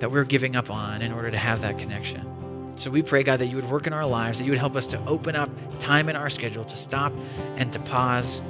that 0.00 0.10
we're 0.10 0.24
giving 0.24 0.56
up 0.56 0.70
on 0.70 1.00
in 1.00 1.12
order 1.12 1.30
to 1.30 1.38
have 1.38 1.62
that 1.62 1.78
connection. 1.78 2.30
So 2.76 2.90
we 2.90 3.02
pray, 3.02 3.22
God, 3.22 3.38
that 3.38 3.46
you 3.46 3.56
would 3.56 3.70
work 3.70 3.86
in 3.86 3.92
our 3.92 4.04
lives, 4.04 4.38
that 4.38 4.44
you 4.44 4.50
would 4.50 4.58
help 4.58 4.76
us 4.76 4.86
to 4.88 5.02
open 5.06 5.36
up 5.36 5.48
time 5.78 6.08
in 6.08 6.16
our 6.16 6.28
schedule 6.28 6.64
to 6.64 6.76
stop 6.76 7.12
and 7.56 7.72
to 7.72 7.78
pause 7.78 8.40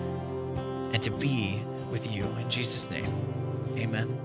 and 0.93 1.03
to 1.03 1.11
be 1.11 1.61
with 1.95 2.11
you. 2.11 2.25
In 2.41 2.51
Jesus' 2.51 2.91
name, 2.91 3.07
amen. 3.79 4.24